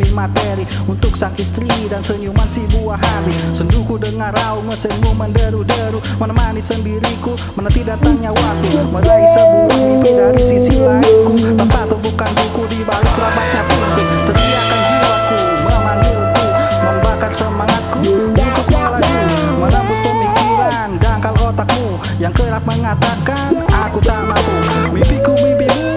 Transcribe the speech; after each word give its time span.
demi 0.00 0.16
materi 0.16 0.64
Untuk 0.88 1.12
sang 1.12 1.36
istri 1.36 1.68
dan 1.92 2.00
senyuman 2.00 2.48
si 2.48 2.64
buah 2.72 2.96
hati. 2.96 3.36
Senduku 3.52 4.00
dengar 4.00 4.32
raung 4.32 4.64
mesinmu 4.64 5.12
menderu-deru 5.12 6.00
Menemani 6.16 6.64
sendiriku 6.64 7.36
menanti 7.52 7.84
datangnya 7.84 8.32
waktu. 8.32 8.80
Meraih 8.88 9.28
sebuah 9.28 9.76
mimpi 9.76 10.10
dari 10.16 10.40
sisi 10.40 10.80
lainku. 10.80 11.36
Tanpa 11.60 11.84
tumpukan 11.84 12.32
buku 12.32 12.62
di 12.72 12.80
balik 12.88 13.14
rabatnya 13.20 13.62
pintu. 13.68 14.04
Teriakan 14.32 14.80
jiwaku 14.88 15.36
memanggilku 15.68 16.44
Membakar 16.80 17.32
semangatku. 17.36 18.00
Untuk 18.32 18.66
melaju 18.72 19.20
Menembus 19.60 20.00
pemikiran 20.00 20.88
dangkal 20.96 21.34
otakmu. 21.36 22.00
Yang 22.16 22.32
kerap 22.40 22.64
mengatakan 22.64 23.50
aku 23.68 23.98
tak 24.00 24.24
mampu. 24.24 24.52
Mimpiku 24.96 25.32
mimpimu 25.44 25.89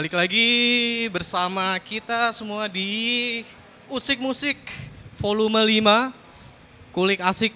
balik 0.00 0.16
lagi 0.16 0.48
bersama 1.12 1.76
kita 1.76 2.32
semua 2.32 2.64
di 2.72 3.44
Usik 3.84 4.16
Musik 4.16 4.56
volume 5.20 5.60
5 5.60 6.08
Kulik 6.88 7.20
Asik. 7.20 7.52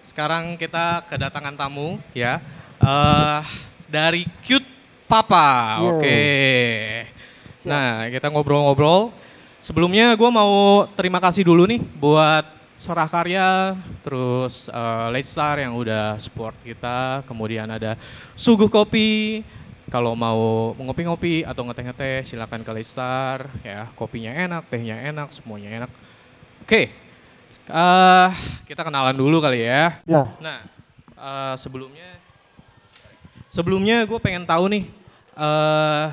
Sekarang 0.00 0.56
kita 0.56 1.04
kedatangan 1.04 1.52
tamu 1.52 2.00
ya. 2.16 2.40
eh 2.80 3.44
dari 3.92 4.24
Cute 4.40 4.64
Papa. 5.04 5.84
Oke. 5.84 6.16
Nah, 7.68 8.08
kita 8.08 8.32
ngobrol-ngobrol. 8.32 9.12
Sebelumnya 9.60 10.16
gue 10.16 10.30
mau 10.32 10.88
terima 10.96 11.20
kasih 11.20 11.44
dulu 11.44 11.68
nih 11.68 11.84
buat 12.00 12.48
Serah 12.72 13.04
Karya, 13.12 13.76
terus 14.00 14.72
eh, 14.72 15.06
Late 15.12 15.28
Star 15.28 15.60
yang 15.60 15.76
udah 15.76 16.16
support 16.16 16.56
kita, 16.64 17.20
kemudian 17.28 17.68
ada 17.68 18.00
Suguh 18.32 18.72
Kopi, 18.72 19.44
kalau 19.90 20.14
mau 20.14 20.70
ngopi-ngopi 20.78 21.42
atau 21.42 21.66
ngeteh-ngeteh 21.66 22.22
silakan 22.22 22.62
ke 22.62 22.70
Late 22.70 22.86
Star, 22.86 23.50
ya 23.66 23.90
kopinya 23.98 24.30
enak, 24.30 24.62
tehnya 24.70 24.96
enak, 25.02 25.34
semuanya 25.34 25.82
enak. 25.82 25.90
Oke, 26.62 26.94
eh, 27.66 28.28
kita 28.70 28.86
kenalan 28.86 29.18
dulu 29.18 29.42
kali 29.42 29.66
ya. 29.66 29.98
Ya, 30.06 30.30
Nah, 30.38 30.62
eh, 31.18 31.54
sebelumnya 31.58 32.06
sebelumnya 33.50 34.06
gue 34.06 34.18
pengen 34.22 34.46
tahu 34.46 34.70
nih, 34.70 34.86
eh 35.34 36.06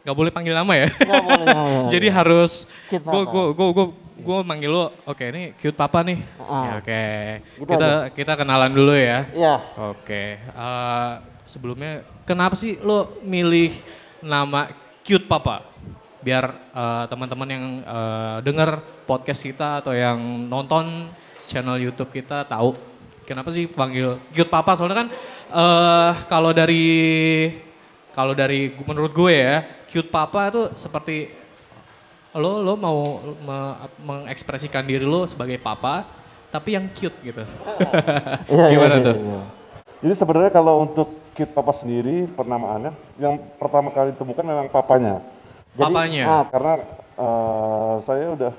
nggak 0.00 0.16
boleh 0.16 0.32
panggil 0.32 0.56
nama 0.56 0.72
ya. 0.72 0.88
nggak 0.88 1.24
boleh. 1.24 1.44
nggak 1.44 1.66
boleh. 1.68 1.90
Jadi 1.92 2.08
harus 2.08 2.52
gue 2.88 3.22
gue 3.28 3.44
gue 3.52 3.68
gue 3.76 3.86
gue 4.20 4.38
manggil 4.44 4.72
lo, 4.72 4.92
oke 5.04 5.24
ini 5.28 5.52
cute 5.60 5.76
papa 5.76 6.00
nih. 6.00 6.20
Ah. 6.40 6.64
Ya, 6.64 6.72
oke, 6.80 7.04
Gitu 7.60 7.68
kita 7.68 7.90
kita 8.16 8.32
kenalan 8.40 8.72
dulu 8.72 8.96
ya. 8.96 9.28
Ya, 9.36 9.60
Oke, 9.76 10.40
eh, 10.40 11.12
sebelumnya 11.50 12.06
kenapa 12.22 12.54
sih 12.54 12.78
lo 12.78 13.18
milih 13.26 13.74
nama 14.22 14.70
cute 15.02 15.26
papa? 15.26 15.66
Biar 16.22 16.46
eh, 16.54 17.04
teman-teman 17.10 17.48
yang 17.50 17.64
eh, 17.82 18.36
denger 18.46 18.78
podcast 19.10 19.42
kita 19.42 19.82
atau 19.82 19.90
yang 19.90 20.20
nonton 20.46 21.10
channel 21.50 21.82
YouTube 21.82 22.14
kita 22.14 22.46
tahu 22.46 22.78
kenapa 23.26 23.50
sih 23.50 23.66
panggil 23.66 24.22
cute 24.30 24.46
papa? 24.46 24.78
Soalnya 24.78 25.02
kan 25.02 25.08
eh, 25.50 26.10
kalau 26.30 26.54
dari 26.54 26.86
kalau 28.14 28.34
dari 28.34 28.74
menurut 28.86 29.10
gue 29.14 29.34
ya, 29.34 29.62
cute 29.90 30.10
papa 30.10 30.50
itu 30.50 30.70
seperti 30.78 31.30
lo 32.30 32.62
lo 32.62 32.78
mau 32.78 33.18
me- 33.42 33.76
mengekspresikan 34.06 34.86
diri 34.86 35.02
lo 35.02 35.26
sebagai 35.26 35.58
papa 35.58 36.06
tapi 36.50 36.74
yang 36.74 36.90
cute 36.90 37.14
gitu. 37.22 37.42
Iya, 38.50 38.66
iya, 38.66 38.74
Gimana 38.74 38.94
iya, 38.98 39.06
tuh? 39.06 39.16
iya. 39.18 39.40
Jadi 40.00 40.14
sebenarnya 40.16 40.50
kalau 40.50 40.74
untuk 40.88 41.19
Kid 41.30 41.54
Papa 41.54 41.70
sendiri 41.70 42.26
penamaannya 42.34 42.92
yang 43.16 43.38
pertama 43.56 43.90
kali 43.90 44.12
ditemukan 44.12 44.44
memang 44.44 44.66
papanya. 44.68 45.22
Jadi, 45.78 45.86
Papanya? 45.86 46.24
ah, 46.26 46.44
karena 46.50 46.72
eh, 47.14 47.94
saya 48.02 48.26
udah 48.34 48.52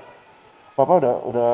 Papa 0.72 0.94
udah 1.04 1.14
udah 1.28 1.54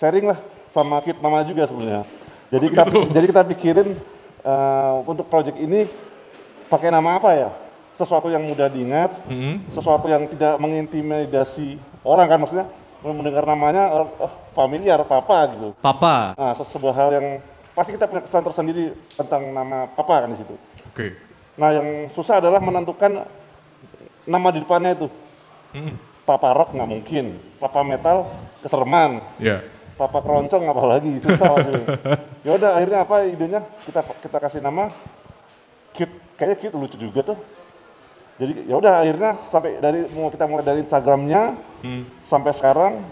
sharing 0.00 0.32
lah 0.32 0.38
sama 0.72 1.04
Kid 1.04 1.20
Mama 1.20 1.44
juga 1.44 1.68
sebenarnya. 1.68 2.08
Jadi 2.48 2.64
kita 2.72 2.82
jadi 3.12 3.26
kita 3.28 3.42
pikirin 3.44 3.88
eh, 4.42 4.92
untuk 5.04 5.28
project 5.28 5.60
ini 5.60 5.84
pakai 6.66 6.88
nama 6.88 7.20
apa 7.20 7.30
ya? 7.36 7.50
Sesuatu 7.92 8.32
yang 8.32 8.40
mudah 8.48 8.72
diingat, 8.72 9.12
sesuatu 9.68 10.08
yang 10.08 10.24
tidak 10.24 10.56
mengintimidasi 10.56 11.76
orang 12.00 12.24
kan 12.24 12.38
maksudnya 12.40 12.66
mendengar 13.04 13.44
namanya 13.44 13.92
oh, 13.92 14.08
familiar 14.56 15.04
papa 15.04 15.52
gitu. 15.52 15.76
Papa. 15.76 16.32
Nah, 16.32 16.56
se- 16.56 16.64
sebuah 16.72 16.94
hal 16.96 17.08
yang 17.12 17.26
pasti 17.72 17.90
kita 17.92 18.04
punya 18.04 18.22
kesan 18.22 18.44
tersendiri 18.44 18.92
tentang 19.12 19.48
nama 19.48 19.88
papa 19.88 20.24
kan 20.24 20.30
di 20.30 20.38
situ. 20.38 20.54
Oke. 20.92 21.16
Nah, 21.56 21.72
yang 21.72 21.88
susah 22.08 22.40
adalah 22.40 22.58
menentukan 22.58 23.24
nama 24.24 24.48
di 24.48 24.60
depannya 24.60 24.92
itu. 24.94 25.08
Papa 26.22 26.54
rock 26.54 26.70
nggak 26.72 26.86
mungkin, 26.88 27.24
papa 27.58 27.82
metal 27.82 28.30
keserman, 28.62 29.18
Ya. 29.42 29.58
papa 29.98 30.22
keroncong 30.22 30.64
apalagi 30.64 31.18
susah 31.18 31.48
waktu. 31.58 31.72
Ya 32.46 32.52
udah 32.54 32.70
akhirnya 32.78 32.98
apa 33.02 33.16
idenya 33.26 33.60
kita 33.82 34.00
kita 34.22 34.38
kasih 34.38 34.60
nama 34.62 34.92
cute, 35.92 36.12
kayaknya 36.38 36.56
cute 36.62 36.76
lucu 36.78 36.96
juga 37.00 37.20
tuh. 37.34 37.38
Jadi 38.38 38.64
ya 38.70 38.74
udah 38.78 39.02
akhirnya 39.02 39.30
sampai 39.44 39.76
dari 39.76 40.06
mau 40.14 40.30
kita 40.30 40.46
mulai 40.46 40.64
dari 40.64 40.78
Instagramnya 40.82 41.58
sampai 42.22 42.52
sekarang 42.54 43.02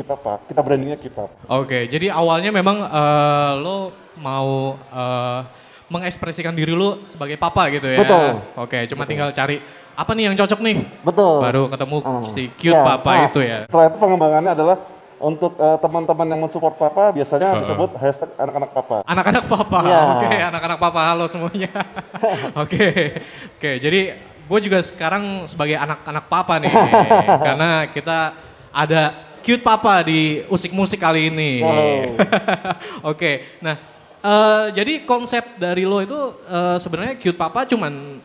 kita 0.00 0.14
pak 0.14 0.48
kita 0.48 0.60
brandingnya 0.60 0.96
kita. 0.96 1.28
Oke, 1.46 1.84
jadi 1.86 2.08
awalnya 2.10 2.48
memang 2.50 2.80
eh, 2.80 3.52
lo 3.56 3.92
mau 4.16 4.74
eh, 4.80 5.40
mengekspresikan 5.86 6.52
diri 6.52 6.72
lo 6.72 7.02
sebagai 7.04 7.36
papa 7.36 7.68
gitu 7.68 7.84
ya. 7.84 8.00
Betul. 8.00 8.26
Oke, 8.56 8.86
cuma 8.86 9.04
tinggal 9.04 9.28
cari 9.30 9.60
apa 9.92 10.10
nih 10.14 10.30
yang 10.30 10.36
cocok 10.36 10.60
nih. 10.60 10.76
Betul. 11.02 11.34
Baru 11.40 11.62
ketemu 11.66 11.96
Hmm. 12.00 12.24
si 12.24 12.48
cute 12.54 12.72
Ya, 12.72 12.80
papa 12.80 13.04
pas. 13.04 13.28
itu 13.28 13.40
ya. 13.42 13.66
Setelah 13.66 13.86
itu 13.86 13.96
pengembangannya 13.98 14.50
adalah 14.50 14.76
untuk 15.20 15.52
eh, 15.54 15.76
teman-teman 15.76 16.26
yang 16.26 16.40
mensupport 16.40 16.74
papa 16.74 17.12
biasanya 17.12 17.60
disebut 17.60 17.90
hashtag 17.94 18.30
anak-anak 18.38 18.70
papa. 18.72 18.96
Anak-anak 19.04 19.44
papa, 19.44 19.78
Ya. 19.84 20.00
oke 20.16 20.28
anak-anak 20.48 20.78
papa 20.78 21.00
halo 21.04 21.24
semuanya. 21.26 21.68
oke, 22.62 22.84
oke 23.58 23.70
jadi 23.76 24.00
gue 24.46 24.60
juga 24.60 24.78
sekarang 24.80 25.44
sebagai 25.44 25.76
anak-anak 25.76 26.24
papa 26.26 26.58
nih, 26.58 26.72
karena 27.46 27.86
kita 27.86 28.18
ada 28.70 29.02
cute 29.40 29.64
papa 29.64 30.04
di 30.04 30.44
usik 30.48 30.72
musik 30.72 31.00
kali 31.00 31.28
ini. 31.32 31.60
Wow. 31.64 32.16
oke, 33.12 33.60
nah 33.60 33.76
eh, 34.20 34.64
jadi 34.76 35.04
konsep 35.04 35.56
dari 35.56 35.84
lo 35.84 36.00
itu 36.00 36.16
eh, 36.48 36.76
sebenarnya 36.76 37.16
cute 37.16 37.38
papa 37.40 37.64
cuman 37.64 38.20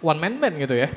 one 0.00 0.18
man 0.20 0.34
band 0.40 0.56
gitu 0.60 0.76
ya? 0.76 0.88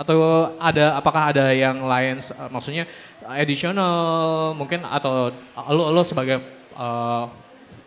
Atau 0.00 0.16
ada 0.56 0.96
apakah 0.96 1.34
ada 1.34 1.52
yang 1.52 1.84
lain 1.84 2.18
eh, 2.18 2.48
maksudnya 2.48 2.84
additional 3.26 4.54
mungkin 4.56 4.82
atau 4.86 5.30
lo 5.70 5.92
lo 5.92 6.02
sebagai 6.02 6.40
eh, 6.74 7.24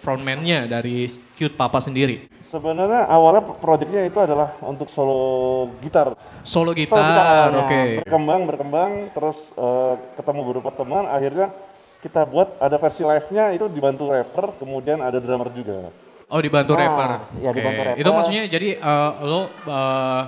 frontman-nya 0.03 0.68
dari 0.68 1.07
Cute 1.39 1.56
Papa 1.56 1.79
sendiri? 1.79 2.27
Sebenarnya 2.53 3.09
awalnya 3.09 3.41
proyeknya 3.57 4.05
itu 4.05 4.19
adalah 4.21 4.53
untuk 4.61 4.85
solo 4.85 5.73
gitar. 5.81 6.13
Solo 6.45 6.69
gitar, 6.77 7.50
oke. 7.50 8.05
Berkembang, 8.05 8.41
berkembang, 8.45 8.91
terus 9.09 9.50
eh, 9.57 9.94
ketemu 10.13 10.39
beberapa 10.45 10.69
teman, 10.69 11.09
akhirnya 11.09 11.50
kita 12.05 12.29
buat 12.29 12.61
ada 12.61 12.77
versi 12.77 13.01
live-nya 13.01 13.57
itu 13.57 13.65
dibantu 13.73 14.13
rapper, 14.13 14.53
kemudian 14.61 15.01
ada 15.01 15.17
drummer 15.17 15.50
juga. 15.50 15.89
Oh 16.29 16.38
dibantu 16.38 16.77
Nah, 16.77 16.81
rapper. 16.85 17.11
iya, 17.41 17.50
Oke. 17.50 17.57
dibantu 17.57 17.81
rapper. 17.89 18.01
Itu 18.05 18.09
maksudnya 18.13 18.44
jadi 18.45 18.69
eh, 18.77 19.11
lo 19.25 19.50
eh, 19.50 20.23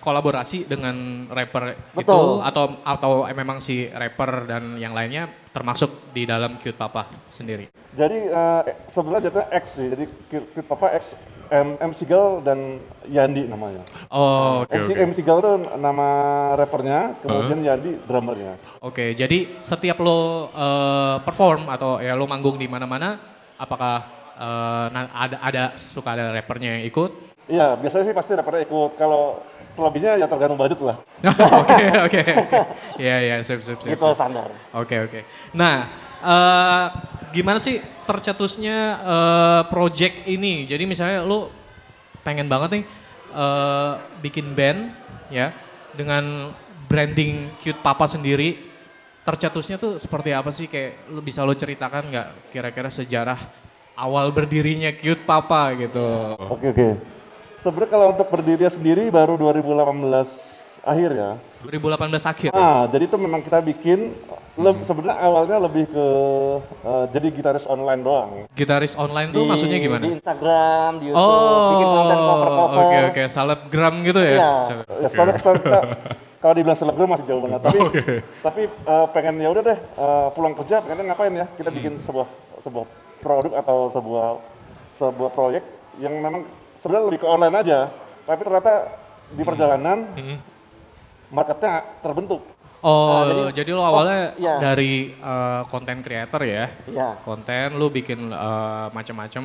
kolaborasi 0.00 0.64
dengan 0.64 1.28
rapper 1.28 1.76
itu 1.76 2.08
Betul. 2.08 2.40
atau 2.40 2.64
atau 2.80 3.10
memang 3.36 3.60
si 3.60 3.84
rapper 3.92 4.48
dan 4.48 4.80
yang 4.80 4.96
lainnya 4.96 5.28
termasuk 5.52 6.08
di 6.16 6.24
dalam 6.24 6.56
Cute 6.56 6.78
Papa 6.78 7.04
sendiri? 7.28 7.68
Jadi 7.92 8.18
eh, 8.32 8.62
sebenarnya 8.88 9.28
jatuhnya 9.28 9.48
X 9.60 9.64
sih, 9.76 9.86
jadi 9.92 10.04
Kid 10.32 10.64
Papa 10.64 10.96
X 10.96 11.12
M, 11.50 11.68
M 11.82 11.90
Sigal 11.90 12.38
dan 12.46 12.78
Yandi 13.10 13.50
namanya. 13.50 13.82
Oh, 14.06 14.62
Oke, 14.62 14.78
MC, 14.78 14.90
oke. 14.94 15.02
M 15.02 15.10
Sigal 15.10 15.36
itu 15.42 15.52
nama 15.82 16.08
rappernya, 16.54 17.18
kemudian 17.18 17.58
Yandi 17.66 17.98
drummernya. 18.06 18.54
Oke, 18.78 19.12
jadi 19.18 19.58
setiap 19.58 19.98
lo 19.98 20.46
eh, 20.54 21.16
perform 21.26 21.66
atau 21.66 21.98
ya 21.98 22.14
lo 22.14 22.30
manggung 22.30 22.54
di 22.54 22.70
mana-mana, 22.70 23.18
apakah 23.58 24.06
na- 24.88 25.12
ada 25.12 25.36
ada 25.42 25.62
suka 25.76 26.16
ada 26.16 26.32
rappernya 26.32 26.80
yang 26.80 26.88
ikut? 26.88 27.10
Iya, 27.50 27.74
biasanya 27.76 28.04
sih 28.08 28.14
pasti 28.14 28.32
rappernya 28.38 28.62
ikut. 28.64 28.94
Kalau 28.94 29.42
selebihnya 29.74 30.22
ya 30.22 30.26
tergantung 30.30 30.54
budget 30.58 30.78
lah. 30.86 30.96
Oke, 31.60 31.84
oke, 32.06 32.20
oke. 32.24 32.58
Iya, 32.96 33.16
iya, 33.20 33.36
sip, 33.44 33.60
sip, 33.60 33.78
sip. 33.82 33.98
Itu 33.98 34.14
standar. 34.14 34.48
Oke, 34.72 34.96
oke. 35.04 35.20
Nah, 35.52 35.86
eh, 36.24 36.84
gimana 37.30 37.58
sih 37.62 37.80
tercetusnya 38.04 38.78
eh, 39.00 39.62
project 39.70 40.26
ini? 40.26 40.66
Jadi 40.66 40.84
misalnya 40.84 41.24
lo 41.24 41.50
pengen 42.26 42.46
banget 42.50 42.80
nih 42.80 42.84
eh, 43.34 43.92
bikin 44.20 44.52
band 44.52 44.90
ya 45.32 45.54
dengan 45.94 46.54
branding 46.90 47.54
Cute 47.62 47.80
Papa 47.80 48.10
sendiri. 48.10 48.70
Tercetusnya 49.20 49.76
tuh 49.78 49.96
seperti 49.96 50.34
apa 50.34 50.50
sih? 50.50 50.66
Kayak 50.66 51.06
lo 51.12 51.20
bisa 51.22 51.46
lo 51.46 51.54
ceritakan 51.54 52.10
nggak 52.10 52.28
kira-kira 52.50 52.90
sejarah 52.90 53.38
awal 53.94 54.32
berdirinya 54.34 54.90
Cute 54.92 55.24
Papa 55.24 55.72
gitu? 55.78 56.34
Oke, 56.50 56.72
oke. 56.74 56.88
Sebenarnya 57.60 57.90
kalau 57.92 58.06
untuk 58.16 58.28
berdiri 58.32 58.64
sendiri 58.72 59.12
baru 59.12 59.36
2018 59.36 60.59
akhir 60.82 61.10
ya. 61.10 61.30
2018 61.60 62.24
akhir. 62.26 62.50
Nah, 62.50 62.88
jadi 62.88 63.04
itu 63.04 63.16
memang 63.16 63.40
kita 63.40 63.60
bikin 63.60 64.16
le- 64.56 64.80
sebenarnya 64.80 65.16
awalnya 65.18 65.56
lebih 65.60 65.84
ke 65.86 66.06
eh, 66.80 67.04
jadi 67.10 67.26
gitaris 67.30 67.64
online 67.64 68.00
doang. 68.00 68.30
Gitaris 68.50 68.94
online 68.94 69.28
tuh 69.30 69.44
maksudnya 69.44 69.76
gimana? 69.78 70.02
Di 70.02 70.12
Instagram, 70.14 70.90
di 70.98 71.06
YouTube, 71.08 71.68
bikin 71.70 71.88
konten 71.90 72.16
Oh, 72.16 72.26
cover-cover. 72.26 72.78
oke 72.80 72.98
oke, 73.06 73.22
selebgram 73.26 73.94
gitu 74.02 74.20
ya? 74.20 74.32
Iya. 74.32 74.50
Seleb- 74.64 74.88
Ya, 74.90 75.08
soalnya 75.08 75.34
soalnya 75.36 75.80
kalau 76.38 76.54
dibilang 76.54 76.78
selebgram 76.78 77.08
masih 77.10 77.26
jauh 77.26 77.42
banget. 77.42 77.60
Tapi 77.62 77.78
tapi 78.40 78.62
eh, 78.66 79.06
pengen 79.12 79.34
ya 79.36 79.48
udah 79.50 79.62
deh 79.62 79.78
eh, 79.78 80.26
pulang 80.32 80.54
kerja 80.54 80.80
pengen 80.80 81.04
ngapain 81.06 81.34
ya? 81.34 81.46
Kita 81.50 81.68
bikin 81.68 81.92
sebuah 81.96 82.26
sebuah 82.58 82.84
produk 83.20 83.52
atau 83.54 83.78
sebuah 83.90 84.26
sebuah 84.94 85.30
proyek 85.30 85.64
yang 85.96 86.12
memang 86.14 86.44
sebenarnya 86.74 87.04
lebih 87.06 87.20
ke 87.20 87.28
online 87.28 87.56
aja. 87.58 87.78
Tapi 88.22 88.40
ternyata 88.40 88.72
di 89.30 89.42
perjalanan 89.42 89.98
marketnya 91.30 91.82
terbentuk. 92.02 92.42
Oh, 92.80 93.28
Nah, 93.28 93.52
jadi, 93.52 93.76
lo 93.76 93.84
awalnya 93.84 94.32
iya. 94.40 94.56
dari 94.56 95.12
eh, 95.12 95.62
konten 95.68 96.00
creator 96.00 96.40
ya? 96.48 96.64
Iya, 96.88 97.20
Konten 97.20 97.76
lu 97.76 97.92
bikin 97.92 98.32
eh, 98.32 98.86
macam-macam 98.88 99.44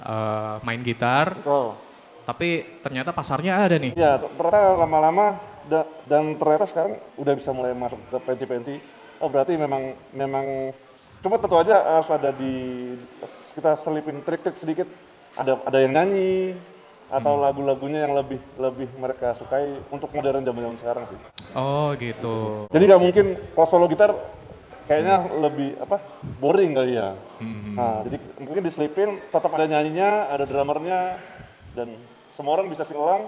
eh, 0.00 0.54
main 0.64 0.80
gitar, 0.80 1.36
betul. 1.36 1.76
tapi 2.24 2.80
ternyata 2.80 3.12
pasarnya 3.12 3.60
ada 3.60 3.76
nih. 3.76 3.92
Ya, 3.92 4.16
ternyata 4.16 4.80
lama-lama 4.80 5.36
da- 5.68 5.84
dan 6.08 6.40
ternyata 6.40 6.64
sekarang 6.64 6.96
udah 7.20 7.34
bisa 7.36 7.52
mulai 7.52 7.76
masuk 7.76 8.00
ke 8.08 8.16
pensi-pensi. 8.16 8.74
Oh 9.20 9.28
berarti 9.28 9.60
memang 9.60 9.92
memang 10.16 10.72
cuma 11.20 11.36
tentu 11.36 11.60
aja 11.60 12.00
harus 12.00 12.08
ada 12.08 12.32
di 12.32 12.96
kita 13.52 13.76
selipin 13.76 14.24
trik-trik 14.24 14.56
sedikit. 14.56 14.88
Ada 15.36 15.60
ada 15.68 15.78
yang 15.84 15.92
nyanyi 15.92 16.56
atau 17.10 17.34
lagu-lagunya 17.42 18.06
yang 18.06 18.14
lebih 18.14 18.38
lebih 18.54 18.86
mereka 18.94 19.34
sukai 19.34 19.82
untuk 19.90 20.14
modern 20.14 20.46
zaman-zaman 20.46 20.78
sekarang 20.78 21.04
sih. 21.10 21.18
Oh 21.58 21.90
gitu. 21.98 22.66
Jadi 22.70 22.82
nggak 22.86 23.02
mungkin 23.02 23.26
kalau 23.58 23.66
solo 23.66 23.90
gitar 23.90 24.14
kayaknya 24.86 25.26
lebih 25.42 25.74
apa 25.82 25.98
boring 26.38 26.74
kali 26.74 26.94
ya. 26.94 27.18
Nah, 27.74 28.06
jadi 28.06 28.16
mungkin 28.38 28.62
diselipin 28.62 29.10
tetap 29.30 29.50
ada 29.50 29.66
nyanyinya, 29.66 30.30
ada 30.30 30.46
drummernya 30.46 31.18
dan 31.74 31.98
semua 32.38 32.58
orang 32.58 32.70
bisa 32.70 32.86
sing 32.86 32.98
along. 32.98 33.26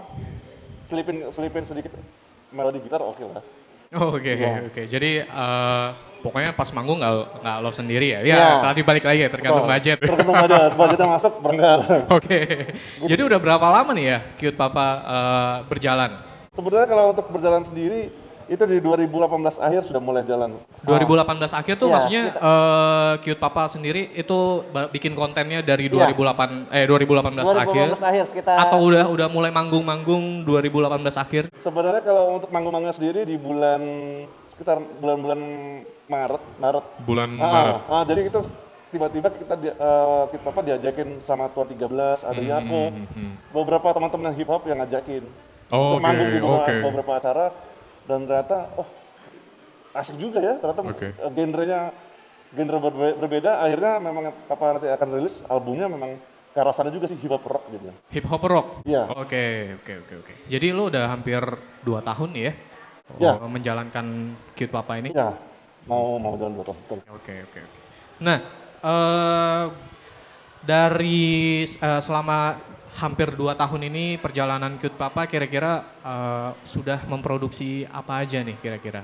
Selipin 0.87 1.31
selipin 1.31 1.63
sedikit 1.63 1.95
melodi 2.51 2.83
gitar 2.83 3.03
oke 3.03 3.23
lah. 3.23 3.43
Oh, 3.93 4.17
Oke 4.17 4.33
Iya. 4.33 4.73
oke. 4.73 4.83
Jadi 4.89 5.21
eh, 5.21 5.87
pokoknya 6.21 6.57
pas 6.57 6.69
manggung 6.73 6.97
nggak 6.97 7.45
nggak 7.45 7.57
lo 7.61 7.71
sendiri 7.71 8.07
ya? 8.09 8.21
Ya 8.25 8.25
Iya. 8.25 8.49
tadi 8.65 8.81
balik 8.81 9.05
lagi 9.05 9.21
ya 9.21 9.29
tergantung 9.29 9.69
Betul. 9.69 9.75
budget. 9.77 9.99
Tergantung 10.01 10.37
budget, 10.39 10.71
budgetnya 10.73 11.09
masuk 11.11 11.33
berangkat. 11.45 11.79
Oke. 12.17 12.39
Jadi 13.05 13.21
udah 13.23 13.39
berapa 13.39 13.67
lama 13.69 13.91
nih 13.93 14.07
ya 14.07 14.19
Cute 14.37 14.57
Papa 14.57 14.87
eh, 15.03 15.57
berjalan? 15.69 16.11
Sebenarnya 16.53 16.89
kalau 16.89 17.05
untuk 17.13 17.27
berjalan 17.29 17.63
sendiri 17.65 18.13
itu 18.47 18.63
di 18.63 18.79
2018 18.79 19.59
akhir 19.59 19.83
sudah 19.83 19.99
mulai 19.99 20.23
jalan. 20.23 20.59
2018 20.83 21.23
akhir 21.53 21.75
tuh 21.77 21.87
Iya, 21.87 21.95
maksudnya 21.95 22.23
eh, 22.33 23.13
Cute 23.21 23.39
Papa 23.39 23.67
sendiri 23.67 24.11
itu 24.13 24.39
bikin 24.89 25.13
kontennya 25.13 25.61
dari 25.61 25.87
2008 25.87 26.71
eh 26.71 26.85
2018, 26.85 27.43
akhir 27.45 27.87
2018 27.95 28.03
akhir 28.03 28.25
sekitar 28.27 28.55
atau 28.59 28.79
udah 28.83 29.05
udah 29.07 29.29
mulai 29.29 29.51
manggung-manggung 29.51 30.43
2018 30.43 30.89
akhir? 31.17 31.43
Sebenarnya 31.59 32.03
kalau 32.03 32.35
untuk 32.35 32.49
manggung-manggung 32.49 32.93
sendiri 32.93 33.23
di 33.23 33.37
bulan 33.37 33.81
sekitar 34.49 34.79
bulan-bulan 34.99 35.41
Maret, 36.05 36.43
Maret. 36.57 36.85
Bulan 37.03 37.29
Ah, 37.37 37.49
Maret. 37.49 37.75
ah, 37.89 38.03
jadi 38.05 38.21
itu 38.27 38.41
tiba-tiba 38.89 39.29
kita 39.29 39.55
di, 39.57 39.69
eh, 39.69 40.23
kita 40.29 40.45
apa 40.45 40.61
diajakin 40.61 41.09
sama 41.19 41.49
tua 41.49 41.65
13 41.65 42.21
ada 42.21 42.37
Yako, 42.37 42.93
beberapa 43.51 43.89
teman-teman 43.91 44.35
hip 44.35 44.47
hop 44.47 44.67
yang 44.67 44.79
ngajakin 44.79 45.25
Oh, 45.73 45.97
untuk 45.97 46.05
manggung 46.05 46.29
oke, 46.29 46.37
di 46.37 46.41
oke. 46.45 46.75
beberapa 46.85 47.13
acara 47.17 47.45
dan 48.07 48.27
ternyata 48.27 48.71
oh 48.79 48.89
asik 49.93 50.17
juga 50.17 50.41
ya 50.41 50.55
ternyata 50.59 50.83
Oke. 50.89 51.09
eh, 51.13 51.31
genrenya 51.37 51.81
genre 52.53 52.79
berbe- 52.81 53.17
berbeda 53.17 53.65
akhirnya 53.65 53.93
memang 54.01 54.25
apa 54.29 54.65
nanti 54.77 54.89
akan 54.89 55.09
rilis 55.17 55.41
albumnya 55.49 55.89
memang 55.89 56.21
ke 56.53 56.59
arah 56.61 56.75
sana 56.77 56.93
juga 56.93 57.09
sih 57.09 57.17
hip 57.17 57.33
hop 57.33 57.49
rock 57.49 57.65
gitu. 57.73 57.89
Hip 58.13 58.27
hop 58.29 58.45
rock. 58.45 58.67
Iya. 58.85 59.09
Oke, 59.17 59.73
oke, 59.81 59.93
oke, 60.05 60.15
oke. 60.21 60.33
Jadi 60.53 60.69
lo 60.69 60.93
udah 60.93 61.09
hampir 61.09 61.41
dua 61.81 62.05
tahun 62.05 62.31
ya? 62.37 62.53
Iya. 63.17 63.41
oh, 63.41 63.49
menjalankan 63.49 64.37
Cute 64.53 64.69
Papa 64.73 65.01
ini? 65.01 65.17
Iya, 65.17 65.33
mau 65.89 66.21
mau 66.21 66.37
jalan 66.37 66.61
betul. 66.61 66.77
betul. 66.77 66.99
Oke, 67.09 67.35
oke, 67.49 67.59
oke. 67.65 67.79
Nah, 68.21 68.39
eh 68.85 69.65
dari 70.61 71.65
eh, 71.65 72.01
selama 72.05 72.61
hampir 72.93 73.33
dua 73.33 73.57
tahun 73.57 73.89
ini 73.89 74.21
perjalanan 74.21 74.77
Cute 74.77 74.97
Papa 74.97 75.25
kira-kira 75.25 75.81
eh, 76.05 76.51
sudah 76.63 77.05
memproduksi 77.09 77.89
apa 77.89 78.21
aja 78.21 78.45
nih 78.45 78.57
kira-kira? 78.61 79.03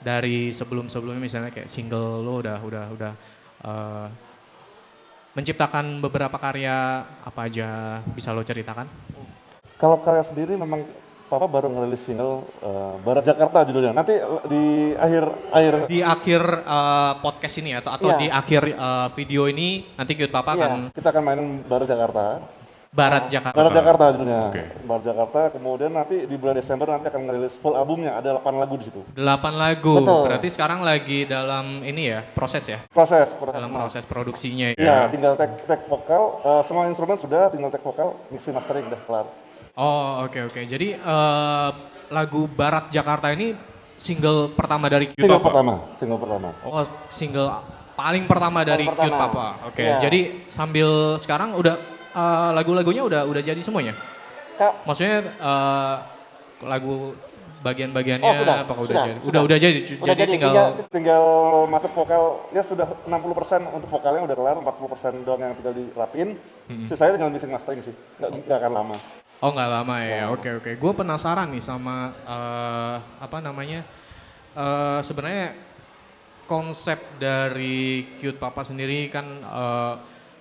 Dari 0.00 0.48
sebelum-sebelumnya 0.48 1.20
misalnya 1.20 1.52
kayak 1.52 1.68
single 1.68 2.24
lo 2.24 2.40
udah 2.40 2.58
udah 2.64 2.84
udah 2.96 3.12
eh, 3.64 4.06
menciptakan 5.30 6.02
beberapa 6.02 6.34
karya 6.36 7.06
apa 7.22 7.40
aja 7.46 8.00
bisa 8.10 8.32
lo 8.32 8.42
ceritakan? 8.42 8.88
Kalau 9.76 10.00
karya 10.00 10.24
sendiri 10.24 10.56
memang 10.56 10.84
Papa 11.30 11.46
baru 11.46 11.70
ngerilis 11.70 12.02
single 12.02 12.42
eh, 12.58 12.94
Barat 13.06 13.22
Jakarta 13.22 13.62
judulnya. 13.62 13.94
Nanti 13.94 14.18
di 14.50 14.90
akhir 14.98 15.24
akhir 15.54 15.72
Di 15.86 16.00
akhir 16.02 16.42
eh, 16.66 17.12
podcast 17.22 17.56
ini 17.62 17.70
atau 17.78 17.94
atau 17.94 18.10
Iya. 18.10 18.18
di 18.18 18.26
akhir 18.26 18.62
eh, 18.74 19.08
video 19.14 19.46
ini 19.46 19.86
nanti 19.94 20.18
Cute 20.18 20.34
Papa 20.34 20.56
Iya. 20.56 20.66
akan 20.66 20.72
kita 20.90 21.08
akan 21.14 21.22
mainin 21.22 21.48
Barat 21.68 21.86
Jakarta. 21.86 22.24
Barat 22.90 23.30
Jakarta. 23.30 23.54
Barat 23.54 23.70
Jakarta 23.72 24.02
judulnya. 24.10 24.40
Oke. 24.50 24.62
Barat 24.82 25.02
Jakarta. 25.06 25.40
Kemudian 25.54 25.92
nanti 25.94 26.26
di 26.26 26.34
bulan 26.34 26.58
Desember 26.58 26.90
nanti 26.90 27.06
akan 27.06 27.22
ngerilis 27.22 27.54
full 27.54 27.72
albumnya. 27.72 28.18
Ada 28.18 28.42
8 28.42 28.50
lagu 28.58 28.74
di 28.74 28.84
situ. 28.84 29.00
Delapan 29.14 29.54
lagu. 29.54 29.94
Betul. 30.02 30.20
Berarti 30.26 30.48
sekarang 30.50 30.82
lagi 30.82 31.22
dalam 31.22 31.80
ini 31.80 32.10
ya 32.10 32.26
proses 32.26 32.66
ya, 32.66 32.82
Proses, 32.90 33.30
proses. 33.32 33.54
dalam 33.54 33.70
proses 33.70 34.02
produksinya 34.02 34.74
Iya, 34.74 35.06
ya. 35.06 35.06
tinggal 35.06 35.38
tag 35.38 35.54
tag 35.64 35.86
vokal. 35.86 36.42
eh, 36.42 36.62
semua 36.62 36.84
instrumen 36.84 37.14
sudah, 37.14 37.46
tinggal 37.48 37.70
tag 37.70 37.80
vokal, 37.80 38.18
mixing 38.28 38.52
mastering 38.52 38.82
udah 38.84 39.00
kelar. 39.06 39.26
Oh 39.72 40.26
oke 40.26 40.50
oke. 40.50 40.60
Jadi 40.60 40.98
eh, 40.98 41.70
lagu 42.10 42.50
Barat 42.50 42.90
Jakarta 42.90 43.30
ini 43.30 43.54
single 43.94 44.50
pertama 44.50 44.90
dari 44.90 45.06
Cute 45.06 45.22
Single 45.22 45.38
Papa. 45.38 45.46
pertama, 45.46 45.74
single 45.94 46.18
pertama. 46.18 46.48
Oh 46.66 46.82
single 47.06 47.48
paling 47.94 48.26
pertama 48.26 48.66
dari 48.66 48.82
Paling 48.82 48.98
Cute 48.98 49.14
pertama. 49.14 49.30
Papa. 49.30 49.46
Oke. 49.70 49.84
Iya. 49.86 49.96
Jadi 50.02 50.20
sambil 50.50 50.88
sekarang 51.16 51.54
udah 51.54 51.78
eh, 52.12 52.50
lagu-lagunya 52.52 53.02
udah 53.02 53.22
udah 53.24 53.42
jadi 53.42 53.58
semuanya. 53.58 53.94
Kak, 54.56 54.84
Maksudnya 54.84 55.16
eh, 55.32 55.96
lagu 56.62 57.16
bagian-bagiannya 57.60 58.24
Oh, 58.24 58.32
sudah, 58.34 58.56
apakah 58.64 58.82
udah 58.82 58.88
sudah, 58.88 59.04
jadi? 59.04 59.12
sudah. 59.16 59.28
Udah 59.28 59.40
udah 59.44 59.58
jadi. 59.58 59.78
Udah 59.80 60.06
jadi 60.06 60.16
jadi, 60.16 60.32
tinggal, 60.32 60.52
tinggal- 60.52 60.74
Tinggal 60.88 61.24
masuk 61.68 61.90
vokal, 61.92 62.22
ya 62.50 62.62
sudah 62.62 62.86
60% 63.04 63.60
untuk 63.68 63.88
vokalnya 63.90 64.24
udah 64.24 64.32
kelar, 64.34 64.56
40% 64.56 65.24
doang 65.24 65.40
yang 65.40 65.52
tinggal 65.54 65.74
dirapiin. 65.74 66.30
Sisanya 66.86 67.18
tinggal 67.18 67.28
mixing 67.28 67.50
mastering 67.50 67.82
sih, 67.82 67.92
nggak, 68.16 68.30
nggak 68.46 68.58
akan 68.58 68.72
lama. 68.72 68.96
Oh 69.40 69.50
nggak 69.50 69.70
lama 69.70 69.96
ya, 70.00 70.28
oke 70.28 70.48
oke. 70.54 70.70
Gue 70.76 70.92
penasaran 70.94 71.48
nih 71.48 71.60
sama 71.60 71.96
eh, 72.22 72.96
apa 73.18 73.38
namanya. 73.40 73.84
eh 74.50 75.00
Sebenarnya 75.00 75.52
konsep 76.44 76.98
dari 77.16 78.04
Cute 78.16 78.36
Papa 78.36 78.62
sendiri 78.62 79.06
kan 79.06 79.24
eh, 79.36 79.94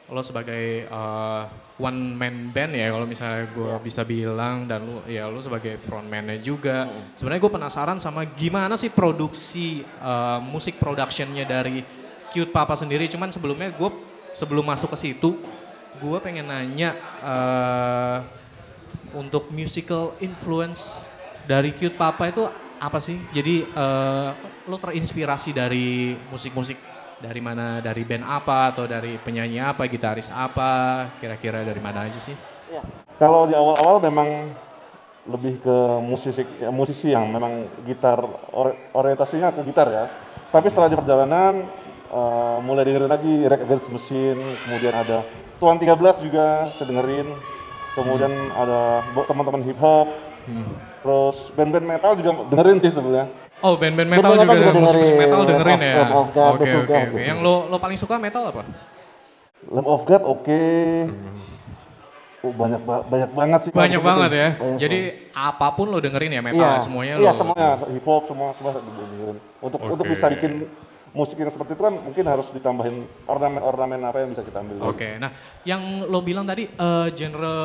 lo 0.09 0.21
sebagai 0.25 0.89
eh, 0.89 1.43
one 1.79 2.17
man 2.17 2.51
band 2.51 2.75
ya 2.75 2.91
kalau 2.91 3.07
misalnya 3.07 3.47
gue 3.55 3.73
bisa 3.79 4.03
bilang 4.03 4.67
dan 4.67 4.83
lo 4.83 5.05
ya 5.07 5.29
lo 5.29 5.39
sebagai 5.39 5.77
frontman-nya 5.77 6.41
juga. 6.41 6.89
Sebenarnya 7.15 7.41
gue 7.45 7.53
penasaran 7.53 7.97
sama 8.01 8.25
gimana 8.25 8.75
sih 8.75 8.89
produksi 8.89 9.85
eh, 9.85 10.39
musik 10.41 10.81
productionnya 10.81 11.45
dari 11.45 11.85
Cute 12.33 12.51
Papa 12.51 12.73
sendiri. 12.73 13.05
Cuman 13.07 13.29
sebelumnya 13.29 13.69
gue 13.73 13.89
sebelum 14.33 14.65
masuk 14.65 14.93
ke 14.93 15.09
situ 15.09 15.37
gue 16.01 16.17
pengen 16.21 16.49
nanya. 16.49 16.97
eh 17.21 18.49
untuk 19.13 19.49
musical 19.49 20.13
influence 20.21 21.09
dari 21.49 21.73
Cute 21.73 21.97
Papa 21.97 22.29
itu 22.29 22.45
apa 22.79 22.99
sih? 23.01 23.17
Jadi 23.33 23.65
eh, 23.65 24.29
lo 24.69 24.77
terinspirasi 24.77 25.51
dari 25.51 26.13
musik-musik 26.29 26.77
dari 27.19 27.39
mana? 27.39 27.79
Dari 27.79 28.01
band 28.01 28.23
apa 28.23 28.71
atau 28.71 28.87
dari 28.87 29.19
penyanyi 29.19 29.59
apa, 29.59 29.85
gitaris 29.85 30.31
apa? 30.31 31.05
Kira-kira 31.19 31.61
dari 31.61 31.79
mana 31.79 32.07
aja 32.07 32.19
sih? 32.19 32.35
iya. 32.67 32.81
Kalau 33.19 33.43
di 33.43 33.51
awal-awal 33.51 33.99
memang 33.99 34.55
lebih 35.27 35.59
ke 35.59 35.77
musisi 35.99 36.41
ya, 36.57 36.71
musisi 36.71 37.11
yang 37.11 37.27
memang 37.27 37.67
gitar 37.83 38.23
ori- 38.49 38.79
orientasinya 38.95 39.51
ke 39.51 39.61
gitar 39.67 39.91
ya. 39.91 40.05
Tapi 40.49 40.71
setelah 40.71 40.87
di 40.87 40.95
perjalanan 40.95 41.67
eh, 42.09 42.57
mulai 42.63 42.87
dengerin 42.87 43.11
lagi 43.11 43.33
Rage 43.43 43.67
Against 43.67 43.85
the 43.85 43.93
Machine, 43.93 44.39
kemudian 44.63 44.95
ada 44.95 45.27
Tuan 45.59 45.75
13 45.75 45.91
juga 46.23 46.71
saya 46.71 46.87
dengerin. 46.87 47.27
Kemudian 47.91 48.31
ada 48.55 49.03
bo- 49.11 49.27
teman-teman 49.27 49.59
hip 49.67 49.75
hop. 49.77 50.07
Terus 51.03 51.51
band-band 51.53 51.85
metal 51.85 52.15
juga 52.15 52.31
dengerin 52.47 52.79
sih 52.79 52.89
sebenarnya. 52.89 53.27
Oh 53.59 53.75
band-band 53.75 54.09
metal 54.09 54.23
Band 54.25 54.39
juga 54.39 54.53
metal 54.53 54.65
juga 54.65 54.79
musik-musik 54.79 55.15
metal 55.15 55.41
dengerin 55.43 55.79
ya? 55.81 55.95
Oke 56.09 56.39
oke 56.39 56.69
oke. 56.87 57.19
Yang 57.19 57.39
lo 57.39 57.53
lo 57.67 57.77
paling 57.77 57.97
suka 57.97 58.15
metal 58.15 58.43
apa? 58.45 58.63
Lamb 59.65 59.83
of 59.85 60.01
God 60.03 60.23
oke. 60.23 60.61
Oh, 62.39 62.55
banyak 62.55 62.79
ba- 62.81 63.03
banyak 63.03 63.29
banget 63.29 63.59
sih. 63.59 63.71
Banyak 63.75 63.99
banget 63.99 64.31
ya. 64.31 64.47
Banyak 64.55 64.79
Jadi 64.79 64.99
apa 65.29 65.75
pun 65.75 65.91
lo 65.91 65.99
dengerin 65.99 66.31
ya 66.31 66.41
metal 66.41 66.71
Iya. 66.71 66.79
semuanya 66.79 67.13
Iya 67.19 67.31
lo. 67.31 67.35
semuanya 67.35 67.69
hip 67.85 68.05
hop 68.07 68.23
semua 68.23 68.49
semua 68.55 68.71
dengerin. 68.73 69.35
Untuk 69.59 69.79
untuk 69.83 70.05
Oke. 70.07 70.15
bisa 70.15 70.31
bikin 70.31 70.63
musik 71.11 71.35
yang 71.35 71.49
seperti 71.49 71.73
itu 71.73 71.81
kan 71.81 71.95
mungkin 71.95 72.21
harus 72.23 72.49
ditambahin 72.49 72.95
ornamen-ornamen 73.25 73.99
apa 74.03 74.21
yang 74.21 74.29
bisa 74.29 74.41
kita 74.41 74.59
ambil. 74.59 74.85
Oke, 74.85 75.17
nah 75.17 75.33
yang 75.63 75.81
lo 76.03 76.19
bilang 76.19 76.43
tadi 76.43 76.65
eh, 76.65 77.07
genre 77.11 77.55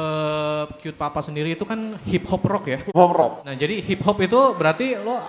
Cute 0.75 0.95
Papa 0.95 1.21
sendiri 1.21 1.53
itu 1.53 1.63
kan 1.63 1.97
hip 2.03 2.25
hop 2.25 2.41
rock 2.41 2.65
ya? 2.67 2.79
Hip 2.81 2.95
hop 2.95 3.13
rock. 3.13 3.33
Nah 3.43 3.55
jadi 3.55 3.81
hip 3.81 4.01
hop 4.01 4.19
itu 4.19 4.37
berarti 4.55 4.97
lo 4.97 5.13
uh, 5.15 5.21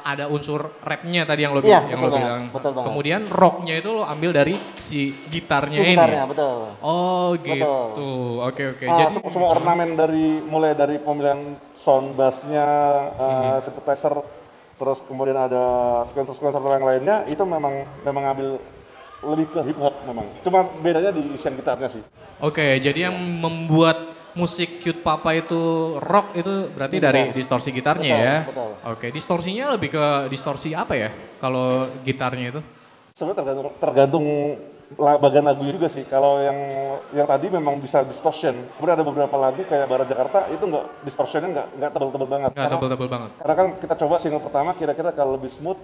ada 0.00 0.26
unsur 0.26 0.74
rapnya 0.80 1.22
tadi 1.22 1.42
yang 1.42 1.52
lo, 1.52 1.60
Iya, 1.60 1.86
yang 1.86 1.96
betul 1.96 2.02
lo 2.02 2.10
banget, 2.10 2.20
bilang. 2.20 2.42
betul 2.50 2.70
banget. 2.72 2.86
Kemudian 2.86 3.20
rocknya 3.28 3.74
itu 3.76 3.88
lo 3.90 4.02
ambil 4.02 4.30
dari 4.32 4.54
si 4.78 5.00
gitarnya 5.28 5.78
ini. 5.78 5.94
Gitarnya, 5.94 6.24
betul. 6.26 6.56
Oh 6.80 7.34
gitu. 7.34 7.74
Oke 8.42 8.62
oke. 8.68 8.84
Ah, 8.84 8.96
Jadi 8.96 9.12
sem- 9.14 9.30
semua 9.30 9.48
ornamen 9.52 9.94
dari 9.94 10.42
mulai 10.42 10.72
dari 10.72 10.98
pemilihan 10.98 11.38
sound 11.72 12.14
bassnya, 12.14 12.66
uh, 13.14 13.58
synthesizer, 13.58 14.18
terus 14.78 15.02
kemudian 15.04 15.34
ada 15.34 15.64
sequencer-sequencer 16.06 16.62
yang 16.62 16.86
lainnya 16.86 17.16
itu 17.26 17.42
memang 17.42 17.82
memang 18.06 18.24
ambil 18.32 18.48
lebih 19.18 19.46
ke 19.50 19.60
hip 19.66 19.78
hop 19.82 19.94
memang. 20.06 20.30
Cuma 20.46 20.62
bedanya 20.78 21.10
di 21.10 21.34
isian 21.34 21.58
gitarnya 21.58 21.90
sih. 21.90 22.02
oke. 22.38 22.78
Jadi 22.78 23.02
yang 23.02 23.18
membuat 23.18 24.14
musik 24.38 24.78
Cute 24.78 25.02
Papa 25.02 25.34
itu 25.34 25.58
rock 25.98 26.38
itu 26.38 26.70
berarti 26.70 27.02
dari 27.02 27.34
distorsi 27.34 27.74
gitarnya 27.74 28.14
Betul, 28.14 28.22
ya. 28.22 28.36
betul. 28.46 28.70
Oke. 28.94 29.06
Distorsinya 29.10 29.74
lebih 29.74 29.90
ke 29.98 30.04
distorsi 30.30 30.70
apa 30.78 30.94
ya? 30.94 31.10
Kalau 31.42 31.90
gitarnya 32.06 32.54
itu? 32.54 32.60
Sebenarnya 33.18 33.42
tergantung 33.42 33.66
tergantung 33.82 34.26
bagian 34.96 35.44
lagunya 35.44 35.72
juga 35.74 35.88
sih. 35.88 36.04
Kalau 36.04 36.40
yang 36.40 36.56
yang 37.12 37.26
tadi 37.26 37.46
memang 37.48 37.76
bisa 37.76 38.00
distortion. 38.02 38.56
Kemudian 38.74 38.96
ada 38.96 39.04
beberapa 39.04 39.36
lagu 39.36 39.60
kayak 39.60 39.84
Barat 39.84 40.06
Jakarta 40.06 40.48
itu 40.48 40.64
nggak 40.64 40.84
distortionnya 41.04 41.48
nggak 41.50 41.66
nggak 41.76 41.90
tebel-tebel 41.92 42.28
banget. 42.28 42.50
Nggak 42.52 42.70
tebel-tebel 42.70 43.08
banget. 43.08 43.30
Karena 43.36 43.54
kan 43.54 43.66
kita 43.76 43.94
coba 43.96 44.14
single 44.16 44.40
pertama 44.40 44.70
kira-kira 44.72 45.10
kalau 45.12 45.36
lebih 45.36 45.48
smooth, 45.48 45.76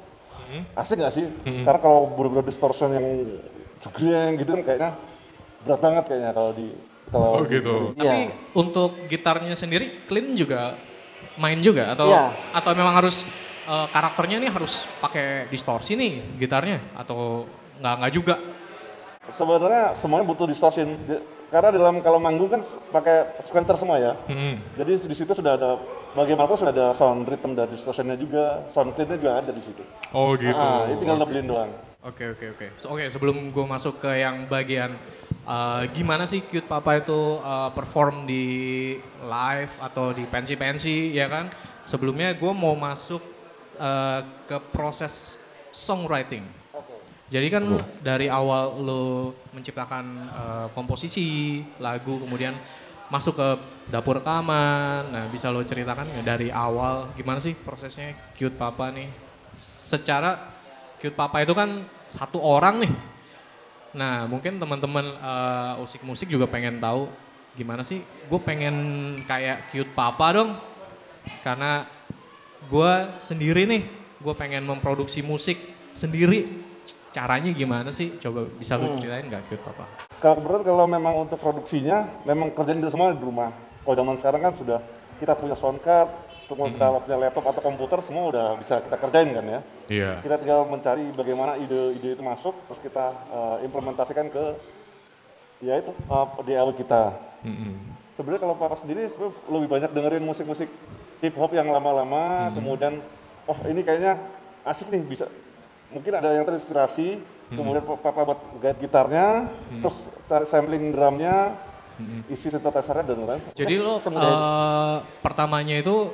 asik 0.74 0.96
nggak 0.96 1.12
sih? 1.12 1.26
Karena 1.62 1.78
kalau 1.78 2.08
bener-bener 2.10 2.44
distortion 2.44 2.90
yang 2.90 3.06
jegreng 3.80 4.40
gitu 4.40 4.50
kan 4.50 4.62
kayaknya 4.64 4.90
berat 5.60 5.80
banget 5.80 6.04
kayaknya 6.08 6.30
kalau 6.32 6.50
di 6.52 6.68
kalau 7.12 7.28
Oh, 7.36 7.44
gitu. 7.44 7.92
di- 7.92 8.00
Tapi 8.00 8.20
Iya. 8.24 8.32
untuk 8.56 8.90
gitarnya 9.06 9.52
sendiri 9.52 10.08
clean 10.08 10.32
juga 10.32 10.72
main 11.36 11.60
juga 11.60 11.92
atau 11.92 12.08
Iya. 12.08 12.32
atau 12.52 12.70
memang 12.72 12.96
harus 12.96 13.28
eh, 13.64 13.86
karakternya 13.88 14.40
nih 14.40 14.50
harus 14.50 14.84
pakai 15.00 15.48
distorsi 15.48 15.96
nih 15.96 16.36
gitarnya 16.36 16.80
atau 16.96 17.44
nggak 17.76 17.94
nggak 17.96 18.12
juga? 18.12 18.36
Sebenarnya 19.34 19.92
semuanya 19.94 20.24
butuh 20.24 20.46
distortion. 20.46 20.94
Di- 21.00 21.22
Karena 21.44 21.70
dalam 21.70 22.02
kalau 22.02 22.18
manggung 22.18 22.50
kan 22.50 22.58
pakai 22.90 23.38
sequencer 23.38 23.78
semua 23.78 23.94
ya. 23.94 24.18
Jadi 24.74 25.06
di 25.06 25.14
situ 25.14 25.30
sudah 25.30 25.54
ada 25.54 25.78
bagaimanapun 26.10 26.58
sudah 26.58 26.72
ada 26.72 26.86
sound 26.90 27.22
rhythm 27.24 27.54
dan 27.54 27.70
distortionnya 27.70 28.18
juga, 28.18 28.66
sound 28.70 28.90
cleannya 28.90 29.22
juga 29.22 29.38
ada 29.38 29.50
di 29.50 29.62
situ. 29.62 29.78
Oh 30.10 30.34
gitu. 30.34 30.50
Ah, 30.50 30.90
ini 30.90 30.98
tinggal 30.98 31.14
nebelin 31.14 31.46
doang. 31.46 31.70
Oke 32.02 32.34
oke 32.34 32.58
oke. 32.58 32.66
So, 32.74 32.90
Oke 32.90 33.06
sebelum 33.06 33.54
gue 33.54 33.64
masuk 33.64 33.96
ke 33.96 34.18
yang 34.18 34.44
bagian 34.44 34.98
eh, 35.46 35.82
gimana 35.94 36.26
sih 36.26 36.42
Cute 36.42 36.66
Papa 36.66 36.98
itu 36.98 37.14
eh, 37.38 37.70
perform 37.70 38.26
di 38.26 38.44
live 39.22 39.72
atau 39.78 40.10
di 40.10 40.26
pensi-pensi 40.26 41.14
ya 41.14 41.30
kan? 41.30 41.54
Sebelumnya 41.86 42.34
gue 42.34 42.50
mau 42.50 42.74
masuk 42.74 43.22
eh, 43.78 44.20
ke 44.44 44.58
proses 44.74 45.38
songwriting. 45.70 46.42
Jadi 47.32 47.46
kan 47.48 47.64
dari 48.04 48.28
awal 48.28 48.78
lo 48.84 49.04
menciptakan 49.56 50.04
eh, 50.28 50.66
komposisi 50.76 51.60
lagu 51.80 52.20
kemudian 52.20 52.52
masuk 53.08 53.36
ke 53.36 53.48
dapur 53.88 54.20
rekaman. 54.20 55.12
Nah 55.12 55.24
bisa 55.32 55.48
lo 55.48 55.64
ceritakan 55.64 56.08
nggak 56.08 56.26
dari 56.26 56.48
awal 56.52 57.12
gimana 57.16 57.40
sih 57.40 57.56
prosesnya 57.56 58.12
Cute 58.36 58.56
Papa 58.56 58.92
nih? 58.92 59.08
Secara 59.56 60.52
Cute 61.00 61.16
Papa 61.16 61.40
itu 61.40 61.56
kan 61.56 61.84
satu 62.12 62.40
orang 62.40 62.84
nih. 62.84 62.92
Nah 63.94 64.26
mungkin 64.26 64.58
teman-teman 64.58 65.06
uh, 65.22 65.82
usik 65.84 66.02
musik 66.04 66.28
juga 66.28 66.44
pengen 66.50 66.82
tahu 66.82 67.08
gimana 67.54 67.86
sih 67.86 68.02
gue 68.02 68.40
pengen 68.42 68.74
kayak 69.24 69.70
cute 69.70 69.90
papa 69.94 70.34
dong. 70.34 70.50
Karena 71.40 71.88
gue 72.68 72.92
sendiri 73.20 73.64
nih, 73.64 73.82
gue 74.20 74.34
pengen 74.36 74.64
memproduksi 74.64 75.24
musik 75.24 75.56
sendiri. 75.96 76.63
Caranya 77.14 77.54
gimana 77.54 77.94
sih? 77.94 78.18
Coba 78.18 78.42
bisa 78.58 78.74
lu 78.74 78.90
ceritain 78.90 79.30
nggak 79.30 79.46
cute 79.46 79.62
papa? 79.62 79.86
Kalau 80.18 80.42
kebetulan 80.42 80.62
kalau 80.66 80.86
memang 80.90 81.14
untuk 81.22 81.38
produksinya, 81.38 82.10
memang 82.26 82.50
kerjaan 82.50 82.82
di 82.82 82.90
semua 82.90 83.14
di 83.14 83.22
rumah. 83.22 83.54
Kalau 83.86 83.94
zaman 83.94 84.18
sekarang 84.18 84.42
kan 84.42 84.50
sudah 84.50 84.82
kita 85.22 85.38
punya 85.38 85.54
sound 85.54 85.78
card, 85.78 86.10
untuk 86.50 86.74
kita 86.74 86.90
punya 87.06 87.16
laptop 87.22 87.54
atau 87.54 87.62
komputer 87.62 88.02
semua 88.02 88.34
udah 88.34 88.46
bisa 88.58 88.82
kita 88.82 88.96
kerjain 88.98 89.30
kan 89.30 89.46
ya. 89.46 89.60
Iya. 89.86 90.10
Kita 90.26 90.42
tinggal 90.42 90.66
mencari 90.66 91.14
bagaimana 91.14 91.54
ide-ide 91.54 92.18
itu 92.18 92.22
masuk, 92.26 92.58
terus 92.66 92.80
kita 92.82 93.14
uh, 93.30 93.56
implementasikan 93.62 94.26
ke 94.34 94.44
ya 95.62 95.78
itu 95.78 95.94
uh, 96.10 96.26
DAW 96.42 96.74
kita. 96.74 97.14
Mm-mm. 97.46 97.94
Sebenarnya 98.18 98.42
kalau 98.42 98.58
papa 98.58 98.74
sendiri 98.74 99.06
sebenarnya 99.06 99.38
lebih 99.54 99.68
banyak 99.70 99.90
dengerin 99.94 100.24
musik-musik 100.26 100.66
hip 101.22 101.34
hop 101.38 101.54
yang 101.54 101.70
lama-lama, 101.70 102.50
kemudian 102.50 102.98
oh 103.46 103.58
ini 103.70 103.86
kayaknya 103.86 104.18
asik 104.66 104.90
nih 104.90 104.98
bisa 105.06 105.30
mungkin 105.94 106.12
ada 106.18 106.34
yang 106.34 106.42
terinspirasi, 106.42 107.22
kemudian 107.54 107.86
papa 107.86 108.20
buat 108.26 108.40
guide 108.58 108.78
gitarnya, 108.82 109.46
terus 109.78 110.10
cari 110.26 110.44
sampling 110.44 110.90
drumnya, 110.90 111.54
isi 112.26 112.50
synthesizer-nya 112.50 113.06
dan 113.06 113.16
lain-lain. 113.22 113.42
Jadi 113.54 113.74
lo 113.78 114.02
eh, 114.02 114.96
pertamanya 115.22 115.78
itu 115.78 116.10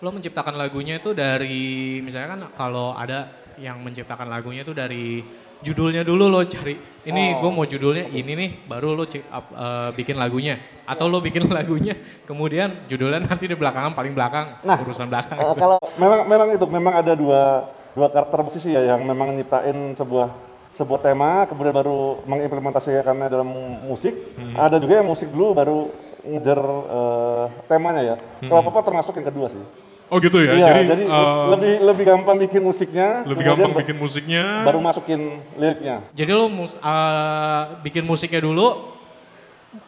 lo 0.00 0.08
menciptakan 0.08 0.56
lagunya 0.56 0.96
itu 0.96 1.12
dari 1.12 2.00
misalnya 2.00 2.28
kan 2.32 2.40
kalau 2.56 2.96
ada 2.96 3.28
yang 3.60 3.76
menciptakan 3.84 4.32
lagunya 4.32 4.64
itu 4.64 4.72
dari 4.72 5.20
judulnya 5.60 6.00
dulu 6.00 6.32
lo 6.32 6.40
cari 6.48 6.72
ini 7.04 7.36
gue 7.36 7.50
mau 7.52 7.68
judulnya 7.68 8.08
ini 8.08 8.32
nih 8.32 8.50
baru 8.64 8.96
lo 8.96 9.04
cip- 9.04 9.28
up- 9.28 9.52
eh, 9.52 9.90
bikin 9.92 10.16
lagunya. 10.16 10.56
Atau 10.88 11.12
lo 11.12 11.20
bikin 11.20 11.44
lagunya 11.52 11.92
kemudian 12.24 12.88
judulnya 12.88 13.20
nanti 13.28 13.44
di 13.44 13.52
belakangan 13.52 13.92
paling 13.92 14.16
belakang 14.16 14.56
Nah, 14.64 14.80
urusan 14.80 15.12
belakang. 15.12 15.36
Eh, 15.36 15.54
kalau 15.60 15.76
memang 16.00 16.20
memang 16.24 16.48
itu 16.56 16.64
memang 16.64 16.94
ada 17.04 17.12
dua 17.12 17.68
dua 17.90 18.08
karakter 18.08 18.38
musisi 18.40 18.70
ya 18.70 18.82
yang 18.86 19.02
memang 19.02 19.34
nyiptain 19.34 19.92
sebuah 19.92 20.30
sebuah 20.70 21.00
tema 21.00 21.44
kemudian 21.44 21.74
baru 21.74 22.22
mengimplementasikannya 22.24 23.26
dalam 23.26 23.48
musik. 23.82 24.14
Ada 24.54 24.78
juga 24.78 24.98
yang 24.98 25.08
musik 25.08 25.28
dulu 25.28 25.50
baru 25.52 25.78
ngejar 26.22 26.60
eh, 26.86 27.44
temanya 27.66 28.02
ya. 28.04 28.16
Kalau 28.40 28.62
papa 28.62 28.80
termasuk 28.84 29.14
yang 29.14 29.26
kedua 29.26 29.48
sih. 29.48 29.62
Oh 30.06 30.18
gitu 30.18 30.38
ya. 30.38 30.52
Iya, 30.52 30.66
jadi 30.68 30.82
jadi 30.88 31.04
eh, 31.04 31.46
lebih 31.50 31.74
lebih 31.84 32.04
gampang 32.04 32.36
bikin 32.40 32.62
musiknya 32.62 33.22
lebih 33.24 33.44
gampang 33.44 33.72
bikin 33.76 33.96
musiknya. 33.96 34.44
baru 34.62 34.78
masukin 34.78 35.20
liriknya. 35.54 36.02
Jadi 36.12 36.30
lo 36.30 36.46
mus- 36.46 36.76
eh, 36.76 37.62
bikin 37.80 38.02
musiknya 38.02 38.38
dulu 38.40 38.94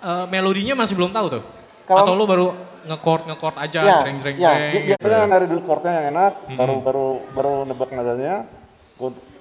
eh, 0.00 0.26
melodinya 0.26 0.74
masih 0.76 0.94
belum 0.94 1.10
tahu 1.10 1.26
tuh? 1.30 1.42
Kalau- 1.84 2.06
atau 2.06 2.12
lo 2.14 2.24
baru 2.24 2.46
ngekord 2.84 3.22
ngekord 3.26 3.56
aja 3.56 3.80
Iya, 3.80 3.88
Ya, 3.88 3.96
jreng 4.00 4.16
jreng 4.18 4.36
ya, 4.36 4.50
jreng 4.50 4.72
Bi- 4.72 4.86
biasanya 4.90 5.18
nyari 5.26 5.46
dulu 5.46 5.60
chordnya 5.62 5.92
yang 5.92 6.06
enak 6.10 6.32
baru 6.52 6.74
baru 6.80 7.06
baru 7.32 7.52
nebak 7.64 7.90
nadanya 7.90 8.46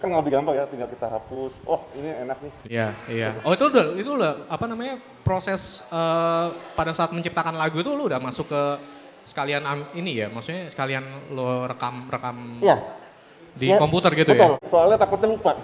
kan 0.02 0.10
lebih 0.10 0.34
gampang 0.34 0.58
ya 0.58 0.66
tinggal 0.66 0.90
kita 0.90 1.06
hapus 1.08 1.62
oh 1.64 1.86
ini 1.94 2.10
enak 2.10 2.38
nih 2.42 2.52
Iya, 2.66 2.88
iya. 3.06 3.30
Oh 3.46 3.54
itu 3.54 3.70
udah 3.70 3.94
itu 3.94 4.10
udah 4.10 4.50
apa 4.50 4.66
namanya 4.66 4.98
proses 5.22 5.86
eh, 5.88 6.48
pada 6.74 6.90
saat 6.90 7.14
menciptakan 7.14 7.54
lagu 7.54 7.78
itu 7.78 7.92
lu 7.92 8.10
udah 8.10 8.18
masuk 8.18 8.50
ke 8.50 8.62
sekalian 9.22 9.62
ini 9.94 10.18
ya, 10.18 10.28
maksudnya 10.28 10.66
sekalian 10.66 11.06
lo 11.32 11.70
rekam 11.70 12.10
rekam 12.10 12.58
ya 12.58 12.82
di 13.54 13.70
Ya, 13.70 13.78
komputer 13.78 14.18
gitu 14.18 14.34
betul. 14.34 14.58
ya. 14.58 14.66
soalnya 14.66 14.98
takutnya 14.98 15.30
lupa 15.30 15.54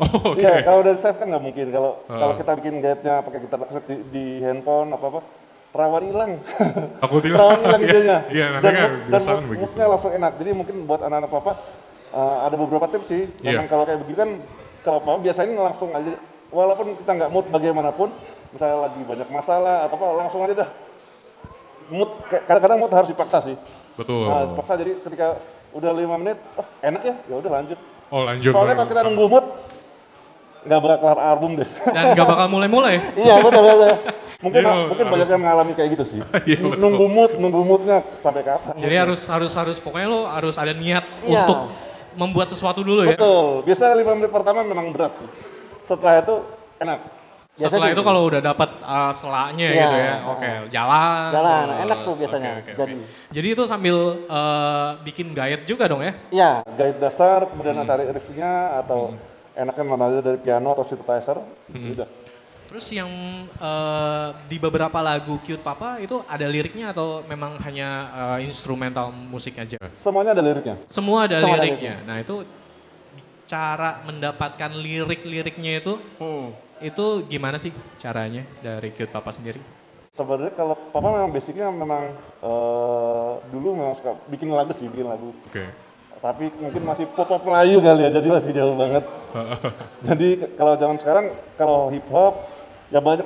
Oh, 0.00 0.32
oke. 0.32 0.40
Iya, 0.40 0.64
kalau 0.64 0.80
dari 0.80 0.96
save 0.96 1.20
kan 1.20 1.28
nggak 1.28 1.44
mungkin. 1.44 1.66
Kalau 1.68 2.00
Ah. 2.08 2.16
kalau 2.16 2.34
kita 2.40 2.56
bikin 2.56 2.80
guide-nya 2.80 3.20
pakai 3.20 3.38
gitar 3.44 3.60
di, 3.84 3.94
di 4.08 4.24
handphone 4.40 4.96
apa 4.96 5.06
apa, 5.12 5.20
rawan 5.70 6.02
hilang. 6.02 6.32
Takut 6.98 7.22
hilang. 7.22 7.38
rawan 7.38 7.58
hilang 7.62 7.80
idenya. 7.82 8.18
Iya, 8.26 8.46
nanti 8.58 8.64
dan 8.66 8.74
kan 8.74 8.90
mood- 8.90 9.46
begitu. 9.46 9.62
moodnya 9.62 9.86
langsung 9.86 10.10
enak. 10.10 10.32
Jadi 10.42 10.50
mungkin 10.50 10.76
buat 10.84 11.00
anak-anak 11.02 11.30
papa 11.30 11.52
eh, 12.10 12.36
ada 12.46 12.56
beberapa 12.58 12.86
tips 12.90 13.06
sih. 13.06 13.22
Iya. 13.40 13.62
Memang 13.62 13.68
kalau 13.70 13.84
kayak 13.86 14.00
begitu 14.02 14.18
kan 14.18 14.30
kalau 14.82 14.98
papa 15.04 15.18
biasanya 15.22 15.52
langsung 15.60 15.88
aja, 15.94 16.10
walaupun 16.50 16.86
kita 16.98 17.10
nggak 17.14 17.30
mood 17.30 17.46
bagaimanapun, 17.52 18.08
misalnya 18.50 18.90
lagi 18.90 19.00
banyak 19.06 19.28
masalah 19.30 19.86
atau 19.86 19.94
apa, 19.94 20.06
langsung 20.18 20.40
aja 20.42 20.54
dah. 20.66 20.70
Mood 21.90 22.10
kadang-kadang 22.26 22.78
mood 22.78 22.92
harus 22.94 23.10
dipaksa 23.10 23.38
sih. 23.42 23.54
Betul. 23.94 24.26
Nah, 24.30 24.54
dipaksa 24.54 24.74
jadi 24.78 24.98
ketika 25.02 25.38
udah 25.70 25.90
lima 25.94 26.18
menit, 26.18 26.38
oh 26.58 26.66
enak 26.82 27.02
ya, 27.02 27.14
ya 27.30 27.34
udah 27.38 27.50
lanjut. 27.62 27.78
Oh 28.10 28.26
lanjut. 28.26 28.50
Soalnya 28.50 28.74
kalau 28.74 28.88
kita 28.90 29.02
nunggu 29.06 29.24
mood, 29.30 29.46
nggak 30.60 30.78
bakal 30.78 30.96
kelar 30.98 31.18
album 31.20 31.50
deh. 31.56 31.68
Dan 31.94 32.04
gak 32.12 32.26
bakal 32.26 32.46
mulai-mulai. 32.48 32.96
iya 33.14 33.40
betul 33.40 33.62
betul. 33.62 33.94
Mungkin 34.40 34.64
Iya, 34.64 34.72
mungkin 34.88 35.04
harus- 35.04 35.12
banyak 35.12 35.28
yang 35.28 35.42
mengalami 35.44 35.72
kayak 35.76 35.90
gitu 35.94 36.04
sih. 36.06 36.20
Iya, 36.48 36.58
betul. 36.64 36.80
nunggu 36.80 37.06
mood, 37.06 37.30
nunggu 37.36 37.60
moodnya 37.60 38.00
sampai 38.18 38.40
kapan? 38.40 38.72
Jadi 38.74 38.94
harus 38.96 39.20
harus 39.28 39.52
harus 39.52 39.76
pokoknya 39.76 40.08
lo 40.08 40.24
harus 40.24 40.56
ada 40.56 40.72
niat 40.72 41.04
Iya. 41.20 41.44
untuk 41.44 41.58
membuat 42.16 42.48
sesuatu 42.48 42.80
dulu 42.80 43.04
ya. 43.04 43.20
Betul. 43.20 43.68
Biasanya 43.68 43.94
lima 44.00 44.12
menit 44.16 44.32
pertama 44.32 44.64
memang 44.64 44.90
berat 44.90 45.12
sih. 45.14 45.28
Setelah 45.84 46.24
itu 46.24 46.40
enak. 46.78 47.00
Setelah 47.52 47.68
Biasa 47.84 47.92
itu 47.92 48.00
sih. 48.00 48.08
kalau 48.08 48.22
udah 48.24 48.40
dapat 48.40 48.70
uh, 48.80 49.12
selaknya 49.12 49.66
Iya. 49.68 49.76
gitu 49.76 49.96
ya, 49.98 50.14
oke 50.24 50.48
jalan. 50.72 51.28
Jalan, 51.30 51.60
terus. 51.60 51.82
enak 51.84 51.98
tuh 52.00 52.14
biasanya, 52.16 52.50
oke, 52.50 52.60
oke. 52.64 52.72
jadi. 52.80 52.94
Jadi 53.28 53.48
itu 53.52 53.62
sambil 53.68 53.96
uh, 54.24 54.90
bikin 55.04 55.26
guide 55.30 55.68
juga 55.68 55.84
dong 55.84 56.00
ya? 56.00 56.12
ya 56.32 56.50
Guide 56.64 56.96
dasar, 56.96 57.44
kemudian 57.44 57.76
tarik 57.84 58.08
riffnya 58.10 58.80
atau 58.80 59.12
enaknya 59.54 59.84
mana 59.84 60.04
aja 60.10 60.20
dari 60.22 60.38
piano 60.38 60.74
atau 60.74 60.84
synthesizer. 60.84 61.38
Udah. 61.70 62.08
Terus 62.70 62.86
yang 62.94 63.10
uh, 63.58 64.30
di 64.46 64.54
beberapa 64.62 65.02
lagu 65.02 65.42
Cute 65.42 65.58
Papa 65.58 65.98
itu 65.98 66.22
ada 66.30 66.46
liriknya 66.46 66.94
atau 66.94 67.26
memang 67.26 67.58
hanya 67.66 67.88
uh, 68.14 68.38
instrumental 68.38 69.10
musik 69.10 69.58
aja? 69.58 69.74
Semuanya 69.90 70.38
ada 70.38 70.42
liriknya. 70.42 70.78
Semua 70.86 71.26
ada 71.26 71.42
Semua 71.42 71.58
ada 71.58 71.66
liriknya. 71.66 71.98
Nah 72.06 72.22
itu 72.22 72.46
cara 73.50 74.06
mendapatkan 74.06 74.70
lirik-liriknya 74.78 75.82
itu 75.82 75.98
hmm. 76.22 76.78
itu 76.86 77.06
gimana 77.26 77.58
sih 77.58 77.74
caranya 77.98 78.46
dari 78.62 78.94
Cute 78.94 79.10
Papa 79.10 79.34
sendiri? 79.34 79.58
Sebenarnya 80.14 80.54
kalau 80.54 80.78
papa 80.94 81.10
memang 81.10 81.30
basicnya 81.34 81.70
memang 81.70 82.14
eh, 82.42 83.32
dulu 83.50 83.78
memang 83.78 83.94
suka 83.98 84.14
bikin 84.30 84.50
lagu 84.54 84.70
sih, 84.74 84.86
bikin 84.86 85.10
lagu. 85.10 85.34
Oke. 85.50 85.89
Tapi 86.20 86.52
mungkin 86.60 86.84
masih 86.84 87.08
pop-pop 87.16 87.40
Melayu 87.48 87.80
kali 87.80 88.04
ya, 88.04 88.10
jadi 88.12 88.28
masih 88.28 88.52
jauh 88.52 88.76
banget. 88.76 89.04
jadi 90.08 90.28
kalau 90.52 90.74
zaman 90.76 90.96
sekarang 91.00 91.32
kalau 91.56 91.88
hip 91.88 92.04
hop 92.12 92.44
ya 92.92 93.00
banyak 93.00 93.24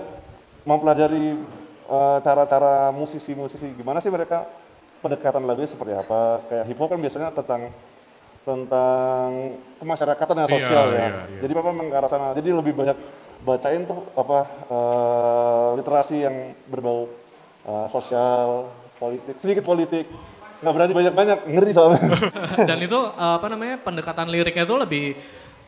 mempelajari 0.63 1.35
eh, 1.91 2.19
cara-cara 2.23 2.95
musisi-musisi 2.95 3.75
gimana 3.75 3.99
sih 3.99 4.15
mereka 4.15 4.47
pendekatan 5.03 5.43
lagunya 5.43 5.67
seperti 5.67 5.91
apa. 5.91 6.39
Kayak 6.47 6.65
hip 6.71 6.79
hop 6.79 6.89
kan 6.95 7.01
biasanya 7.03 7.29
tentang 7.35 7.75
tentang 8.45 9.29
kemasyarakatan 9.81 10.35
dan 10.37 10.47
Iya, 10.47 10.55
sosial 10.55 10.85
ya. 10.93 10.95
iya, 10.95 11.09
iya. 11.11 11.41
Jadi 11.43 11.53
papa 11.57 11.69
memang 11.75 11.89
ke 11.91 11.97
arah 11.99 12.11
sana. 12.13 12.27
Jadi 12.37 12.49
lebih 12.55 12.73
banyak 12.77 12.97
bacain 13.43 13.83
tuh 13.91 14.07
apa 14.15 14.39
eh, 14.71 15.69
literasi 15.83 16.17
yang 16.23 16.37
berbau 16.71 17.11
eh, 17.67 17.87
sosial, 17.91 18.71
politik, 19.03 19.35
sedikit 19.43 19.67
politik. 19.67 20.07
Nggak 20.65 20.75
berani 20.75 20.93
banyak-banyak, 20.97 21.39
ngeri 21.45 21.71
soalnya. 21.77 22.01
Dan 22.73 22.79
itu 22.81 22.97
uh, 22.97 23.37
apa 23.37 23.47
namanya 23.53 23.77
pendekatan 23.85 24.33
liriknya 24.33 24.65
itu 24.65 24.77
lebih 24.81 25.07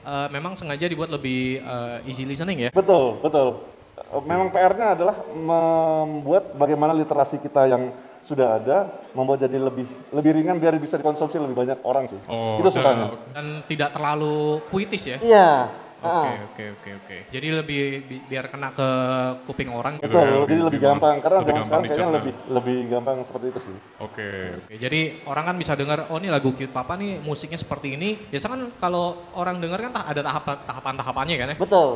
uh, 0.03 0.33
memang 0.33 0.57
sengaja 0.57 0.89
dibuat 0.89 1.13
lebih 1.13 1.61
uh, 1.61 2.01
easy 2.09 2.25
listening 2.25 2.65
ya. 2.65 2.71
Betul, 2.73 3.21
betul. 3.21 3.61
Eh, 3.97 4.23
Memang 4.25 4.49
PR-nya 4.49 4.97
adalah 4.97 5.17
membuat 5.29 6.57
bagaimana 6.57 6.97
literasi 6.97 7.37
kita 7.45 7.69
yang 7.69 7.93
sudah 8.25 8.59
ada 8.59 8.79
membuat 9.15 9.39
jadi 9.39 9.55
lebih 9.61 9.87
lebih 10.11 10.31
ringan 10.35 10.59
biar 10.59 10.75
bisa 10.81 10.99
dikonsumsi 10.99 11.39
lebih 11.39 11.55
banyak 11.55 11.79
orang 11.85 12.11
sih. 12.11 12.19
Oh, 12.27 12.59
Itu 12.59 12.75
susahnya. 12.75 13.15
Dan 13.31 13.63
tidak 13.71 13.95
terlalu 13.95 14.59
puitis 14.67 15.05
ya. 15.07 15.19
iya 15.23 15.51
Oke 15.97 16.31
oke 16.53 16.65
oke 16.77 16.91
oke. 17.01 17.17
Jadi 17.33 17.49
lebih 17.57 17.83
bi- 18.05 18.25
biar 18.29 18.53
kena 18.53 18.69
ke 18.77 18.89
kuping 19.49 19.73
orang. 19.73 19.97
Gitu 19.97 20.13
Betul, 20.13 20.21
ya, 20.21 20.29
jadi 20.29 20.37
lebih- 20.45 20.65
lebih 20.69 20.81
gampang 20.85 21.15
karena 21.25 21.37
lebih 21.41 21.55
gampang 21.57 21.65
sekarang 21.65 21.83
kayaknya 21.89 22.09
lebih 22.13 22.33
lebih 22.53 22.77
gampang 22.93 23.17
seperti 23.25 23.47
itu 23.49 23.61
sih. 23.65 23.77
Oke. 24.05 24.29
Oke, 24.61 24.75
jadi 24.77 25.01
orang 25.25 25.45
kan 25.49 25.57
bisa 25.57 25.73
dengar, 25.73 26.05
oh 26.13 26.21
ini 26.21 26.29
lagu 26.29 26.53
Cute 26.53 26.69
Papa 26.69 27.01
nih 27.01 27.17
musiknya 27.25 27.57
seperti 27.57 27.97
ini. 27.97 28.21
Biasa 28.29 28.47
kan 28.53 28.61
kalau 28.77 29.25
orang 29.33 29.57
dengar 29.57 29.81
kan 29.89 29.93
ada 29.97 30.21
tahapan 30.21 30.57
tahapan 30.69 30.95
tahapannya 31.01 31.37
kan 31.41 31.49
ya. 31.53 31.57
betul 31.57 31.91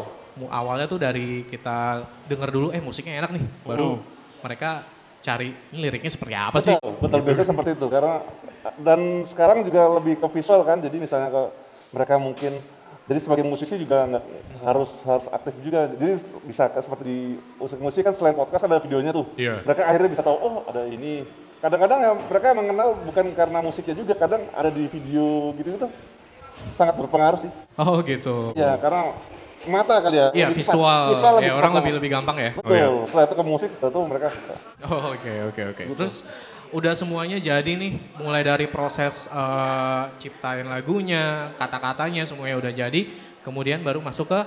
Awalnya 0.48 0.86
tuh 0.88 0.96
dari 0.96 1.44
kita 1.44 2.00
dengar 2.24 2.48
dulu, 2.48 2.72
eh 2.72 2.80
musiknya 2.80 3.20
enak 3.20 3.34
nih, 3.36 3.44
baru 3.66 4.00
mereka 4.40 4.86
cari 5.20 5.52
ini 5.76 5.78
liriknya 5.84 6.08
seperti 6.08 6.32
apa 6.32 6.56
sih? 6.56 6.72
Betul, 6.80 6.96
betul 7.04 7.20
biasanya 7.20 7.48
seperti 7.52 7.70
itu 7.76 7.86
karena 7.92 8.14
dan 8.80 9.00
sekarang 9.28 9.66
juga 9.68 10.00
lebih 10.00 10.16
ke 10.16 10.26
visual 10.32 10.64
kan. 10.64 10.80
Jadi 10.80 10.96
misalnya 10.96 11.28
ke 11.28 11.42
mereka 11.92 12.16
mungkin 12.16 12.56
jadi 13.10 13.18
sebagai 13.26 13.42
musisi 13.42 13.74
juga 13.74 14.06
nggak 14.06 14.24
harus 14.62 15.02
harus 15.02 15.26
aktif 15.34 15.50
juga. 15.66 15.90
Jadi 15.98 16.22
bisa 16.46 16.70
seperti 16.78 17.02
di 17.02 17.18
musik 17.58 17.82
musik 17.82 18.06
kan 18.06 18.14
selain 18.14 18.38
podcast 18.38 18.70
ada 18.70 18.78
videonya 18.78 19.10
tuh. 19.10 19.26
Iya. 19.34 19.66
Mereka 19.66 19.82
akhirnya 19.82 20.10
bisa 20.14 20.22
tahu 20.22 20.36
oh 20.38 20.62
ada 20.70 20.86
ini. 20.86 21.26
Kadang-kadang 21.58 21.98
ya 21.98 22.10
mereka 22.14 22.54
mengenal 22.54 22.88
bukan 23.02 23.26
karena 23.34 23.58
musiknya 23.66 23.98
juga, 23.98 24.14
kadang 24.14 24.46
ada 24.54 24.70
di 24.70 24.86
video 24.86 25.50
gitu 25.58 25.74
gitu. 25.74 25.88
sangat 26.78 26.94
berpengaruh 27.02 27.40
sih. 27.42 27.50
Oh 27.74 27.98
gitu. 28.06 28.54
Ya 28.54 28.78
karena 28.78 29.10
mata 29.66 29.98
kali 29.98 30.16
ya. 30.16 30.28
Iya 30.30 30.46
visual, 30.54 31.10
Visual 31.10 31.34
lebih 31.42 31.50
ya 31.50 31.54
orang 31.58 31.72
lebih 31.82 31.92
lebih 31.98 32.10
gampang 32.14 32.36
ya. 32.38 32.50
Betul. 32.54 32.78
iya. 32.78 32.86
Setelah 33.10 33.24
itu 33.26 33.34
ke 33.34 33.44
musik, 33.44 33.70
setelah 33.74 33.90
itu 33.90 34.00
mereka 34.06 34.26
suka. 34.30 34.54
Oh 34.86 35.02
oke 35.18 35.32
oke 35.50 35.62
oke. 35.74 35.82
Terus 35.98 36.16
udah 36.70 36.94
semuanya 36.94 37.36
jadi 37.36 37.72
nih, 37.74 37.98
mulai 38.18 38.42
dari 38.42 38.66
proses 38.66 39.26
eh, 39.26 40.02
ciptain 40.18 40.66
lagunya, 40.66 41.50
kata-katanya 41.58 42.22
semuanya 42.22 42.56
udah 42.58 42.72
jadi, 42.72 43.00
kemudian 43.42 43.82
baru 43.82 43.98
masuk 43.98 44.30
ke 44.30 44.40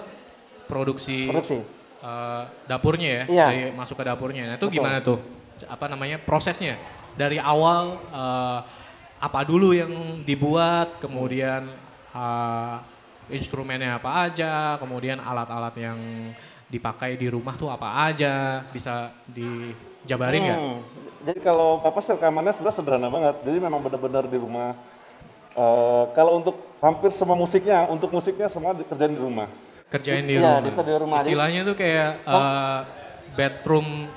produksi, 0.65 1.27
Produksi. 1.27 1.59
eh, 2.03 2.43
dapurnya 2.67 3.09
ya, 3.09 3.23
Iya. 3.27 3.45
dari 3.47 3.61
masuk 3.75 3.99
ke 3.99 4.03
dapurnya. 4.07 4.43
Nah 4.47 4.55
itu 4.55 4.67
gimana 4.71 5.03
tuh, 5.03 5.19
apa 5.67 5.85
namanya 5.87 6.17
prosesnya 6.19 6.79
dari 7.13 7.37
awal 7.37 7.99
eh, 8.09 8.59
apa 9.23 9.39
dulu 9.43 9.71
yang 9.75 9.91
dibuat, 10.23 10.99
kemudian 11.03 11.67
eh, 12.15 12.75
instrumennya 13.31 13.99
apa 13.99 14.27
aja, 14.31 14.75
kemudian 14.79 15.19
alat-alat 15.19 15.75
yang 15.79 15.99
dipakai 16.67 17.15
di 17.15 17.27
rumah 17.29 17.55
tuh 17.55 17.69
apa 17.69 18.09
aja, 18.09 18.65
bisa 18.71 19.11
dijabarin 20.03 20.41
nggak? 20.43 20.59
Hmm. 20.59 20.79
Jadi 21.23 21.39
kalau 21.39 21.79
apa 21.79 21.99
rekamannya 22.03 22.51
sebenarnya 22.51 22.77
sederhana 22.77 23.07
banget. 23.07 23.35
Jadi 23.47 23.57
memang 23.57 23.79
benar-benar 23.79 24.27
di 24.27 24.37
rumah. 24.37 24.75
Eh, 25.53 26.03
kalau 26.17 26.41
untuk 26.41 26.55
hampir 26.81 27.13
semua 27.13 27.37
musiknya, 27.37 27.85
untuk 27.87 28.09
musiknya 28.09 28.49
semua 28.49 28.73
dikerjain 28.73 29.13
di 29.13 29.21
rumah. 29.21 29.47
kerjain 29.93 30.25
di 30.25 30.41
Iya, 30.41 30.57
rumah. 30.57 30.65
di 30.65 30.69
studio 30.73 30.95
rumah. 31.05 31.17
Istilahnya 31.21 31.61
tuh 31.69 31.75
kayak 31.77 32.25
uh, 32.25 32.81
bedroom 33.37 34.09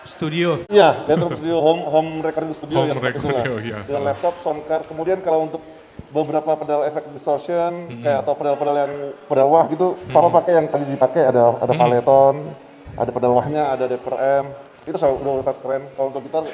studio. 0.00 0.64
Iya, 0.72 1.04
bedroom 1.04 1.36
studio, 1.36 1.60
home 1.60 1.84
home 1.84 2.10
recording 2.24 2.56
studio 2.56 2.80
Home 2.80 2.88
ya 2.88 2.94
recording, 2.96 3.60
iya. 3.60 3.78
Dengan 3.84 4.08
laptop, 4.08 4.40
sound 4.40 4.64
card. 4.64 4.88
Kemudian 4.88 5.20
kalau 5.20 5.44
untuk 5.44 5.60
beberapa 6.08 6.56
pedal 6.56 6.88
efek 6.88 7.12
distortion, 7.12 8.00
kayak 8.00 8.24
atau 8.24 8.32
pedal-pedal 8.32 8.76
yang 8.88 8.92
pedal 9.28 9.46
wah 9.52 9.68
gitu, 9.68 10.00
papa 10.08 10.28
pakai 10.40 10.52
yang 10.56 10.66
tadi 10.72 10.88
dipakai 10.88 11.28
ada 11.28 11.60
ada 11.60 11.72
paleton, 11.76 12.34
ada 12.96 13.10
pedal 13.12 13.32
wahnya, 13.36 13.62
ada 13.68 13.84
deper 13.84 14.14
M. 14.16 14.46
Itu 14.88 14.96
udah 14.96 15.44
sangat 15.44 15.60
keren. 15.60 15.82
Kalau 15.92 16.08
untuk 16.08 16.22
gitar 16.24 16.44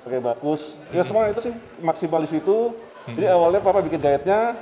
pakai 0.00 0.20
bagus. 0.22 0.78
Ya 0.94 1.02
semua 1.02 1.28
itu 1.28 1.40
sih 1.42 1.52
maksimal 1.78 2.22
di 2.22 2.30
situ. 2.30 2.58
Jadi 3.10 3.26
awalnya 3.26 3.58
papa 3.58 3.82
bikin 3.82 3.98
guide-nya, 3.98 4.54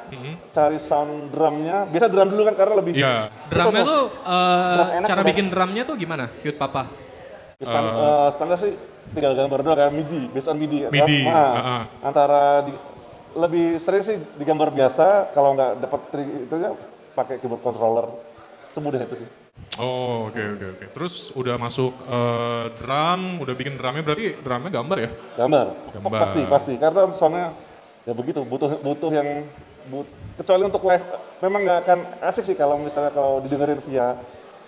cari 0.51 0.81
sound 0.81 1.29
drumnya. 1.29 1.85
Biasa 1.85 2.07
drum 2.09 2.33
dulu 2.33 2.43
kan 2.49 2.55
karena 2.57 2.75
lebih 2.81 2.93
Iya. 2.97 3.29
Drumnya 3.51 3.83
tuh 3.85 4.03
uh, 4.25 4.73
Drum 4.73 4.88
enak 4.95 5.07
cara 5.07 5.21
bikin 5.27 5.47
drumnya 5.53 5.83
tuh 5.85 5.95
gimana? 5.99 6.25
Cute 6.41 6.57
papa. 6.57 6.88
Stan- 7.59 7.93
eh, 7.93 8.29
standar 8.33 8.57
sih 8.57 8.73
tinggal 9.12 9.35
gambar 9.35 9.59
doang 9.61 9.77
kayak 9.77 9.93
MIDI, 9.93 10.23
based 10.31 10.49
on 10.49 10.57
MIDI. 10.57 10.87
MIDI, 10.88 11.27
Nah, 11.27 11.35
ah-ah. 11.35 11.83
Antara 12.01 12.43
di, 12.62 12.73
lebih 13.35 13.83
sering 13.83 14.03
sih 14.07 14.17
digambar 14.38 14.71
biasa, 14.71 15.35
kalau 15.35 15.59
nggak 15.59 15.83
dapat 15.83 16.01
trik 16.14 16.29
itu 16.49 16.55
ya 16.55 16.71
pakai 17.12 17.43
keyboard 17.43 17.61
controller. 17.61 18.07
Semudah 18.73 19.03
itu 19.03 19.27
sih. 19.27 19.29
Oh 19.79 20.29
oke 20.29 20.43
oke 20.59 20.67
oke. 20.75 20.85
Terus 20.93 21.31
udah 21.33 21.55
masuk 21.57 21.95
eh, 22.05 22.64
drum, 22.77 23.38
udah 23.38 23.55
bikin 23.55 23.79
drumnya 23.79 24.03
berarti 24.03 24.35
drumnya 24.38 24.71
gambar 24.71 24.99
ya? 24.99 25.11
Gambar. 25.38 25.67
Gambar. 25.95 26.19
Pasti, 26.23 26.41
pasti. 26.45 26.73
Karena 26.77 27.03
soalnya 27.14 27.47
ya 28.03 28.12
begitu, 28.12 28.43
butuh 28.43 28.83
butuh 28.83 29.11
yang 29.14 29.47
but- 29.87 30.11
kecuali 30.35 30.62
untuk 30.67 30.83
live 30.83 31.05
memang 31.38 31.61
nggak 31.62 31.79
akan 31.87 31.99
asik 32.27 32.45
sih 32.45 32.57
kalau 32.59 32.79
misalnya 32.79 33.14
kalau 33.14 33.38
didengerin 33.38 33.79
via 33.87 34.19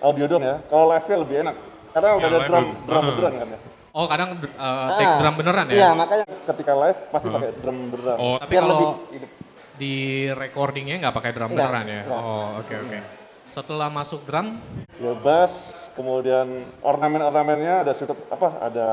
audio 0.01 0.25
dong 0.27 0.43
ya. 0.47 0.63
Kalau 0.71 0.87
live-nya 0.89 1.17
lebih 1.19 1.37
enak. 1.43 1.57
Karena 1.91 2.09
udah 2.15 2.23
Ya, 2.23 2.31
ada 2.31 2.39
live 2.39 2.51
drum, 2.51 2.67
drum 2.87 3.03
ah. 3.03 3.07
beneran 3.11 3.35
kan 3.35 3.49
ya. 3.51 3.59
Oh 3.91 4.07
kadang 4.07 4.29
uh, 4.39 4.89
take 4.95 5.15
drum 5.19 5.35
beneran 5.35 5.67
ya? 5.67 5.75
Iya, 5.75 5.91
makanya 5.99 6.25
Ketika 6.47 6.73
live 6.79 6.99
pasti 7.11 7.27
pakai 7.27 7.51
drum 7.59 7.79
beneran. 7.91 8.17
Oh 8.23 8.39
Tapi 8.39 8.55
kalau 8.55 9.03
di 9.75 9.95
recordingnya 10.31 10.97
nggak 11.03 11.15
pakai 11.17 11.31
drum 11.35 11.51
Nggak, 11.51 11.67
beneran 11.67 11.85
ya? 11.91 12.03
nggak. 12.07 12.21
Oh 12.23 12.47
oke 12.63 12.75
oke. 12.87 12.99
Setelah 13.51 13.91
masuk 13.91 14.23
drum, 14.23 14.63
ya 14.97 15.11
bass 15.17 15.53
kemudian 15.93 16.47
ornamen-ornamennya 16.81 17.83
ada 17.83 17.91
situ 17.91 18.15
apa 18.31 18.49
ada 18.63 18.89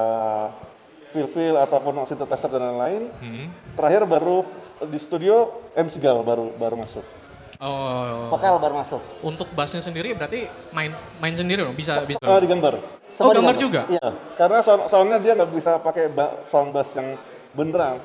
feel-feel 1.08 1.54
ataupun 1.56 1.94
synthesizer 2.04 2.50
dan 2.50 2.74
lain-lain 2.74 3.04
Hmm. 3.16 3.48
terakhir 3.78 4.02
baru 4.04 4.42
di 4.84 4.98
studio 4.98 5.36
MC 5.72 5.98
Gal 5.98 6.20
baru 6.20 6.50
baru 6.52 6.74
masuk 6.76 7.06
oh 7.58 8.28
vokal 8.28 8.58
baru 8.58 8.76
masuk. 8.76 9.02
untuk 9.22 9.46
bassnya 9.52 9.80
sendiri 9.80 10.12
berarti 10.12 10.46
main 10.72 10.90
main 11.18 11.34
sendiri 11.34 11.62
dong? 11.62 11.74
Bisa 11.74 12.02
bisa. 12.04 12.18
Ah, 12.20 12.38
digambar 12.38 12.76
Oh 12.76 13.14
Semua 13.14 13.34
gambar 13.36 13.54
digambar. 13.54 13.58
juga? 13.58 13.82
Iya. 13.88 14.02
Nah, 14.04 14.14
karena 14.36 14.60
sound, 14.60 14.82
soundnya 14.88 15.18
dia 15.18 15.34
nggak 15.34 15.52
bisa 15.52 15.72
pakai 15.78 16.06
ba- 16.08 16.42
sound 16.44 16.70
bass 16.70 16.94
yang 16.94 17.14
beneran 17.52 17.98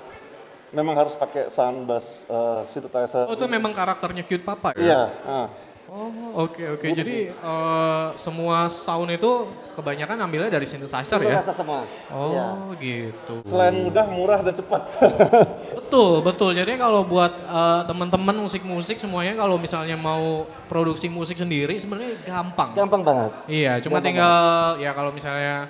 memang 0.71 0.95
harus 0.95 1.13
pakai 1.15 1.49
sound 1.49 1.85
bass 1.85 2.25
eh, 2.25 2.61
synthesizer 2.67 3.25
Oh 3.25 3.35
itu 3.35 3.45
memang 3.47 3.73
karakternya 3.73 4.21
cute 4.23 4.41
papa 4.43 4.73
ya? 4.73 4.81
iya 4.83 5.01
ah. 5.23 5.49
Oh 5.93 6.09
oke 6.49 6.81
oke. 6.81 6.87
Jadi 6.97 7.29
eh, 7.29 8.07
semua 8.17 8.65
sound 8.73 9.13
itu 9.13 9.45
kebanyakan 9.77 10.25
ambilnya 10.25 10.49
dari 10.49 10.65
synthesizer 10.65 11.21
Itu 11.21 11.29
ya? 11.29 11.45
rasa 11.45 11.53
semua. 11.53 11.85
Oh 12.09 12.73
gitu. 12.81 13.45
selain 13.45 13.77
mudah 13.77 14.09
murah 14.09 14.41
dan 14.41 14.57
cepat 14.57 14.89
Betul, 15.77 16.25
betul. 16.25 16.57
Jadi 16.57 16.81
kalau 16.81 17.05
buat 17.05 17.29
eh, 17.29 17.83
teman-teman 17.85 18.41
musik-musik 18.41 18.97
semuanya 18.97 19.37
kalau 19.37 19.61
misalnya 19.61 19.93
mau 20.01 20.49
produksi 20.65 21.13
musik 21.13 21.37
sendiri 21.37 21.77
sebenarnya 21.77 22.25
gampang. 22.25 22.73
Gampang 22.73 23.05
banget. 23.05 23.31
Iya, 23.45 23.77
cuma 23.85 24.01
tinggal 24.01 24.81
ya 24.81 24.97
kalau 24.97 25.13
misalnya 25.13 25.69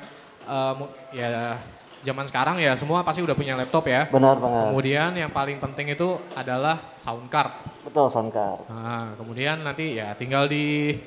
mu- 0.79 0.91
ya 1.11 1.59
zaman 2.03 2.27
sekarang 2.27 2.59
ya 2.59 2.75
semua 2.75 3.01
pasti 3.01 3.23
udah 3.23 3.33
punya 3.33 3.55
laptop 3.55 3.87
ya. 3.87 4.07
Benar 4.07 4.37
banget. 4.37 4.63
Kemudian 4.69 5.11
yang 5.17 5.31
paling 5.31 5.57
penting 5.57 5.91
itu 5.91 6.19
adalah 6.35 6.93
sound 6.95 7.27
card. 7.27 7.55
Betul 7.83 8.07
soundcard. 8.07 8.67
Nah, 8.67 9.15
kemudian 9.15 9.59
nanti 9.59 9.97
ya 9.97 10.13
tinggal 10.13 10.47
di 10.47 10.99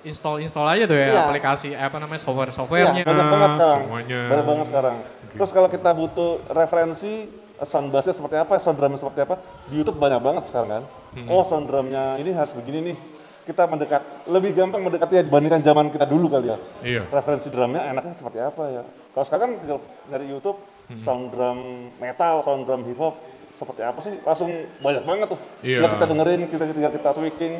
install 0.00 0.40
install 0.40 0.68
aja 0.70 0.84
tuh 0.84 0.94
ya 0.94 1.08
Iya. 1.10 1.20
aplikasi 1.26 1.68
eh, 1.72 1.82
apa 1.82 1.98
namanya 1.98 2.22
software 2.22 2.48
softwarenya. 2.48 3.02
banyak 3.02 3.26
banget 3.26 3.50
sekarang 3.50 3.82
semuanya. 3.82 4.20
banyak 4.24 4.46
banget 4.46 4.66
sekarang 4.66 4.96
terus 5.28 5.50
kalau 5.50 5.68
kita 5.68 5.90
butuh 5.90 6.30
referensi 6.48 7.12
sound 7.60 7.90
bassnya 7.90 8.14
seperti 8.14 8.36
apa 8.38 8.52
sound 8.56 8.78
drumnya 8.78 8.96
seperti 8.96 9.20
apa 9.20 9.34
di 9.66 9.74
YouTube 9.76 9.98
banyak 9.98 10.20
banget 10.22 10.42
sekarang 10.46 10.68
kan 10.70 10.82
oh 11.26 11.42
sound 11.42 11.66
drumnya 11.66 12.14
ini 12.16 12.30
harus 12.30 12.54
begini 12.54 12.78
nih 12.84 12.96
kita 13.48 13.64
mendekat 13.64 14.02
lebih 14.28 14.52
gampang 14.52 14.84
mendekati 14.84 15.24
dibandingkan 15.24 15.64
zaman 15.64 15.88
kita 15.88 16.04
dulu 16.04 16.28
kali 16.28 16.52
ya 16.52 16.58
Iya. 16.84 17.02
referensi 17.08 17.48
drumnya 17.48 17.88
enaknya 17.88 18.12
seperti 18.12 18.38
apa 18.44 18.62
ya 18.68 18.82
kalau 19.16 19.24
sekarang 19.24 19.56
kan 19.56 19.80
dari 20.12 20.28
YouTube 20.28 20.60
sound 21.00 21.32
drum 21.32 21.58
metal 21.96 22.44
sound 22.44 22.68
drum 22.68 22.84
hip 22.84 23.00
hop 23.00 23.16
seperti 23.48 23.80
apa 23.80 23.98
sih 24.04 24.20
langsung 24.20 24.52
banyak 24.84 25.02
banget 25.02 25.26
tuh 25.32 25.40
Iya. 25.64 25.80
tinggal 25.80 25.92
kita 25.96 26.06
dengerin 26.12 26.40
kita 26.46 26.64
tinggal 26.68 26.92
kita 26.92 27.10
tweaking 27.16 27.54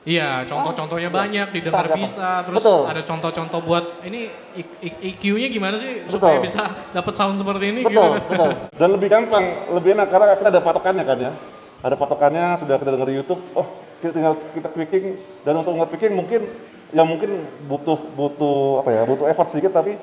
Iya, 0.00 0.48
contoh-contohnya 0.48 1.12
banyak, 1.12 1.52
didengar 1.52 1.84
Sangat 1.84 2.00
bisa, 2.00 2.40
terus 2.48 2.64
Betul. 2.64 2.88
ada 2.88 3.04
contoh-contoh 3.04 3.60
buat 3.60 3.84
ini 4.00 4.32
EQ-nya 4.80 5.52
gimana 5.52 5.76
sih 5.76 6.08
supaya 6.08 6.40
Betul. 6.40 6.48
bisa 6.48 6.62
dapat 6.96 7.12
sound 7.12 7.36
seperti 7.36 7.68
ini 7.68 7.84
Betul, 7.84 8.16
gitu. 8.16 8.32
betul. 8.32 8.50
dan 8.80 8.88
lebih 8.96 9.08
gampang 9.12 9.44
lebih 9.76 9.92
enak 9.92 10.08
karena 10.08 10.40
kita 10.40 10.48
ada 10.48 10.62
patokannya 10.64 11.04
kan 11.04 11.18
ya 11.20 11.32
ada 11.84 11.96
patokannya 12.00 12.46
sudah 12.56 12.80
kita 12.80 12.90
dengar 12.96 13.08
di 13.12 13.16
YouTube 13.20 13.40
oh 13.52 13.68
kita 13.68 13.89
tinggal 14.00 14.34
kita 14.56 14.68
tweaking 14.72 15.20
dan 15.44 15.54
untuk 15.60 15.76
nge-tweaking 15.76 16.16
mungkin 16.16 16.40
yang 16.90 17.06
mungkin 17.06 17.44
butuh 17.68 18.00
butuh 18.16 18.82
apa 18.82 18.90
ya 18.90 19.02
butuh 19.04 19.28
effort 19.28 19.52
sedikit 19.52 19.76
tapi 19.76 20.00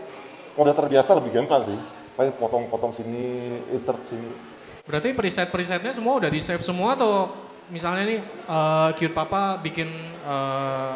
kalau 0.53 0.69
udah 0.69 0.77
terbiasa 0.77 1.17
lebih 1.17 1.33
gampang 1.33 1.65
sih 1.67 1.79
paling 2.13 2.33
potong-potong 2.37 2.93
sini 2.93 3.57
insert 3.73 4.01
sini 4.05 4.57
Berarti 4.87 5.11
preset-presetnya 5.11 5.91
semua 5.91 6.15
udah 6.15 6.31
di-save 6.31 6.63
semua 6.63 6.95
atau 6.95 7.27
misalnya 7.67 8.07
nih 8.07 8.19
eh, 8.23 8.89
Cute 8.95 9.11
Papa 9.11 9.59
bikin 9.59 9.91
eh, 10.23 10.93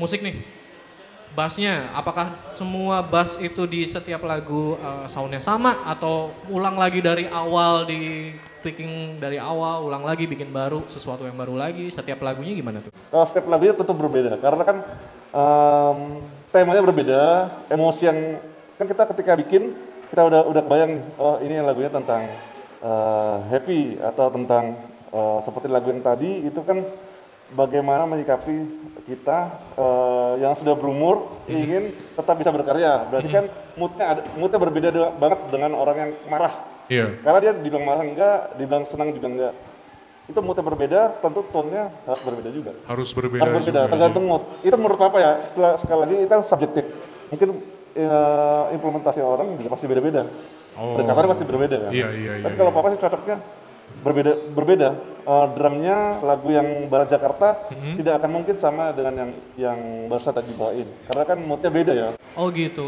musik 0.00 0.24
nih. 0.24 0.63
Bassnya, 1.34 1.90
apakah 1.90 2.30
semua 2.54 3.02
bass 3.02 3.42
itu 3.42 3.66
di 3.66 3.82
setiap 3.82 4.22
lagu 4.22 4.78
eh, 4.78 5.06
soundnya 5.10 5.42
sama? 5.42 5.82
Atau 5.82 6.30
ulang 6.46 6.78
lagi 6.78 7.02
dari 7.02 7.26
awal 7.26 7.90
di 7.90 8.30
tweaking 8.62 9.18
dari 9.18 9.42
awal, 9.42 9.82
ulang 9.82 10.06
lagi 10.06 10.30
bikin 10.30 10.54
baru, 10.54 10.86
sesuatu 10.86 11.26
yang 11.26 11.34
baru 11.34 11.58
lagi, 11.58 11.90
setiap 11.90 12.22
lagunya 12.22 12.54
gimana 12.54 12.80
tuh? 12.80 12.94
kalau 13.10 13.26
setiap 13.26 13.50
lagunya 13.50 13.74
tentu 13.74 13.92
berbeda. 13.98 14.38
Karena 14.38 14.62
kan 14.62 14.76
em, 15.34 15.98
temanya 16.54 16.82
berbeda 16.86 17.22
emosi 17.66 18.02
yang 18.06 18.18
kan 18.78 18.86
kita 18.86 19.02
ketika 19.10 19.32
bikin 19.34 19.74
kita 20.14 20.22
udah 20.30 20.46
udah 20.46 20.62
bayang 20.70 21.02
oh 21.18 21.42
ini 21.42 21.58
lagunya 21.58 21.90
tentang 21.90 22.30
eh, 22.78 23.36
happy 23.50 23.98
atau 23.98 24.30
tentang 24.30 24.78
eh, 25.10 25.38
seperti 25.42 25.66
lagu 25.66 25.90
yang 25.90 25.98
tadi 25.98 26.46
itu 26.46 26.62
kan 26.62 26.78
bagaimana 27.52 28.04
menyikapi 28.04 28.54
kita 29.04 29.38
eh, 29.76 30.32
yang 30.40 30.56
sudah 30.56 30.72
berumur 30.72 31.44
ingin 31.44 31.92
tetap 32.14 32.34
bisa 32.34 32.48
berkarya 32.48 33.04
berarti 33.04 33.28
kan 33.28 33.44
moodnya 33.74 34.04
ada 34.08 34.20
moodnya 34.34 34.56
berbeda 34.56 34.88
de- 34.88 35.12
banget 35.14 35.40
dengan 35.50 35.70
orang 35.74 35.96
yang 35.98 36.10
marah 36.24 36.54
Iya. 36.84 37.16
karena 37.20 37.38
dia 37.40 37.52
dibilang 37.56 37.84
marah 37.84 38.04
enggak 38.04 38.36
dibilang 38.56 38.84
senang 38.84 39.08
juga 39.10 39.28
enggak 39.28 39.54
itu 40.24 40.40
moodnya 40.40 40.64
berbeda 40.64 41.00
tentu 41.20 41.40
tone-nya 41.48 41.92
harus 42.04 42.20
berbeda 42.20 42.48
juga 42.48 42.72
Harus 42.84 43.08
berbeda. 43.12 43.44
harus 43.44 43.60
berbeda, 43.60 43.80
juga. 43.84 43.92
tergantung 43.92 44.24
mood. 44.24 44.42
Itu 44.60 44.76
menurut 44.80 44.96
apa 44.96 45.18
ya? 45.20 45.32
Setelah, 45.44 45.72
sekali 45.76 45.98
lagi 46.00 46.14
itu 46.16 46.30
kan 46.32 46.40
subjektif. 46.40 46.84
Mungkin 47.28 47.48
ya, 47.92 48.16
implementasi 48.72 49.20
orang 49.20 49.60
juga 49.60 49.68
pasti 49.68 49.84
beda-beda. 49.84 50.24
Oh. 50.80 50.96
Pendekatannya 50.96 51.28
pasti 51.28 51.44
berbeda 51.44 51.76
kan. 51.76 51.90
Iya, 51.92 52.08
iya, 52.16 52.32
iya, 52.40 52.44
Tapi 52.48 52.56
kalau 52.56 52.72
iya. 52.72 52.76
papa 52.80 52.88
sih 52.88 53.00
cocoknya 53.04 53.36
berbeda 54.04 54.32
berbeda. 54.52 54.88
Eh, 55.24 55.46
drumnya 55.56 56.20
lagu 56.20 56.52
yang 56.52 56.84
Barat 56.92 57.08
Jakarta 57.08 57.56
Mm-hmm. 57.72 57.94
tidak 57.96 58.14
akan 58.20 58.30
mungkin 58.30 58.56
sama 58.60 58.92
dengan 58.92 59.14
yang 59.16 59.30
yang 59.56 59.78
barusan 60.12 60.36
tadi 60.36 60.52
bawain 60.52 60.84
karena 61.08 61.24
kan 61.24 61.38
moodnya 61.40 61.70
beda 61.72 61.92
ya. 61.96 62.08
Oh 62.36 62.52
gitu. 62.52 62.84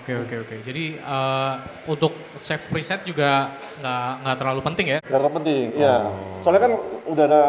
Oke 0.00 0.16
oke 0.16 0.34
oke. 0.48 0.56
Jadi 0.64 0.96
eh, 0.96 1.54
untuk 1.84 2.16
save 2.40 2.64
preset 2.72 3.04
juga 3.04 3.52
nggak 3.84 4.10
nggak 4.24 4.36
terlalu 4.40 4.60
penting 4.64 4.86
ya? 4.96 4.98
Karena 5.04 5.28
penting, 5.28 5.64
iya. 5.76 5.96
Oh. 6.08 6.40
Soalnya 6.40 6.62
kan 6.64 6.72
udah 7.04 7.24
ada 7.28 7.42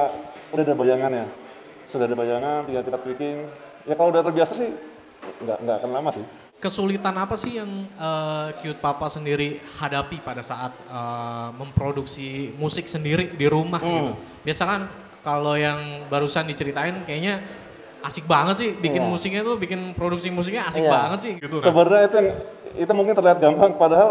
udah 0.52 0.64
ada 0.68 0.76
bayangan 0.76 1.12
ya, 1.16 1.26
sudah 1.88 2.06
ada 2.10 2.16
bayangan, 2.20 2.60
tinggal 2.68 2.84
kita 2.84 3.00
tweaking. 3.00 3.38
Ya 3.88 3.94
kalau 3.96 4.10
udah 4.12 4.22
terbiasa 4.26 4.54
sih 4.60 4.70
nggak 5.48 5.58
nggak 5.64 5.76
akan 5.80 5.92
lama 5.96 6.10
sih. 6.12 6.26
Kesulitan 6.60 7.16
apa 7.16 7.40
sih 7.40 7.56
yang 7.56 7.88
eh, 7.88 8.48
Cute 8.60 8.84
Papa 8.84 9.08
sendiri 9.08 9.64
hadapi 9.80 10.20
pada 10.20 10.44
saat 10.44 10.76
eh, 10.76 11.50
memproduksi 11.56 12.52
musik 12.60 12.84
sendiri 12.86 13.32
di 13.32 13.48
rumah 13.48 13.80
gitu? 13.80 14.12
Biasa 14.44 14.64
kan 14.68 14.82
kalau 15.24 15.56
yang 15.56 16.04
barusan 16.08 16.44
diceritain 16.44 17.08
kayaknya 17.08 17.40
asik 18.00 18.28
banget 18.28 18.56
sih 18.56 18.70
bikin 18.76 19.04
musiknya 19.04 19.44
tuh 19.44 19.56
bikin 19.56 19.92
produksi 19.92 20.32
musiknya 20.32 20.68
asik 20.68 20.84
Iya. 20.84 20.92
banget 20.92 21.20
sih. 21.20 21.34
Gitu 21.40 21.60
kan? 21.60 21.72
Sebenarnya 21.72 22.02
itu 22.08 22.16
yang 22.16 22.30
itu 22.76 22.92
mungkin 22.92 23.14
terlihat 23.16 23.38
gampang, 23.40 23.72
padahal 23.76 24.10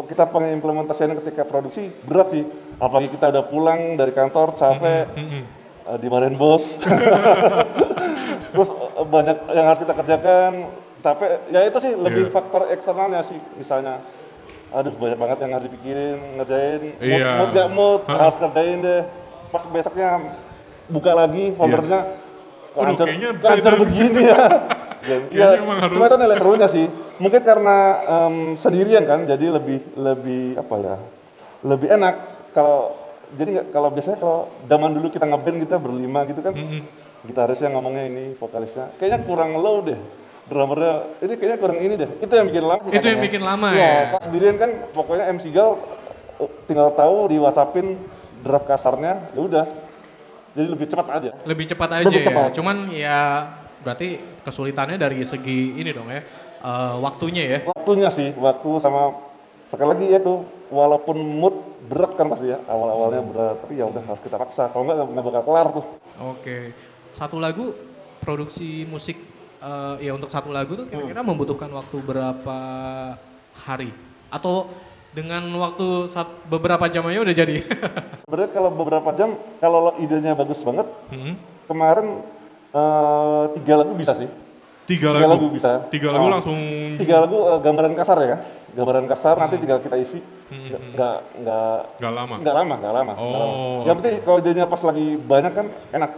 kita 0.00 0.24
pengimplementasiannya 0.24 1.20
ketika 1.20 1.44
produksi 1.44 1.92
berat 2.04 2.32
sih. 2.32 2.44
Apalagi 2.76 3.12
kita 3.12 3.28
udah 3.28 3.44
pulang 3.44 3.96
dari 3.96 4.12
kantor 4.12 4.56
capek, 4.56 5.04
eh, 5.12 5.44
dimarahin 6.00 6.36
bos, 6.36 6.80
terus 8.52 8.68
banyak 9.04 9.36
yang 9.52 9.66
harus 9.68 9.80
kita 9.80 9.92
kerjakan, 9.94 10.52
capek. 11.00 11.28
Ya 11.48 11.60
itu 11.64 11.78
sih 11.80 11.92
lebih 11.92 12.28
Iya. 12.28 12.32
faktor 12.32 12.62
eksternalnya 12.68 13.20
sih, 13.24 13.38
misalnya. 13.54 14.00
Aduh 14.70 14.94
banyak 14.94 15.18
banget 15.18 15.38
yang 15.42 15.50
harus 15.50 15.66
dipikirin, 15.66 16.18
ngerjain, 16.38 16.80
mood, 16.94 17.02
Iya. 17.02 17.30
mood 17.42 17.50
gak 17.50 17.68
mood, 17.74 18.00
harus 18.06 18.36
kerjain 18.38 18.78
deh. 18.78 19.02
Pas 19.50 19.66
besoknya 19.66 20.08
buka 20.86 21.10
lagi 21.10 21.50
foldernya, 21.58 22.00
kok 22.06 22.78
Waduh, 22.78 22.86
hancur, 22.94 23.06
kayaknya 23.10 23.30
kok 23.34 23.48
hancur 23.50 23.74
begini 23.82 24.20
ya. 24.30 24.42
ya, 25.34 25.46
harus- 25.58 25.90
cuma 25.90 26.04
itu 26.06 26.16
nilai 26.16 26.36
serunya 26.38 26.68
sih. 26.70 26.86
Mungkin 27.18 27.42
karena 27.42 27.76
em, 28.00 28.34
sendirian 28.54 29.04
kan, 29.04 29.26
jadi 29.26 29.50
lebih 29.50 29.82
lebih 29.98 30.56
apa 30.56 30.74
ya, 30.78 30.96
lebih 31.66 31.88
enak 31.90 32.14
kalau 32.54 32.94
jadi 33.30 33.66
kalau 33.70 33.90
biasanya 33.90 34.18
kalau 34.18 34.38
zaman 34.66 34.90
dulu 34.90 35.10
kita 35.10 35.26
ngeband 35.26 35.58
kita 35.62 35.76
berlima 35.76 36.22
gitu 36.26 36.40
kan, 36.40 36.54
gitarisnya 37.20 37.70
ngomongnya 37.70 38.06
ini, 38.06 38.24
vokalisnya, 38.38 38.94
kayaknya 38.96 39.20
kurang 39.26 39.58
low 39.58 39.82
deh. 39.82 39.98
Drummernya 40.50 40.94
ini 41.22 41.32
kayaknya 41.38 41.58
kurang 41.62 41.78
ini 41.78 41.94
deh. 41.94 42.10
Itu 42.18 42.32
yang 42.34 42.46
bikin 42.50 42.64
lama 42.66 42.82
sih. 42.82 42.90
Itu 42.90 43.06
yang 43.06 43.20
ya. 43.22 43.24
bikin 43.24 43.42
lama 43.42 43.68
Iya, 43.70 43.78
ya. 43.86 44.02
Pas 44.10 44.22
sendirian 44.26 44.56
kan 44.58 44.70
pokoknya 44.90 45.24
MC 45.30 45.44
Gal 45.54 45.78
eh, 46.36 46.50
tinggal 46.66 46.90
tahu 46.92 47.30
di 47.30 47.36
WhatsAppin 47.38 47.86
draft 48.42 48.66
kasarnya, 48.66 49.30
ya 49.30 49.40
udah. 49.40 49.64
Jadi 50.50 50.66
lebih 50.66 50.86
cepat 50.90 51.06
aja. 51.08 51.30
Lebih 51.46 51.64
cepat 51.64 51.88
aja 51.94 52.06
Lebih 52.10 52.18
ya. 52.18 52.26
cepat. 52.26 52.48
Cuman 52.58 52.76
ya 52.90 53.18
berarti 53.80 54.08
kesulitannya 54.42 54.98
dari 54.98 55.22
segi 55.22 55.78
ini 55.78 55.94
dong 55.94 56.10
ya. 56.10 56.20
eh, 56.60 56.94
waktunya 56.98 57.42
ya. 57.46 57.58
Waktunya 57.70 58.10
sih, 58.10 58.34
waktu 58.34 58.70
sama 58.82 59.14
sekali 59.64 59.94
lagi 59.94 60.06
ya 60.10 60.18
tuh, 60.18 60.42
walaupun 60.68 61.14
mood 61.14 61.54
berat 61.86 62.18
kan 62.18 62.26
pasti 62.26 62.50
ya, 62.50 62.58
awal-awalnya 62.66 63.22
berat, 63.22 63.56
tapi 63.62 63.78
ya 63.78 63.86
udah 63.86 64.02
harus 64.02 64.18
kita 64.18 64.34
paksa. 64.34 64.66
Kalau 64.68 64.82
nggak 64.82 65.14
nggak 65.14 65.24
bakal 65.30 65.42
kelar 65.46 65.66
tuh. 65.70 65.84
Oke. 66.26 66.74
Satu 67.14 67.38
lagu 67.38 67.70
produksi 68.18 68.82
musik 68.84 69.29
eh, 69.60 69.94
ya 70.02 70.12
untuk 70.12 70.28
satu 70.28 70.48
lagu 70.48 70.74
tuh 70.74 70.86
kira-kira 70.86 71.20
membutuhkan 71.20 71.68
waktu 71.68 71.96
berapa 72.00 72.58
hari? 73.56 73.90
Atau 74.28 74.70
dengan 75.10 75.42
waktu 75.54 76.06
sat- 76.06 76.46
beberapa 76.46 76.86
jam 76.86 77.02
aja 77.04 77.18
udah 77.18 77.34
jadi? 77.34 77.56
Sebenarnya 78.22 78.50
kalau 78.50 78.70
beberapa 78.70 79.10
jam, 79.12 79.30
kalau 79.58 79.94
idenya 79.96 80.32
bagus 80.32 80.60
banget, 80.60 80.86
Mhm. 81.10 81.32
kemarin 81.66 82.06
eh, 82.70 83.44
tiga 83.56 83.74
lagu 83.76 83.92
bisa 83.92 84.14
sih. 84.14 84.30
Tiga 84.86 85.10
Tiga 85.10 85.22
lagu. 85.22 85.30
lagu 85.34 85.46
bisa. 85.50 85.70
Tiga 85.88 86.08
lagu 86.10 86.26
Oh. 86.26 86.32
langsung 86.32 86.58
Tiga 86.96 87.16
lagu 87.20 87.38
eh, 87.44 87.58
gambaran 87.60 87.94
kasar 87.94 88.18
ya, 88.20 88.36
gambaran 88.72 89.06
kasar 89.06 89.34
nanti 89.36 89.54
tinggal 89.56 89.78
kita 89.78 89.94
isi. 89.96 90.18
Nggak 90.48 90.82
nggak 90.94 91.16
nggak 91.42 91.78
nggak 91.98 92.12
lama. 92.12 92.34
nggak 92.38 92.54
lama, 92.54 92.74
nggak 92.76 92.92
lama. 92.92 93.12
nggak 93.12 93.30
lama. 93.34 93.54
Oh, 93.54 93.82
Yang 93.82 93.96
penting 93.98 94.14
kalau 94.22 94.38
idenya 94.38 94.66
pas 94.66 94.82
lagi 94.82 95.06
banyak 95.16 95.52
kan 95.52 95.66
enak. 95.90 96.10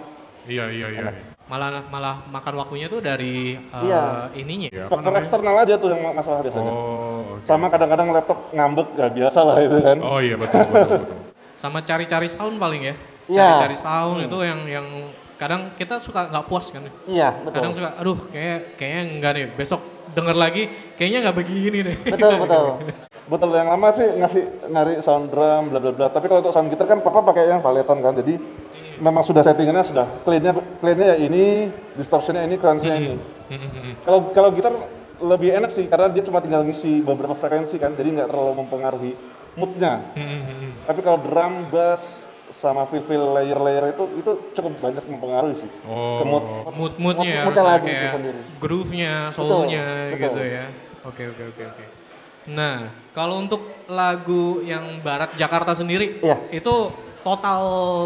Iya 0.45 0.65
iya 0.69 0.87
iya. 0.91 1.32
Malah 1.53 1.85
malah 1.93 2.17
makan 2.33 2.55
waktunya 2.65 2.89
tuh 2.89 3.05
dari 3.05 3.61
eh, 3.61 3.85
Iya. 3.85 4.33
ininya. 4.33 4.69
Iya, 4.73 4.89
apa 4.89 4.97
Faktor 4.97 5.13
eksternal 5.21 5.55
aja 5.61 5.75
tuh 5.77 5.93
yang 5.93 6.01
masalah 6.17 6.41
biasanya. 6.41 6.73
Oh, 6.73 7.37
oke. 7.37 7.45
Sama 7.45 7.69
kadang-kadang 7.69 8.09
laptop 8.09 8.39
ngambek, 8.57 8.89
ya 8.97 9.07
biasa 9.13 9.39
lah 9.45 9.57
itu 9.61 9.77
kan. 9.85 9.97
Oh 10.01 10.17
iya 10.25 10.41
betul 10.41 10.65
betul 10.65 10.89
betul. 11.05 11.17
Sama 11.53 11.85
cari-cari 11.85 12.25
sound 12.25 12.57
paling 12.57 12.89
ya. 12.89 12.95
Iya. 13.29 13.45
Cari-cari 13.53 13.77
sound 13.77 14.19
itu 14.25 14.39
yang 14.41 14.61
yang 14.65 14.87
kadang 15.37 15.77
kita 15.77 16.01
suka 16.01 16.33
nggak 16.33 16.49
puas 16.49 16.73
kan. 16.73 16.89
Iya, 17.05 17.37
betul. 17.45 17.53
Kadang 17.61 17.73
suka, 17.77 17.89
aduh 18.01 18.19
kayak 18.33 18.81
kayaknya 18.81 19.03
enggak 19.13 19.33
nih. 19.37 19.47
Besok 19.53 19.81
denger 20.17 20.37
lagi, 20.41 20.63
kayaknya 20.97 21.19
nggak 21.29 21.37
begini 21.37 21.79
deh. 21.85 21.97
Betul, 22.01 22.33
betul. 22.49 22.65
Betul 23.23 23.49
yang 23.55 23.71
lama 23.71 23.89
sih 23.93 24.09
ngasih 24.19 24.43
nyari 24.73 25.05
sound 25.05 25.29
drum 25.29 25.69
bla 25.69 25.79
bla 25.85 25.93
bla. 25.93 26.07
Tapi 26.09 26.33
kalau 26.33 26.41
untuk 26.41 26.53
sound 26.57 26.73
gitar 26.73 26.89
kan 26.89 27.05
papa 27.05 27.21
pakai 27.21 27.53
yang 27.53 27.61
paleton 27.61 28.01
kan. 28.01 28.17
Jadi 28.17 28.41
memang 29.03 29.21
sudah 29.21 29.43
settingannya 29.43 29.83
sudah 29.83 30.07
cleannya 30.23 30.53
cleannya 30.79 31.07
ya 31.09 31.17
ini, 31.21 31.45
distortionnya 31.93 32.47
ini, 32.47 32.55
crunchnya 32.55 32.95
ini. 32.95 33.19
Kalau 34.01 34.31
kalau 34.31 34.49
gitar 34.51 34.71
lebih 35.19 35.51
enak 35.53 35.71
sih 35.71 35.87
karena 35.87 36.07
dia 36.09 36.23
cuma 36.23 36.39
tinggal 36.39 36.63
ngisi 36.63 37.03
beberapa 37.03 37.35
frekuensi 37.35 37.77
kan. 37.77 37.93
Jadi 37.93 38.09
nggak 38.13 38.29
terlalu 38.29 38.53
mempengaruhi 38.57 39.13
moodnya. 39.53 40.07
Tapi 40.83 41.01
kalau 41.01 41.19
drum, 41.19 41.67
bass 41.69 42.25
sama 42.53 42.87
fill 42.87 43.03
layer-layer 43.33 43.91
itu 43.91 44.05
itu 44.15 44.31
cukup 44.53 44.73
banyak 44.79 45.03
mempengaruhi 45.03 45.57
sih 45.57 45.71
Oh. 45.83 46.21
ke 46.21 46.25
mood. 46.25 46.45
mood 46.71 46.93
moodnya 46.95 47.03
Mood- 47.03 47.27
ya, 47.27 47.41
harusnya 47.43 47.65
lagu 47.67 47.83
itu 47.83 47.97
kayak 47.97 48.13
sendiri. 48.13 48.41
groove-nya, 48.57 49.15
soul-nya 49.31 49.87
betul. 50.07 50.21
gitu 50.21 50.43
ya. 50.47 50.65
Oke 51.03 51.23
oke 51.27 51.43
oke 51.49 51.63
oke. 51.67 51.85
Nah, 52.45 52.77
kalau 53.11 53.39
untuk 53.39 53.63
lagu 53.87 54.63
yang 54.63 55.01
Barat 55.01 55.35
Jakarta 55.35 55.73
sendiri, 55.73 56.19
Iya. 56.21 56.39
itu 56.53 56.75
total 57.23 57.63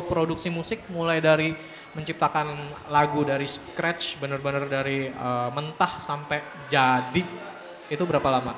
produksi 0.06 0.52
musik 0.52 0.84
mulai 0.92 1.18
dari 1.20 1.56
menciptakan 1.96 2.52
lagu 2.92 3.24
dari 3.24 3.48
scratch, 3.48 4.20
bener-bener 4.20 4.68
dari 4.68 5.08
eh, 5.08 5.48
mentah 5.52 5.96
sampai 5.96 6.68
jadi, 6.68 7.24
itu 7.88 8.04
berapa 8.04 8.28
lama? 8.28 8.52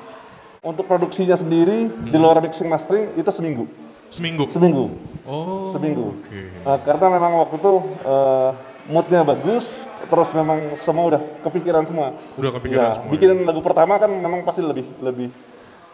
Untuk 0.59 0.83
produksinya 0.91 1.39
sendiri 1.39 1.87
di 1.87 2.17
luar 2.19 2.43
mixing 2.43 2.67
mastering 2.67 3.15
itu 3.15 3.31
seminggu. 3.31 3.63
Seminggu. 4.11 4.43
Seminggu. 4.51 4.85
Oh. 5.23 5.71
Seminggu. 5.71 6.19
Oke. 6.19 6.51
Uh, 6.65 6.79
karena 6.81 7.05
memang 7.13 7.31
waktu 7.45 7.55
itu 7.61 7.73
uh, 8.03 8.51
moodnya 8.89 9.21
bagus, 9.21 9.85
terus 10.09 10.29
memang 10.33 10.73
semua 10.75 11.15
udah 11.15 11.21
kepikiran 11.45 11.85
semua. 11.85 12.17
Udah 12.35 12.51
kepikiran 12.57 12.85
Ya, 12.89 12.93
semua, 12.97 13.11
Bikin 13.13 13.45
lagu 13.45 13.61
pertama 13.61 14.01
kan 14.01 14.09
memang 14.09 14.41
pasti 14.41 14.65
lebih 14.65 14.83
lebih 14.99 15.29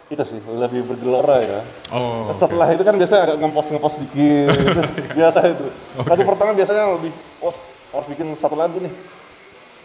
itu 0.06 0.22
sih 0.22 0.38
lebih 0.38 0.86
bergelora 0.86 1.42
ya. 1.42 1.60
Oh. 1.90 2.30
Setelah 2.30 2.70
itu 2.70 2.86
kan 2.86 2.94
biasanya 2.94 3.22
agak 3.26 3.38
ngempos 3.42 3.68
ngempos 3.74 3.96
dikit, 3.98 4.54
gitu. 4.62 4.82
biasa 5.18 5.40
itu. 5.50 5.66
Lagu 5.98 6.22
pertama 6.22 6.52
biasanya 6.54 6.84
lebih, 6.94 7.10
wah 7.42 7.56
harus 7.90 8.08
bikin 8.14 8.28
satu 8.38 8.54
lagu 8.54 8.78
nih, 8.78 8.94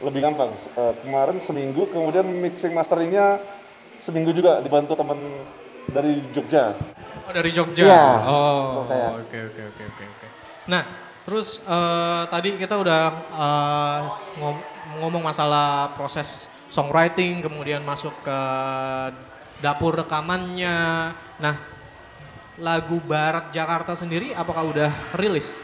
lebih 0.05 0.21
gampang. 0.21 0.53
Uh, 0.77 0.93
kemarin 1.01 1.41
seminggu, 1.41 1.89
kemudian 1.89 2.29
mixing 2.29 2.77
masteringnya 2.77 3.41
seminggu 3.97 4.33
juga 4.33 4.61
dibantu 4.61 4.93
teman 4.93 5.17
dari 5.89 6.21
Jogja. 6.37 6.77
Oh 7.25 7.33
dari 7.33 7.51
Jogja. 7.51 7.85
Iya, 7.89 8.05
Oh, 8.29 8.85
oke 8.85 8.97
oke 9.25 9.39
oke 9.49 9.83
oke 9.89 10.03
oke. 10.05 10.27
Nah, 10.69 10.83
terus 11.25 11.65
eh, 11.65 12.23
tadi 12.29 12.61
kita 12.61 12.77
udah 12.77 13.03
eh, 13.33 13.99
ngom- 14.37 14.65
ngomong 15.01 15.23
masalah 15.25 15.93
proses 15.97 16.47
songwriting, 16.69 17.41
kemudian 17.41 17.81
masuk 17.83 18.13
ke 18.21 18.39
dapur 19.61 19.97
rekamannya. 19.97 20.77
Nah, 21.37 21.55
lagu 22.57 23.01
Barat 23.01 23.49
Jakarta 23.49 23.93
sendiri 23.93 24.33
apakah 24.33 24.65
udah 24.65 24.91
rilis? 25.15 25.61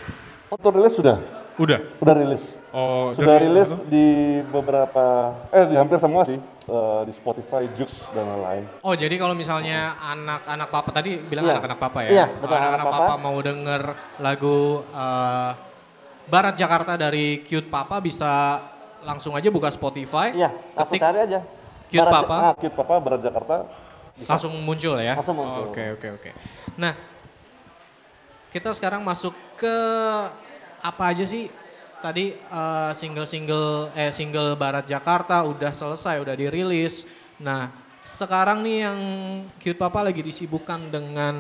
Untuk 0.47 0.73
rilis 0.73 0.95
sudah, 0.95 1.19
Udah. 1.57 1.81
udah 1.99 2.15
rilis. 2.15 2.57
Oh, 2.71 3.11
Sudah 3.11 3.37
dari- 3.37 3.49
rilis 3.49 3.73
di 3.87 4.07
beberapa, 4.47 5.05
eh 5.51 5.65
di 5.65 5.75
hampir 5.75 5.97
semua 5.97 6.23
sih, 6.23 6.37
eh, 6.39 7.01
di 7.03 7.11
Spotify, 7.11 7.65
Jux 7.73 8.07
dan 8.13 8.25
lain-lain. 8.27 8.65
Oh, 8.81 8.93
jadi 8.93 9.17
kalau 9.17 9.33
misalnya 9.33 9.97
anak-anak 9.99 10.69
papa 10.71 10.91
tadi 10.95 11.17
bilang 11.19 11.45
Iya. 11.45 11.53
anak-anak 11.57 11.79
papa 11.79 11.99
ya. 12.05 12.11
Iya, 12.13 12.27
betul, 12.35 12.53
Anak-anak 12.55 12.87
papa 12.87 12.99
papa. 13.03 13.15
mau 13.19 13.37
denger 13.39 13.83
lagu 14.19 14.57
eh, 14.87 15.51
Barat 16.27 16.55
Jakarta 16.55 16.93
dari 16.95 17.41
Cute 17.41 17.71
Papa 17.71 17.97
bisa 17.99 18.59
langsung 19.01 19.33
aja 19.33 19.47
buka 19.47 19.71
Spotify. 19.71 20.35
Iya, 20.35 20.51
langsung 20.75 20.95
ketik 20.95 21.01
cari 21.01 21.19
aja. 21.23 21.41
Cute 21.87 22.03
Barat- 22.03 22.15
Papa. 22.19 22.37
Ah, 22.43 22.55
Kid 22.57 22.73
Papa, 22.73 22.95
Barat 22.99 23.21
Jakarta, 23.21 23.57
langsung 24.25 24.57
muncul 24.65 24.97
ya. 24.97 25.13
Langsung 25.13 25.37
muncul. 25.37 25.69
Oke, 25.69 25.85
oke, 25.99 26.09
oke. 26.17 26.31
Nah, 26.81 26.97
kita 28.49 28.73
sekarang 28.73 29.05
masuk 29.05 29.37
ke 29.61 29.77
apa 30.81 31.03
aja 31.13 31.29
sih? 31.29 31.53
Tadi 32.01 32.33
eh, 32.37 32.93
single-single 32.97 33.93
eh 33.93 34.13
single 34.13 34.57
Barat 34.57 34.89
Jakarta 34.89 35.45
udah 35.45 35.77
selesai, 35.77 36.23
udah 36.23 36.33
dirilis. 36.33 37.05
Nah, 37.37 37.69
sekarang 38.07 38.65
nih 38.65 38.89
yang 38.89 39.01
Cute 39.61 39.81
Papa 39.81 40.01
lagi 40.01 40.25
disibukkan 40.25 40.89
dengan 40.89 41.37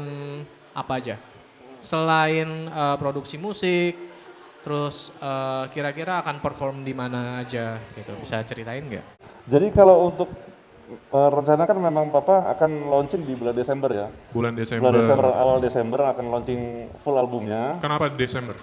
apa 0.77 1.01
aja? 1.01 1.17
selain 1.87 2.49
eh, 2.67 2.97
produksi 2.99 3.39
musik, 3.39 3.95
terus 4.67 5.15
eh, 5.21 5.65
kira-kira 5.71 6.19
akan 6.25 6.43
perform 6.43 6.83
di 6.83 6.91
mana 6.97 7.47
aja 7.47 7.79
gitu? 7.95 8.13
Bisa 8.19 8.43
ceritain 8.43 8.83
nggak? 8.83 9.07
Jadi 9.47 9.67
kalau 9.71 10.11
untuk 10.11 10.27
uh, 11.13 11.31
rencana 11.31 11.63
kan 11.67 11.77
memang 11.79 12.09
Papa 12.11 12.51
akan 12.57 12.91
launching 12.91 13.27
di 13.27 13.35
bulan 13.35 13.55
Desember 13.55 13.91
ya. 13.93 14.07
Bulan 14.31 14.55
Desember. 14.55 14.91
Bulan 14.91 15.03
Desember, 15.03 15.29
awal 15.35 15.59
Desember 15.59 16.01
akan 16.15 16.25
launching 16.31 16.61
full 17.03 17.17
albumnya. 17.19 17.79
Kenapa 17.83 18.11
Desember? 18.13 18.57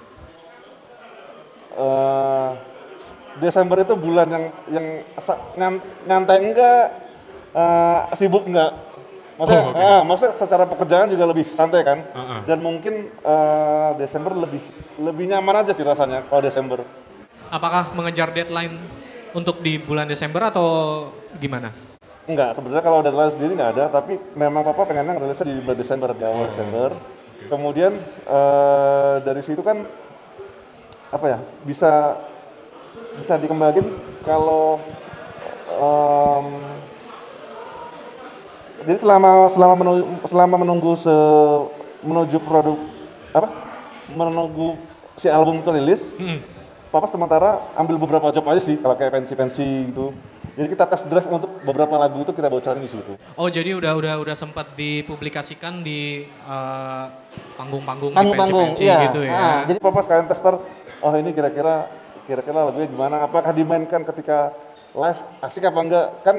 Eh, 1.73 2.49
Desember 3.41 3.81
itu 3.81 3.97
bulan 3.97 4.29
yang 4.29 4.45
yang 4.69 4.85
nyantai 6.05 6.37
enggak, 6.45 6.83
eh, 7.57 7.99
sibuk 8.13 8.45
enggak. 8.45 8.77
Maksudnya, 9.33 9.65
Oh, 9.65 9.73
oke. 9.73 9.81
ah, 9.81 10.01
maksudnya 10.05 10.33
secara 10.37 10.69
pekerjaan 10.69 11.09
juga 11.09 11.25
lebih 11.25 11.41
santai 11.41 11.81
kan. 11.81 12.05
Ah, 12.13 12.21
ah. 12.21 12.39
Dan 12.45 12.61
mungkin 12.61 13.09
eh, 13.09 13.89
Desember 13.97 14.37
lebih 14.37 14.61
lebih 15.01 15.25
nyaman 15.33 15.65
aja 15.65 15.73
sih 15.73 15.81
rasanya 15.81 16.29
kalau 16.29 16.45
Desember. 16.45 16.85
Apakah 17.49 17.97
mengejar 17.97 18.29
deadline 18.29 18.77
untuk 19.33 19.65
di 19.65 19.81
bulan 19.81 20.05
Desember 20.05 20.53
atau 20.53 21.09
gimana? 21.41 21.92
Enggak, 22.23 22.55
sebenarnya 22.55 22.83
kalau 22.87 23.03
deadline 23.03 23.35
sendiri 23.35 23.51
nggak 23.59 23.71
ada, 23.75 23.85
tapi 23.91 24.15
memang 24.31 24.63
Papa 24.63 24.87
pengennya 24.87 25.19
rilisnya 25.19 25.51
di 25.51 25.59
bulan 25.59 25.75
Desember, 25.75 26.09
di 26.15 26.23
awal 26.23 26.47
Desember. 26.47 26.89
Kemudian 27.51 27.99
eh, 28.23 29.15
dari 29.27 29.43
situ 29.43 29.59
kan 29.59 29.83
apa 31.11 31.25
ya 31.27 31.37
bisa 31.67 32.17
bisa 33.19 33.37
dikembangin 33.37 33.85
kalau 34.25 34.81
em, 35.69 36.45
jadi 38.87 38.97
selama 38.97 39.45
selama 39.51 39.75
menunggu, 39.77 40.03
selama 40.25 40.55
menunggu 40.57 40.91
se, 40.97 41.15
menuju 42.01 42.37
produk 42.41 42.79
apa 43.35 43.49
menunggu 44.15 44.79
si 45.19 45.29
album 45.29 45.61
itu 45.61 45.69
rilis 45.69 46.01
Papa 46.89 47.09
sementara 47.09 47.57
ambil 47.73 47.97
beberapa 47.97 48.29
job 48.29 48.45
aja 48.49 48.61
sih 48.61 48.77
kalau 48.77 48.93
kayak 48.93 49.17
pensi-pensi 49.17 49.89
gitu. 49.89 50.13
Jadi 50.53 50.67
kita 50.69 50.85
tes 50.85 51.01
drive 51.09 51.25
untuk 51.25 51.49
beberapa 51.65 51.97
lagu 51.97 52.21
itu 52.21 52.29
kita 52.29 52.45
bocorin 52.45 52.85
di 52.85 52.91
situ. 52.93 53.17
Oh 53.33 53.49
jadi 53.49 53.73
udah 53.73 53.97
udah 53.97 54.13
udah 54.21 54.35
sempat 54.37 54.77
dipublikasikan 54.77 55.81
di 55.81 56.29
eh, 56.29 57.05
panggung-panggung 57.57 58.13
di 58.13 58.27
pensi-pensi 58.37 58.85
iya. 58.85 59.09
gitu 59.09 59.25
ya? 59.25 59.33
Ah, 59.33 59.59
Jadi 59.65 59.81
Papa 59.81 60.05
sekalian 60.05 60.29
tester, 60.29 60.53
oh 61.01 61.13
ini 61.17 61.33
kira-kira 61.33 61.89
kira-kira 62.29 62.69
lagunya 62.69 62.85
gimana? 62.85 63.25
Apakah 63.25 63.49
dimainkan 63.49 64.05
ketika 64.13 64.53
live 64.93 65.19
asik 65.41 65.65
apa 65.65 65.79
enggak? 65.81 66.07
Kan 66.21 66.35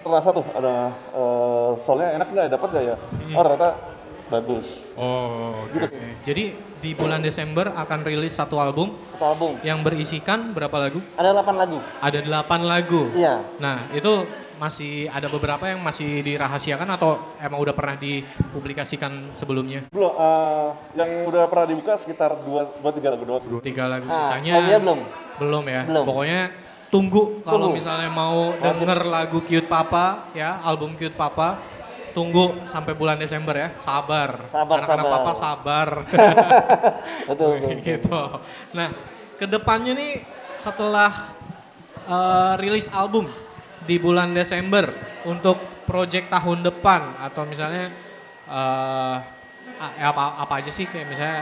terasa 0.00 0.28
tuh 0.32 0.44
ada 0.56 0.96
eh, 1.12 1.70
soalnya 1.76 2.08
enak 2.16 2.28
nggak? 2.32 2.46
Dapat 2.48 2.68
nggak 2.72 2.84
ya? 2.88 2.96
Oh 3.36 3.42
ternyata 3.44 3.68
bagus. 4.32 4.66
Oh, 4.96 5.68
oke. 5.68 5.84
Oke, 5.84 6.00
Jadi 6.24 6.56
di 6.84 6.92
bulan 6.92 7.24
Desember 7.24 7.72
akan 7.72 8.04
rilis 8.04 8.36
satu 8.36 8.60
album 8.60 8.92
Satu 9.16 9.24
album. 9.32 9.56
yang 9.64 9.80
berisikan 9.80 10.52
berapa 10.52 10.76
lagu? 10.76 11.00
Ada 11.16 11.32
8 11.32 11.56
lagu. 11.56 11.78
Ada 11.98 12.18
delapan 12.20 12.60
lagu. 12.60 13.08
Iya. 13.16 13.40
Nah 13.56 13.88
itu 13.90 14.28
masih 14.54 15.08
ada 15.08 15.26
beberapa 15.26 15.64
yang 15.64 15.80
masih 15.80 16.20
dirahasiakan 16.20 16.86
atau 16.92 17.18
emang 17.40 17.58
udah 17.58 17.72
pernah 17.72 17.96
dipublikasikan 17.96 19.32
sebelumnya? 19.32 19.88
Belum, 19.88 20.12
eh, 20.12 20.68
yang 20.94 21.10
udah 21.24 21.48
pernah 21.48 21.66
dibuka 21.66 21.96
sekitar 21.96 22.36
dua, 22.44 22.68
dua 22.76 22.92
tiga 22.92 23.08
lagu 23.10 23.24
doang. 23.24 23.40
sih. 23.40 23.48
Tiga 23.64 23.88
lagu 23.88 24.04
Nah, 24.04 24.14
sisanya 24.14 24.52
selebihnya 24.60 24.78
belum. 24.78 25.00
belum 25.40 25.64
ya. 25.66 25.82
Belum. 25.88 26.04
Pokoknya 26.04 26.40
tunggu 26.86 27.22
kalau 27.42 27.72
misalnya 27.72 28.06
mau 28.06 28.52
denger 28.54 29.00
lagu 29.04 29.40
Cute 29.40 29.66
Papa 29.66 30.28
ya, 30.30 30.60
album 30.60 30.94
Cute 30.94 31.16
Papa, 31.16 31.58
tunggu 32.14 32.54
sampai 32.64 32.94
bulan 32.94 33.18
Desember 33.18 33.52
ya. 33.52 33.68
Sabar. 33.82 34.46
Sabar, 34.46 34.80
Anak-anak 34.80 35.04
sabar. 35.04 35.20
Papa 35.20 35.32
sabar. 35.34 35.88
Betul, 37.28 37.48
betul. 37.58 37.74
gitu. 37.82 38.20
Nah, 38.72 38.88
ke 39.34 39.46
depannya 39.50 39.92
nih 39.92 40.12
setelah 40.54 41.10
eh, 42.06 42.52
rilis 42.62 42.86
album 42.88 43.26
di 43.84 43.98
bulan 43.98 44.32
Desember 44.32 44.88
untuk 45.26 45.58
project 45.84 46.32
tahun 46.32 46.64
depan 46.64 47.20
atau 47.20 47.44
misalnya 47.44 47.92
a- 48.48 49.20
apa 50.00 50.40
apa 50.40 50.52
aja 50.62 50.70
sih 50.72 50.86
kayak 50.88 51.06
misalnya 51.10 51.40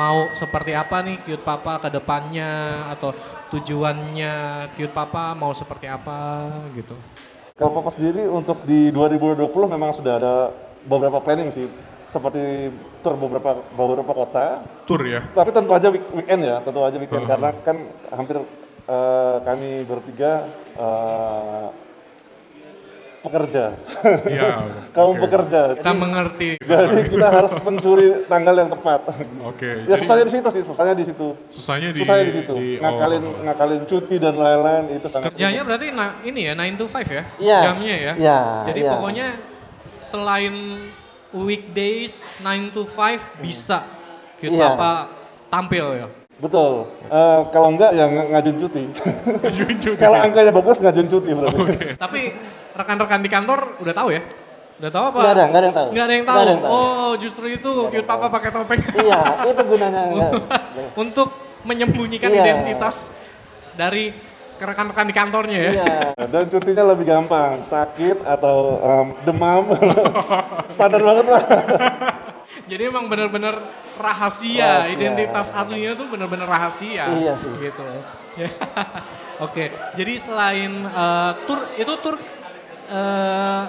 mau 0.00 0.32
seperti 0.32 0.72
apa 0.72 1.04
nih 1.04 1.20
Cute 1.20 1.44
Papa 1.44 1.76
ke 1.76 1.88
depannya 1.92 2.48
atau 2.88 3.12
tujuannya 3.52 4.34
Cute 4.72 4.94
Papa 4.94 5.36
mau 5.36 5.52
seperti 5.52 5.84
apa 5.84 6.48
gitu. 6.72 6.96
Kalau 7.62 7.78
Papa 7.78 7.94
sendiri 7.94 8.26
untuk 8.26 8.66
di 8.66 8.90
2020 8.90 9.46
memang 9.70 9.94
sudah 9.94 10.18
ada 10.18 10.34
beberapa 10.82 11.22
planning 11.22 11.54
sih. 11.54 11.70
Seperti 12.10 12.74
tour 13.06 13.14
beberapa 13.14 13.62
beberapa 13.78 14.10
kota, 14.10 14.66
Tour 14.82 14.98
ya? 15.06 15.22
tapi 15.30 15.54
tentu 15.54 15.70
aja 15.70 15.86
week- 15.94 16.10
weekend 16.10 16.42
ya, 16.42 16.58
tentu 16.58 16.82
aja 16.82 16.98
weekend 16.98 17.22
karena 17.22 17.54
kan 17.62 17.78
hampir 18.10 18.42
eh, 18.90 19.36
kami 19.46 19.86
bertiga 19.86 20.50
eh, 20.74 21.66
pekerja, 23.22 23.64
Iya. 24.26 24.66
kaum 24.96 25.14
oke. 25.14 25.22
pekerja. 25.22 25.60
Kita 25.74 25.92
mengerti. 25.92 26.58
Jadi 26.58 27.02
kita 27.08 27.28
harus 27.28 27.52
mencuri 27.56 28.26
tanggal 28.26 28.54
yang 28.56 28.68
tepat. 28.68 29.00
Oke. 29.42 29.70
ya 29.82 29.88
jadi 29.88 30.00
susahnya 30.00 30.24
di 30.24 30.32
situ 30.32 30.48
sih, 30.50 30.62
susahnya 30.62 30.92
di 30.92 31.04
situ. 31.04 31.28
susahnya 31.48 31.88
di, 31.88 32.00
Susahnya 32.02 32.24
di 32.24 32.34
situ. 32.34 32.52
di- 32.52 32.76
oh, 32.76 32.82
ngakalin 32.82 33.22
oh. 33.22 33.34
ngakalin 33.42 33.82
cuti 33.84 34.16
dan 34.16 34.34
lain-lain 34.34 34.84
itu 34.92 35.06
sangat 35.06 35.24
Kerjanya 35.28 35.62
berarti 35.62 35.86
na- 35.88 36.18
ini 36.20 36.40
ya 36.44 36.52
9 36.52 36.74
to 36.74 36.84
5 36.84 37.06
ya? 37.08 37.24
Yes. 37.38 37.62
Jamnya 37.62 37.96
ya? 37.96 38.12
Iya, 38.16 38.38
Jadi 38.66 38.80
iya. 38.80 38.90
pokoknya 38.92 39.28
selain 39.98 40.54
weekdays 41.32 42.12
9 42.38 42.70
to 42.70 42.82
5 42.84 43.18
bisa 43.38 43.86
Cute 44.36 44.52
Iya. 44.52 44.74
Papa 44.74 44.92
tampil 45.48 45.86
ya? 45.96 46.06
Betul. 46.36 46.90
Eh, 47.06 47.40
kalau 47.48 47.70
enggak 47.70 47.94
ya 47.94 48.04
ng- 48.04 48.34
ngajuin 48.34 48.56
cuti. 48.58 48.82
Ngajuin 49.40 49.78
cuti. 49.78 49.94
kalau 49.96 50.18
angkanya 50.18 50.50
bagus 50.50 50.76
ngajuin 50.76 51.06
cuti 51.06 51.30
berarti. 51.30 51.94
Tapi 51.94 52.20
rekan-rekan 52.72 53.20
di 53.20 53.30
kantor 53.30 53.78
udah 53.80 53.94
tahu 53.94 54.08
ya? 54.10 54.22
Udah 54.80 54.90
tahu 54.90 55.04
apa? 55.12 55.18
Nggak 55.20 55.32
ada, 55.32 55.44
nggak 55.46 55.60
ada 55.60 55.66
yang 55.68 55.76
tahu. 55.76 55.88
Nggak 55.92 56.04
ada 56.04 56.14
yang 56.14 56.26
tahu. 56.26 56.38
ada 56.40 56.50
yang 56.50 56.62
tahu. 56.64 56.72
Oh, 56.74 57.12
justru 57.14 57.46
itu 57.48 57.70
Cute 57.86 58.08
Papa 58.08 58.26
pakai 58.28 58.50
topeng. 58.50 58.80
Iya, 59.04 59.20
itu 59.46 59.62
gunanya. 59.62 60.00
enggak. 60.12 60.32
Untuk 60.96 61.28
menyembunyikan 61.62 62.30
Iya. 62.32 62.42
identitas 62.42 63.14
dari 63.72 64.10
rekan-rekan 64.58 65.06
di 65.06 65.14
kantornya 65.14 65.58
ya. 65.58 65.70
Iya. 65.70 65.94
Dan 66.32 66.50
cutinya 66.50 66.84
lebih 66.94 67.06
gampang, 67.06 67.62
sakit 67.62 68.26
atau 68.26 68.56
em, 68.80 69.06
demam. 69.22 69.70
Standar 70.70 71.00
banget 71.02 71.26
lah. 71.30 71.42
Jadi 72.62 72.82
emang 72.84 73.10
bener-bener 73.10 73.58
rahasia, 73.98 74.86
Rahasia. 74.86 74.92
identitas 74.94 75.50
aslinya 75.50 75.92
tuh 75.92 76.06
bener-bener 76.08 76.46
rahasia. 76.46 77.10
Iya 77.10 77.34
sih. 77.36 77.52
Gitu. 77.58 77.82
Ya. 78.38 78.48
Oke, 79.40 79.68
jadi 79.94 80.14
selain 80.16 80.70
eh, 80.86 81.32
tur 81.44 81.60
itu 81.74 81.92
tur 82.00 82.16
eh, 82.92 83.62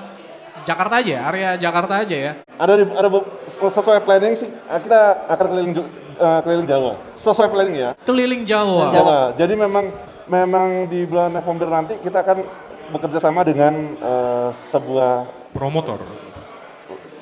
Jakarta 0.63 1.03
aja, 1.03 1.15
area 1.27 1.49
Jakarta 1.59 1.93
aja 2.03 2.15
ya. 2.15 2.31
Ada 2.55 2.73
di, 2.79 2.83
ada 2.87 3.07
sesuai 3.49 3.99
planning 4.03 4.33
sih 4.35 4.49
eh, 4.51 4.79
kita 4.79 5.27
akan 5.27 5.45
keliling 5.51 5.73
eh, 6.19 6.39
keliling 6.43 6.67
Jawa. 6.67 6.93
Sesuai 7.15 7.49
planning 7.51 7.75
ya. 7.79 7.89
Keliling 8.03 8.43
Jawa. 8.43 8.91
Jawa. 8.91 9.19
Jadi 9.35 9.53
memang 9.55 9.85
memang 10.27 10.87
di 10.87 11.03
bulan 11.03 11.35
November 11.35 11.67
nanti 11.67 11.99
kita 11.99 12.23
akan 12.23 12.47
bekerja 12.91 13.19
sama 13.19 13.43
dengan 13.43 13.95
eh, 13.97 14.49
sebuah 14.71 15.27
Promotor. 15.53 15.99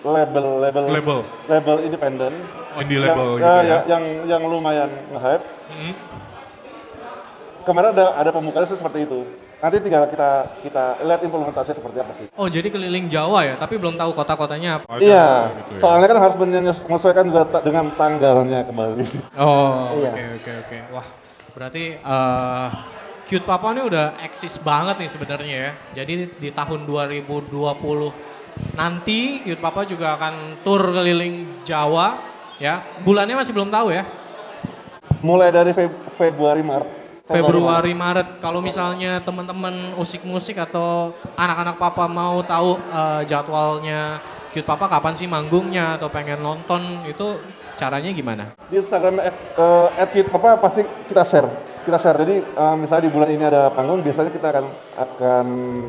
label 0.02 0.66
label 0.66 0.84
Label. 0.90 1.18
label 1.46 1.76
independen 1.86 2.34
Indie 2.82 2.98
yang, 2.98 3.14
label 3.14 3.28
gitu 3.38 3.46
ya. 3.46 3.62
yang, 3.62 3.84
yang 3.86 4.04
yang 4.26 4.42
lumayan 4.50 4.90
nge-hype. 5.14 5.46
Mhm. 5.70 5.94
Kemarin 7.62 7.90
ada 7.94 8.06
ada 8.18 8.30
pembukaan 8.34 8.66
sih 8.66 8.74
seperti 8.74 9.06
itu. 9.06 9.22
Nanti 9.62 9.78
tinggal 9.78 10.10
kita 10.10 10.30
kita 10.60 10.84
lihat 11.00 11.22
implementasinya 11.22 11.78
seperti 11.78 11.98
apa 12.02 12.12
sih. 12.18 12.26
Oh, 12.34 12.50
jadi 12.50 12.68
keliling 12.68 13.06
Jawa 13.06 13.46
ya, 13.46 13.54
tapi 13.56 13.78
belum 13.78 13.94
tahu 13.94 14.10
kota-kotanya 14.12 14.82
apa. 14.82 14.90
Acara 14.90 15.06
Iya, 15.06 15.28
gitu 15.54 15.72
ya. 15.72 15.80
soalnya 15.80 16.08
kan 16.08 16.18
harus 16.20 16.36
menyesu- 16.36 16.86
menyesuaikan 16.86 17.26
juga 17.30 17.42
ta- 17.46 17.62
dengan 17.62 17.86
tanggalnya 17.94 18.66
kembali. 18.66 19.06
Oh, 19.38 19.74
oke 19.94 20.02
Iya. 20.02 20.12
oke 20.36 20.52
oke. 20.66 20.78
Wah, 20.92 21.08
berarti 21.52 21.84
eh 21.96 22.70
Cute 23.24 23.46
Papa 23.46 23.72
ini 23.72 23.82
udah 23.82 24.20
eksis 24.20 24.60
banget 24.60 24.98
nih 24.98 25.08
sebenarnya 25.08 25.56
ya. 25.56 25.72
Jadi 25.96 26.14
di 26.36 26.50
tahun 26.50 26.84
2020 26.84 28.12
nanti 28.74 29.20
Cute 29.42 29.62
Papa 29.62 29.86
juga 29.86 30.18
akan 30.18 30.34
tur 30.60 30.82
keliling 30.84 31.62
Jawa 31.62 32.18
ya. 32.58 32.82
Bulannya 33.00 33.38
masih 33.38 33.54
belum 33.54 33.70
tahu 33.70 33.94
ya. 33.94 34.04
Mulai 35.22 35.54
dari 35.54 35.70
Feb- 35.70 36.18
Februari 36.18 36.60
Maret. 36.60 37.01
Februari 37.32 37.94
Maret. 37.96 38.44
Kalau 38.44 38.60
misalnya 38.60 39.24
teman-teman 39.24 39.96
musik-musik 39.96 40.60
atau 40.60 41.16
anak-anak 41.40 41.80
Papa 41.80 42.06
mau 42.06 42.44
tahu 42.44 42.78
eh, 42.78 43.22
jadwalnya 43.26 44.20
Cute 44.52 44.68
Papa 44.68 44.92
kapan 44.92 45.16
sih 45.16 45.32
manggungnya 45.32 45.96
atau 45.96 46.12
pengen 46.12 46.44
nonton 46.44 47.08
itu 47.08 47.40
caranya 47.80 48.12
gimana? 48.12 48.52
Di 48.68 48.84
Instagram 48.84 49.24
at, 49.24 49.36
eh, 49.56 49.88
at 50.04 50.10
Kit 50.12 50.28
Papa 50.28 50.60
pasti 50.60 50.84
kita 51.08 51.24
share. 51.24 51.48
Kita 51.88 51.96
share. 51.96 52.20
Jadi 52.20 52.36
eh, 52.44 52.76
misalnya 52.76 53.08
di 53.08 53.12
bulan 53.16 53.30
ini 53.32 53.44
ada 53.48 53.72
panggung, 53.72 54.04
biasanya 54.04 54.30
kita 54.30 54.48
akan 54.52 54.66
akan 55.00 55.46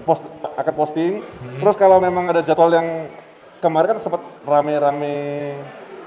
post 0.06 0.22
akan 0.54 0.74
posting. 0.78 1.12
Terus 1.58 1.74
kalau 1.74 1.98
memang 1.98 2.30
ada 2.30 2.40
jadwal 2.40 2.70
yang 2.70 3.10
kemarin 3.58 3.94
kan 3.94 3.98
sempat 3.98 4.22
rame-rame 4.46 5.14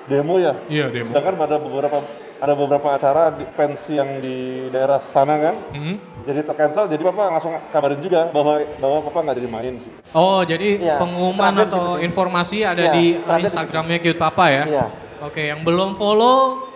demo 0.08 0.40
ya. 0.40 0.54
Iya, 0.72 0.92
demo. 0.92 1.12
Sedangkan 1.12 1.36
pada 1.36 1.56
beberapa 1.60 2.00
ada 2.36 2.54
beberapa 2.54 2.92
acara 2.92 3.32
di 3.32 3.48
pensi 3.48 3.96
yang 3.96 4.20
di 4.20 4.38
daerah 4.68 5.00
sana 5.00 5.40
kan, 5.40 5.56
Mhm. 5.72 5.96
jadi 6.24 6.44
tercancel. 6.44 6.86
Jadi 6.86 7.02
papa 7.02 7.32
langsung 7.32 7.56
kabarin 7.70 8.00
juga 8.00 8.28
bahwa 8.30 8.60
bahwa 8.76 8.98
papa 9.04 9.20
nggak 9.24 9.38
jadi 9.40 9.50
main 9.50 9.76
sih. 9.80 9.92
Oh, 10.12 10.42
jadi 10.42 10.70
Iya, 10.78 10.96
pengumuman 11.00 11.56
terakhir 11.56 11.72
atau 11.72 11.84
sih. 11.96 12.04
informasi 12.04 12.58
ada 12.62 12.84
Iya, 12.84 12.94
di 12.94 13.06
terakhir 13.16 13.32
di 13.32 13.42
Instagramnya 13.44 13.98
Cute 14.00 14.20
Papa 14.20 14.46
ya? 14.48 14.64
Iya. 14.66 14.86
Oke, 15.24 15.48
yang 15.48 15.64
belum 15.64 15.96
follow 15.96 16.68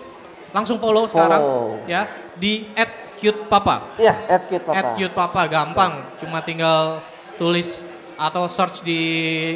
langsung 0.49 0.79
follow 0.79 1.05
sekarang 1.05 1.41
Follow. 1.43 1.85
ya 1.85 2.07
di 2.33 2.71
@cutepapa. 3.15 3.99
Iya, 3.99 4.15
at 4.25 4.47
Kid 4.47 4.63
Papa. 4.63 4.73
At 4.73 4.85
Cute 4.95 5.11
Papa 5.11 5.41
gampang, 5.45 5.91
cuma 6.17 6.39
tinggal 6.39 7.03
tulis 7.35 7.83
atau 8.15 8.47
search 8.47 8.81
di 8.81 8.99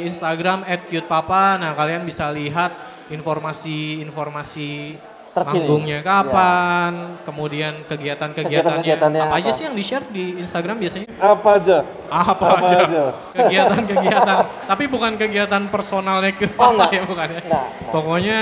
Instagram 0.04 0.62
at 0.64 0.84
Cute 0.84 1.04
Papa. 1.04 1.56
Nah 1.56 1.72
kalian 1.72 2.04
bisa 2.04 2.28
lihat 2.28 2.72
informasi-informasi 3.08 4.96
Terkini. 5.34 5.66
manggungnya 5.66 5.98
kapan, 6.00 6.92
kemudian 7.22 7.82
kegiatan-kegiatannya 7.84 8.86
Kegiatan-kegiatannya 8.86 9.20
apa 9.20 9.34
aja 9.34 9.44
apa? 9.44 9.56
sih 9.56 9.62
yang 9.64 9.74
di 9.74 9.82
share 9.82 10.06
di 10.08 10.38
Instagram 10.38 10.78
biasanya? 10.78 11.10
Apa 11.16 11.48
aja? 11.58 11.78
Apa, 12.06 12.44
Apa 12.54 12.56
aja? 12.62 12.76
aja? 12.80 13.02
Kegiatan-kegiatan, 13.34 14.36
tapi 14.70 14.84
bukan 14.86 15.12
kegiatan 15.14 15.62
personalnya 15.66 16.30
Cute 16.32 16.54
Oh, 16.54 16.70
Papa 16.70 16.70
enggak. 16.72 16.90
ya 16.92 17.02
bukan 17.04 17.26
ya? 17.26 17.40
Enggak, 17.40 17.64
enggak. 17.66 17.90
Pokoknya 17.90 18.40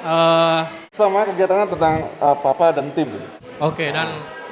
eh, 0.00 0.60
Sama 0.88 1.18
kegiatannya 1.24 1.66
tentang 1.68 1.94
uh, 2.18 2.34
papa 2.34 2.70
dan 2.70 2.86
tim. 2.90 3.06
Oke 3.58 3.86
dan 3.88 4.06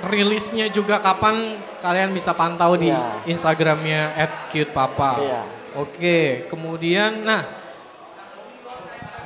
rilisnya 0.04 0.66
juga 0.66 0.98
kapan 0.98 1.54
kalian 1.78 2.10
bisa 2.10 2.30
pantau 2.32 2.74
di 2.74 2.90
Iya. 2.90 3.22
Instagramnya 3.24 4.14
@cutepapa. 4.46 5.10
Iya. 5.18 5.40
Oke, 5.76 6.18
kemudian 6.46 7.22
nah 7.22 7.42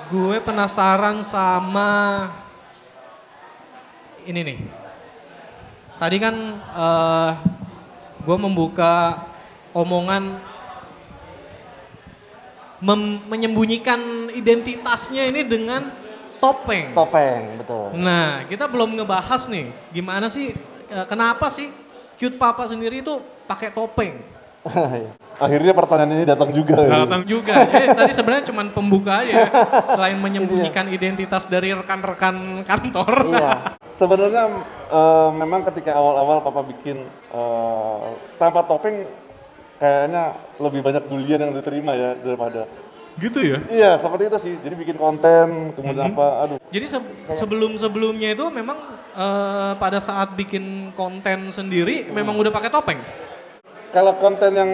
gue 0.08 0.36
penasaran 0.40 1.20
sama 1.20 2.26
ini 4.30 4.40
nih. 4.46 4.58
Tadi 5.98 6.16
kan 6.16 6.34
eh, 6.56 7.30
gue 8.24 8.36
membuka 8.38 9.20
omongan 9.74 10.38
mem- 12.80 13.20
menyembunyikan 13.28 14.32
identitasnya 14.32 15.28
ini 15.28 15.44
dengan 15.44 15.92
topeng. 16.40 16.96
Topeng, 16.96 17.60
betul. 17.60 17.92
Nah, 18.00 18.48
kita 18.48 18.64
belum 18.64 18.96
ngebahas 18.96 19.50
nih, 19.52 19.68
gimana 19.92 20.32
sih, 20.32 20.56
eh, 20.88 21.06
kenapa 21.06 21.52
sih 21.52 21.68
cute 22.16 22.40
papa 22.40 22.64
sendiri 22.64 23.04
itu 23.04 23.20
pakai 23.44 23.68
topeng? 23.68 24.39
Akhirnya 25.44 25.72
pertanyaan 25.72 26.20
ini 26.20 26.24
datang 26.28 26.52
juga. 26.52 26.76
ya. 26.84 27.08
Datang 27.08 27.24
Juga, 27.24 27.64
jadi 27.64 27.96
tadi 27.96 28.12
sebenarnya 28.12 28.44
cuma 28.52 28.62
pembuka 28.68 29.24
aja, 29.24 29.48
selain 29.88 30.20
menyembunyikan 30.24 30.92
identitas 30.92 31.48
dari 31.48 31.72
rekan-rekan 31.72 32.60
kantor. 32.68 33.10
iya. 33.32 33.52
Sebenarnya 33.90 34.46
eh, 34.86 35.30
memang 35.34 35.66
ketika 35.66 35.98
awal-awal 35.98 36.46
papa 36.46 36.62
bikin 36.62 37.02
eh, 37.10 37.98
tanpa 38.38 38.62
topeng 38.62 39.02
kayaknya 39.82 40.38
lebih 40.62 40.80
banyak 40.84 41.04
bulian 41.10 41.40
yang 41.42 41.52
diterima 41.56 41.96
ya 41.98 42.14
daripada 42.14 42.70
Gitu 43.18 43.42
ya? 43.42 43.58
Iya, 43.66 43.90
seperti 43.98 44.22
itu 44.30 44.38
sih. 44.38 44.54
Jadi 44.62 44.74
bikin 44.78 44.96
konten, 44.96 45.74
kemudian 45.74 46.14
apa, 46.14 46.46
aduh. 46.46 46.58
Jadi 46.70 46.86
se- 46.86 47.34
sebelum-sebelumnya 47.34 48.32
itu 48.32 48.46
memang 48.48 48.78
eh, 49.12 49.72
pada 49.76 49.98
saat 49.98 50.32
bikin 50.38 50.94
konten 50.94 51.50
sendiri 51.50 52.08
memang 52.08 52.38
udah 52.38 52.52
pakai 52.54 52.70
topeng. 52.70 53.00
Kalau 53.90 54.12
konten 54.16 54.52
yang 54.54 54.70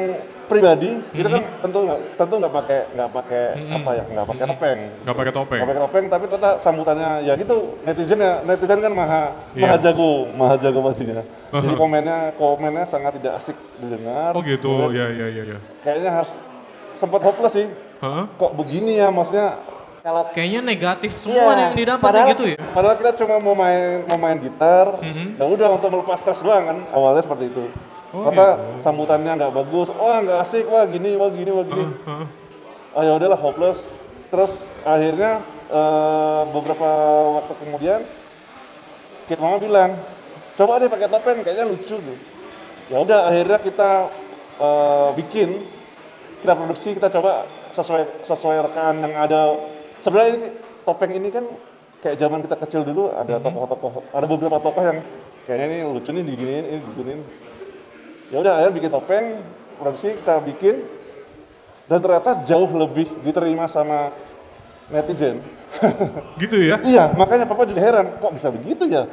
pribadi, 0.47 0.95
itu 1.11 1.27
kan 1.27 1.43
tentu 1.59 1.79
nggak 1.83 2.01
tentu 2.15 2.35
nggak 2.39 2.55
pakai 2.55 2.79
nggak 2.95 3.11
pakai 3.11 3.43
apa 3.67 3.91
ya, 3.93 4.05
nggak 4.07 4.27
pakai 4.29 4.45
topeng. 4.47 4.79
Gak 5.03 5.17
pakai 5.17 5.33
topeng. 5.33 5.59
Nggak 5.59 5.69
pakai 5.69 5.83
topeng, 5.83 6.05
tapi 6.07 6.25
ternyata 6.29 6.51
sambutannya 6.61 7.11
ya 7.25 7.33
gitu 7.35 7.57
netizen 7.83 8.21
ya 8.21 8.33
netizen 8.45 8.79
kan 8.79 8.93
maha 8.93 9.23
Iya. 9.57 9.63
maha 9.67 9.77
jago, 9.81 10.13
maha 10.31 10.55
jago 10.55 10.79
pastinya. 10.85 11.25
Jadi 11.51 11.75
komennya 11.75 12.19
komennya 12.37 12.85
sangat 12.85 13.17
tidak 13.19 13.41
asik 13.41 13.57
didengar. 13.81 14.37
Oh 14.37 14.43
gitu, 14.45 14.93
ya 14.93 15.11
ya 15.11 15.27
ya 15.27 15.43
ya. 15.49 15.59
Kayaknya 15.81 16.11
harus 16.13 16.39
sempat 16.95 17.21
hopeless 17.21 17.57
sih. 17.57 17.67
Hah? 17.99 18.29
Kok 18.37 18.53
begini 18.55 19.01
ya, 19.01 19.09
maksudnya 19.11 19.57
Kalau 20.07 20.23
Kayaknya 20.31 20.63
negatif 20.63 21.19
semua 21.19 21.51
Iya, 21.51 21.67
yang 21.67 21.75
didapat 21.75 22.07
padahal- 22.07 22.31
gitu 22.31 22.45
ya. 22.47 22.57
Padahal 22.71 22.95
kita 22.95 23.11
cuma 23.19 23.43
mau 23.43 23.59
main 23.59 24.07
mau 24.07 24.15
main 24.15 24.39
gitar, 24.39 25.03
Mhm. 25.03 25.35
ya 25.35 25.45
udah 25.51 25.69
untuk 25.75 25.91
melepas 25.91 26.23
stres 26.23 26.47
doang 26.47 26.63
kan 26.63 26.79
awalnya 26.95 27.27
seperti 27.27 27.51
itu. 27.51 27.67
Oh, 28.15 28.31
Kata 28.31 28.79
sambutannya 28.87 29.35
nggak 29.35 29.55
bagus, 29.55 29.91
wah 29.91 30.23
nggak 30.23 30.39
asik, 30.47 30.71
wah 30.71 30.87
gini, 30.87 31.19
wah 31.19 31.31
gini, 31.31 31.51
wah 31.51 31.67
gini. 31.67 31.85
Hah? 32.07 32.27
Ah 32.95 33.03
ya 33.03 33.13
udahlah 33.19 33.39
hopeless. 33.39 33.93
Terus 34.31 34.71
akhirnya 34.87 35.43
eh, 35.71 36.43
beberapa 36.55 36.89
waktu 37.43 37.53
kemudian 37.67 38.01
Kit 39.27 39.43
Mama 39.43 39.59
bilang, 39.59 39.99
coba 40.55 40.79
deh 40.79 40.87
pakai 40.87 41.11
topeng, 41.11 41.43
kayaknya 41.43 41.67
lucu 41.67 41.99
tuh. 41.99 42.19
Ya 42.87 43.03
udah 43.03 43.27
akhirnya 43.27 43.59
kita 43.59 43.91
eh, 44.63 45.09
bikin, 45.19 45.67
kita 46.47 46.53
produksi, 46.55 46.95
kita 46.95 47.11
coba 47.11 47.43
sesuai 47.75 48.23
sesuai 48.23 48.57
rekan 48.71 49.03
yang 49.03 49.15
ada. 49.19 49.59
Sebenarnya 50.01 50.31
ini 50.39 50.49
topeng 50.87 51.11
ini 51.11 51.29
kan 51.35 51.45
kayak 52.01 52.17
zaman 52.23 52.41
kita 52.47 52.57
kecil 52.63 52.81
dulu 52.87 53.11
ada 53.11 53.43
tokoh-tokoh, 53.43 54.15
ada 54.15 54.27
beberapa 54.31 54.63
tokoh 54.63 54.83
yang 54.85 54.99
kayaknya 55.45 55.67
ini 55.67 55.79
lucu 55.91 56.11
nih 56.15 56.25
diginiin, 56.25 56.65
ini 56.71 56.79
diginiin. 56.95 57.21
Ya 58.31 58.43
udah 58.43 58.53
akhirnya 58.59 58.75
bikin 58.75 58.91
topeng, 58.91 59.27
produksi 59.79 60.09
kita 60.19 60.43
bikin, 60.43 60.83
dan 61.87 61.99
ternyata 62.03 62.43
jauh 62.43 62.67
lebih 62.75 63.07
diterima 63.23 63.71
sama 63.71 64.11
netizen. 64.91 65.43
Gitu 66.43 66.57
ya? 66.63 66.81
iya, 66.83 67.05
makanya 67.15 67.47
papa 67.47 67.67
juga 67.69 67.83
heran, 67.83 68.19
kok 68.19 68.33
bisa 68.35 68.49
begitu 68.51 68.87
ya? 68.87 69.07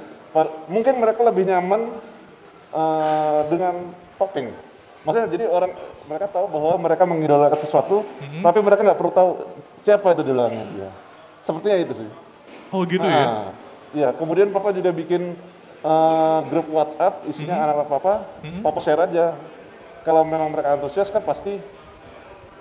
Mungkin 0.66 0.98
mereka 0.98 1.22
lebih 1.22 1.46
nyaman 1.46 1.94
eh, 2.74 3.40
dengan 3.54 3.94
topeng. 4.18 4.50
Maksudnya 5.04 5.28
jadi 5.30 5.46
orang 5.52 5.76
mereka 6.08 6.32
tahu 6.32 6.48
bahwa 6.48 6.74
mereka 6.80 7.04
mengidolakan 7.04 7.60
sesuatu, 7.60 8.08
tapi 8.18 8.60
mereka 8.64 8.82
nggak 8.88 9.00
perlu 9.00 9.12
tahu 9.12 9.30
siapa 9.84 10.16
itu 10.16 10.24
di 10.24 10.34
dia. 10.80 10.90
Sepertinya 11.44 11.78
itu 11.84 11.94
sih. 12.02 12.10
Oh 12.72 12.88
gitu 12.88 13.04
ya? 13.04 13.26
Ah, 13.28 13.48
Iya, 13.94 14.10
kemudian 14.18 14.50
papa 14.50 14.74
juga 14.74 14.90
bikin 14.90 15.38
eh, 15.84 16.40
grup 16.48 16.68
WhatsApp 16.70 17.28
isinya 17.28 17.54
Mhm. 17.54 17.64
anak-anak 17.64 17.90
papa, 17.90 18.14
papa 18.62 18.80
share 18.80 19.04
aja. 19.04 19.36
Kalau 20.02 20.24
memang 20.24 20.50
mereka 20.50 20.74
antusias 20.74 21.08
kan 21.08 21.22
pasti 21.22 21.60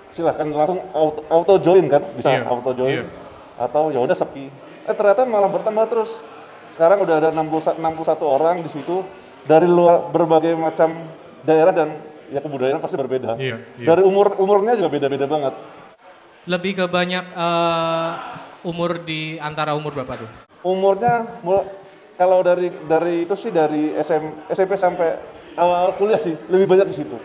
silahkan 0.09 0.45
langsung 0.45 0.79
auto, 0.91 1.23
auto 1.27 1.53
join 1.57 1.87
kan, 1.87 2.03
bisa 2.13 2.29
Iya, 2.29 2.45
auto 2.45 2.71
join. 2.71 3.01
iya. 3.01 3.05
Atau 3.57 3.89
ya 3.89 3.99
udah 3.99 4.13
sepi. 4.13 4.47
Eh 4.83 4.93
ternyata 4.93 5.23
malah 5.23 5.47
bertambah 5.47 5.85
terus. 5.87 6.11
Sekarang 6.73 7.01
udah 7.01 7.15
ada 7.17 7.29
60, 7.29 7.77
61 7.77 8.25
orang 8.25 8.59
di 8.59 8.69
situ 8.69 9.05
dari 9.43 9.65
luar 9.65 10.09
berbagai 10.09 10.53
macam 10.53 11.05
daerah 11.41 11.69
dan 11.69 11.89
ya 12.27 12.39
kebudayaan 12.39 12.79
pasti 12.79 12.95
berbeda. 12.95 13.35
Iya, 13.35 13.61
iya. 13.77 13.85
Dari 13.85 14.01
umur 14.01 14.35
umurnya 14.37 14.73
juga 14.73 14.89
beda-beda 14.89 15.25
banget. 15.25 15.53
Lebih 16.43 16.71
ke 16.75 16.85
banyak 16.87 17.25
eh, 17.29 18.09
umur 18.63 18.99
di 18.99 19.35
antara 19.37 19.73
umur 19.73 19.91
berapa 19.91 20.15
tuh? 20.17 20.29
umurnya 20.63 21.27
kalau 22.13 22.39
dari 22.39 22.69
dari 22.83 23.23
itu 23.23 23.33
sih 23.33 23.49
dari 23.49 23.93
SM, 23.93 24.47
SMP 24.47 24.73
sampai 24.73 25.17
awal 25.53 25.93
kuliah 25.93 26.17
sih 26.17 26.33
lebih 26.47 26.65
banyak 26.65 26.87
di 26.87 26.95
situ. 26.95 27.17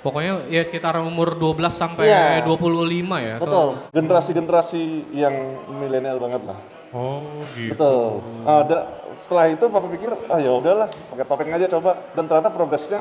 Pokoknya 0.00 0.44
ya 0.46 0.60
sekitar 0.60 1.00
umur 1.00 1.32
12 1.32 1.72
sampai 1.72 2.04
Iya. 2.06 2.44
25 2.44 3.16
ya. 3.18 3.34
atau- 3.36 3.40
betul. 3.40 3.68
Generasi-generasi 3.90 4.82
yang 5.10 5.32
milenial 5.70 6.20
banget 6.20 6.44
lah. 6.44 6.58
Oh 6.92 7.24
gitu. 7.54 7.72
Betul. 7.72 8.20
Ah, 8.44 8.62
da- 8.62 8.86
setelah 9.16 9.48
itu 9.48 9.64
papa 9.64 9.88
pikir 9.88 10.12
ah 10.28 10.36
ya 10.36 10.52
udahlah 10.52 10.86
pakai 11.08 11.24
topeng 11.24 11.50
aja 11.50 11.66
coba 11.68 11.96
dan 12.12 12.24
ternyata 12.24 12.50
progresnya 12.50 13.00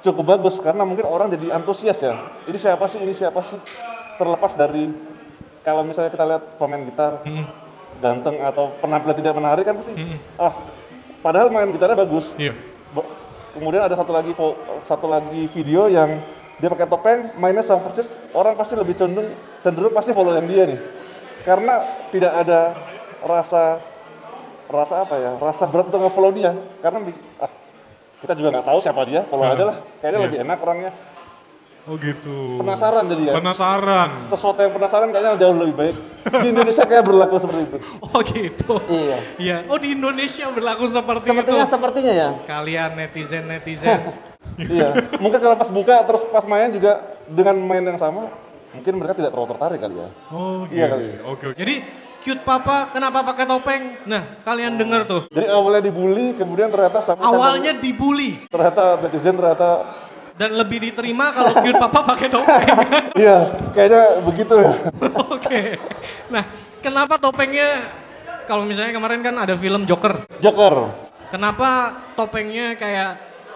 cukup 0.00 0.24
bagus 0.28 0.58
karena 0.58 0.82
mungkin 0.82 1.06
orang 1.06 1.30
jadi 1.30 1.54
antusias 1.54 2.02
ya. 2.02 2.18
Ini 2.44 2.58
siapa 2.58 2.84
sih? 2.84 2.98
Ini 2.98 3.14
siapa 3.14 3.38
sih? 3.40 3.58
Terlepas 4.16 4.52
dari 4.52 4.90
kalau 5.62 5.86
misalnya 5.86 6.10
kita 6.10 6.24
lihat 6.24 6.42
pemain 6.56 6.82
gitar 6.82 7.22
ganteng 7.98 8.38
atau 8.42 8.74
penampilan 8.78 9.16
tidak 9.18 9.34
menarik 9.34 9.64
kan 9.66 9.74
pasti 9.78 9.92
ah 10.38 10.54
padahal 11.22 11.50
main 11.50 11.70
gitarnya 11.74 11.98
bagus. 11.98 12.34
Iya. 12.38 12.54
Kemudian 13.58 13.82
ada 13.82 13.98
satu 13.98 14.14
lagi 14.14 14.30
satu 14.86 15.06
lagi 15.10 15.50
video 15.50 15.90
yang 15.90 16.22
dia 16.58 16.68
pakai 16.70 16.86
topeng, 16.90 17.34
mainnya 17.38 17.62
sama 17.62 17.86
persis, 17.86 18.14
orang 18.34 18.54
pasti 18.58 18.74
lebih 18.74 18.94
cenderung 18.94 19.34
cenderung 19.62 19.94
pasti 19.94 20.10
follow 20.14 20.34
yang 20.34 20.46
dia 20.46 20.62
nih. 20.66 20.78
Karena 21.42 21.74
tidak 22.14 22.32
ada 22.46 22.60
rasa 23.22 23.82
rasa 24.70 24.94
apa 25.02 25.14
ya? 25.18 25.30
Rasa 25.38 25.64
berat 25.66 25.90
untuk 25.90 26.06
nge-follow 26.06 26.32
dia 26.34 26.54
karena 26.78 26.98
ah 27.42 27.50
kita 28.18 28.34
juga 28.34 28.58
nggak 28.58 28.66
tahu 28.66 28.78
siapa 28.82 29.02
dia, 29.06 29.22
follow 29.26 29.46
Ah, 29.46 29.54
aja 29.54 29.64
lah. 29.74 29.76
Kayaknya 30.02 30.18
iya. 30.18 30.26
lebih 30.26 30.38
enak 30.46 30.58
orangnya. 30.62 30.90
Oh 31.88 31.96
gitu. 31.96 32.60
Penasaran 32.60 33.08
jadi 33.08 33.22
ya. 33.32 33.34
Penasaran. 33.40 34.10
Sesuatu 34.28 34.60
yang 34.60 34.72
penasaran 34.76 35.08
kayaknya 35.08 35.40
jauh 35.40 35.56
lebih 35.56 35.74
baik. 35.74 35.96
Di 36.44 36.48
Indonesia 36.52 36.84
kayak 36.84 37.04
berlaku 37.08 37.40
seperti 37.40 37.62
itu. 37.64 37.78
Oh 38.12 38.20
gitu. 38.20 38.72
Iya. 38.92 39.18
Iya. 39.40 39.56
Oh 39.72 39.80
di 39.80 39.96
Indonesia 39.96 40.46
berlaku 40.52 40.84
seperti 40.84 41.32
Sepertinya 41.32 41.64
itu. 41.64 41.72
sepertinya 41.72 42.12
ya. 42.12 42.28
Kalian 42.44 42.90
netizen 42.92 43.48
netizen. 43.48 44.00
iya. 44.76 44.92
Mungkin 45.16 45.40
kalau 45.40 45.56
pas 45.56 45.72
buka 45.72 46.04
terus 46.04 46.28
pas 46.28 46.44
main 46.44 46.68
juga 46.68 47.00
dengan 47.24 47.56
main 47.56 47.80
yang 47.80 47.96
sama, 47.96 48.28
mungkin 48.76 48.92
mereka 49.00 49.16
tidak 49.16 49.32
terlalu 49.32 49.48
tertarik 49.56 49.78
kali 49.80 49.96
ya. 49.96 50.08
Oh 50.28 50.68
gitu. 50.68 50.76
Iya 50.76 50.86
kali. 50.92 51.06
Oke 51.24 51.44
oke. 51.52 51.56
Jadi 51.56 51.74
cute 52.18 52.42
papa 52.44 52.92
kenapa 52.92 53.24
pakai 53.24 53.44
topeng? 53.48 53.82
Nah, 54.04 54.22
kalian 54.44 54.76
denger 54.76 55.08
tuh. 55.08 55.22
Jadi 55.32 55.46
awalnya 55.48 55.88
dibully, 55.88 56.36
kemudian 56.36 56.68
ternyata 56.68 57.00
sampai 57.00 57.24
Awalnya 57.24 57.80
dibully 57.80 58.44
ternyata 58.52 59.00
netizen 59.00 59.38
ternyata 59.38 59.86
dan 60.38 60.54
lebih 60.54 60.78
diterima 60.78 61.34
kalau 61.34 61.50
cute 61.58 61.80
papa 61.82 62.00
pakai 62.14 62.28
topeng. 62.30 62.66
iya 63.20 63.38
kayaknya 63.74 64.02
begitu 64.22 64.54
ya. 64.54 64.72
Oke. 65.34 65.60
Nah, 66.30 66.46
kenapa 66.78 67.18
topengnya 67.18 67.90
kalau 68.46 68.62
misalnya 68.62 68.94
kemarin 68.94 69.20
kan 69.20 69.34
ada 69.34 69.58
film 69.58 69.82
Joker. 69.84 70.24
Joker. 70.38 70.94
Kenapa 71.28 71.92
topengnya 72.14 72.78
kayak 72.78 73.10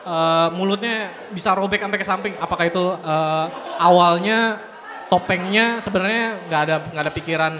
eh, 0.04 0.48
mulutnya 0.52 1.14
bisa 1.30 1.54
robek 1.54 1.80
sampai 1.80 1.98
ke 2.02 2.04
samping? 2.04 2.34
Apakah 2.42 2.66
itu 2.66 2.84
eh, 2.98 3.46
awalnya 3.78 4.58
topengnya 5.06 5.78
sebenarnya 5.78 6.50
nggak 6.50 6.60
ada 6.66 6.76
nggak 6.90 7.04
ada 7.06 7.14
pikiran 7.14 7.52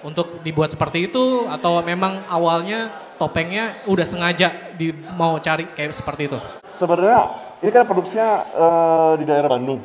untuk 0.00 0.40
dibuat 0.40 0.72
seperti 0.72 1.12
itu 1.12 1.44
atau 1.52 1.84
memang 1.84 2.24
awalnya 2.32 2.88
topengnya 3.20 3.84
udah 3.84 4.06
sengaja 4.08 4.72
di 4.80 4.96
mau 5.12 5.36
cari 5.36 5.68
kayak 5.76 5.92
seperti 5.92 6.32
itu? 6.32 6.38
Sebenarnya 6.72 7.36
ini 7.60 7.68
kan 7.68 7.84
produksinya 7.84 8.30
eh, 8.48 9.12
di 9.20 9.24
daerah 9.28 9.52
Bandung. 9.52 9.84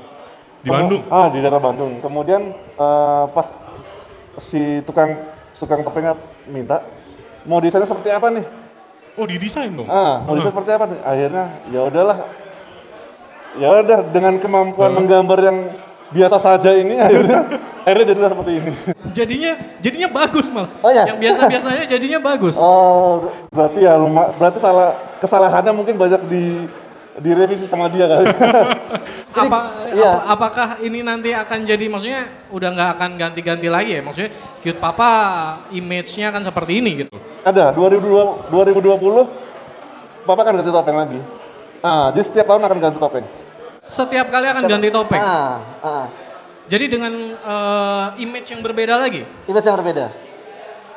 Di 0.64 0.72
Bandung? 0.72 1.04
Ah, 1.12 1.28
di 1.28 1.44
daerah 1.44 1.60
Bandung. 1.60 2.00
Kemudian 2.00 2.56
eh, 2.56 3.24
pas 3.36 3.48
si 4.40 4.80
tukang 4.88 5.20
tukang 5.60 5.84
topengnya 5.84 6.16
minta 6.48 6.80
mau 7.44 7.60
desainnya 7.60 7.92
seperti 7.92 8.16
apa 8.16 8.32
nih? 8.32 8.46
Oh 9.20 9.28
didesain 9.28 9.72
dong? 9.76 9.88
Ah, 9.92 10.24
mau 10.24 10.40
desain 10.40 10.56
seperti 10.56 10.72
apa 10.72 10.86
nih? 10.88 11.00
Akhirnya 11.04 11.46
ya 11.68 11.80
udahlah. 11.84 12.18
Ya 13.56 13.68
udah 13.72 14.00
dengan 14.12 14.36
kemampuan 14.40 14.96
menggambar 14.96 15.40
yang 15.44 15.58
biasa 16.16 16.40
saja 16.40 16.72
ini 16.72 16.96
akhirnya 16.96 17.44
akhirnya 17.84 18.06
jadilah 18.16 18.30
seperti 18.32 18.52
ini. 18.56 18.72
Jadinya 19.12 19.52
jadinya 19.84 20.10
bagus 20.10 20.48
malah. 20.50 20.72
Oh, 20.80 20.92
ya? 20.92 21.04
Yang 21.12 21.20
biasa-biasanya 21.20 21.84
jadinya 21.86 22.20
bagus. 22.24 22.56
Oh, 22.58 23.28
berarti 23.52 23.80
ya 23.84 24.00
luma, 24.00 24.32
berarti 24.40 24.58
salah 24.64 24.96
kesalahannya 25.20 25.76
mungkin 25.76 26.00
banyak 26.00 26.22
di 26.32 26.44
direvisi 27.20 27.68
sama 27.68 27.92
dia 27.92 28.08
kali. 28.08 28.28
apa, 29.36 29.60
iya. 29.92 30.16
apa- 30.16 30.24
apakah 30.32 30.68
ini 30.80 31.04
nanti 31.04 31.36
akan 31.36 31.68
jadi 31.68 31.86
maksudnya 31.92 32.24
udah 32.56 32.70
nggak 32.72 32.90
akan 32.96 33.10
ganti-ganti 33.20 33.68
lagi 33.68 34.00
ya 34.00 34.02
maksudnya 34.04 34.32
cute 34.64 34.80
papa 34.80 35.12
image-nya 35.76 36.32
kan 36.32 36.40
seperti 36.40 36.80
ini 36.80 37.04
gitu 37.04 37.12
Ada 37.44 37.76
2020 37.76 38.48
2020 38.48 39.46
Papa 40.26 40.42
kan 40.42 40.58
ganti 40.58 40.74
topeng 40.74 40.98
lagi. 40.98 41.20
Ah, 41.86 42.10
jadi 42.10 42.26
setiap 42.26 42.50
tahun 42.50 42.66
akan 42.66 42.78
ganti 42.82 42.98
topeng. 42.98 43.26
Setiap 43.86 44.28
kali 44.28 44.48
akan 44.48 44.64
ganti 44.66 44.90
topeng 44.90 45.22
Ah, 45.22 45.62
ah. 45.80 46.06
jadi 46.66 46.90
dengan 46.90 47.14
eh, 47.36 48.06
image 48.20 48.50
yang 48.50 48.60
berbeda 48.60 48.98
lagi 48.98 49.22
Image 49.46 49.62
yang 49.64 49.78
berbeda. 49.78 50.06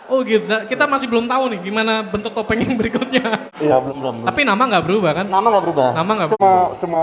oh 0.08 0.24
gitu 0.24 0.40
Nah, 0.42 0.64
kita 0.64 0.84
masih 0.84 1.04
belum 1.06 1.28
tahu 1.28 1.52
nih 1.52 1.60
gimana 1.62 2.00
bentuk 2.02 2.32
topeng 2.32 2.56
yang 2.58 2.72
berikutnya 2.80 3.52
Iya, 3.54 3.76
belum 3.76 3.96
belum. 3.98 4.14
belum. 4.16 4.26
tapi 4.26 4.40
nama 4.42 4.62
nggak 4.64 4.82
berubah 4.82 5.12
kan 5.14 5.26
Nama 5.28 5.46
nggak 5.46 5.62
berubah. 5.62 5.88
nama 5.92 6.10
nggak 6.14 6.28
Cuma 6.32 6.50
cuma 6.78 7.02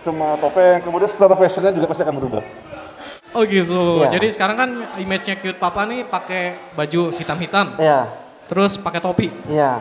cuma 0.00 0.26
topeng, 0.38 0.80
kemudian 0.80 1.06
secara 1.06 1.34
fashionnya 1.34 1.70
juga 1.70 1.86
pasti 1.86 2.02
akan 2.02 2.16
berubah. 2.16 2.42
oh 3.30 3.42
gitu 3.44 3.82
Iya. 4.00 4.16
jadi 4.16 4.26
sekarang 4.30 4.56
kan 4.56 4.70
image-nya 4.96 5.36
cute 5.36 5.56
papa 5.56 5.84
nih 5.84 6.04
pakai 6.04 6.42
baju 6.72 7.12
hitam-hitam 7.12 7.76
Iya, 7.76 8.08
terus 8.44 8.76
pakai 8.76 8.98
topi 8.98 9.28
iya. 9.46 9.76